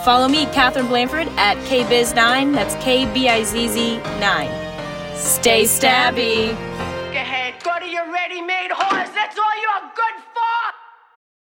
Follow 0.04 0.28
me, 0.28 0.46
Catherine 0.48 0.88
Blanford, 0.88 1.28
at 1.38 1.58
KBizz9. 1.66 2.54
That's 2.54 2.76
K 2.84 3.12
B 3.14 3.30
I 3.30 3.44
Z 3.44 3.70
Z 3.70 3.98
9. 3.98 5.16
Stay 5.16 5.64
stabby. 5.64 6.52
Go 6.52 7.18
ahead, 7.18 7.56
go 7.64 7.80
to 7.80 7.88
your 7.88 8.12
ready-made 8.12 8.72
horse. 8.72 9.10
That's 9.10 9.40
all 9.40 9.56
you're 9.62 9.92
good 9.96 10.24
for. 10.34 10.77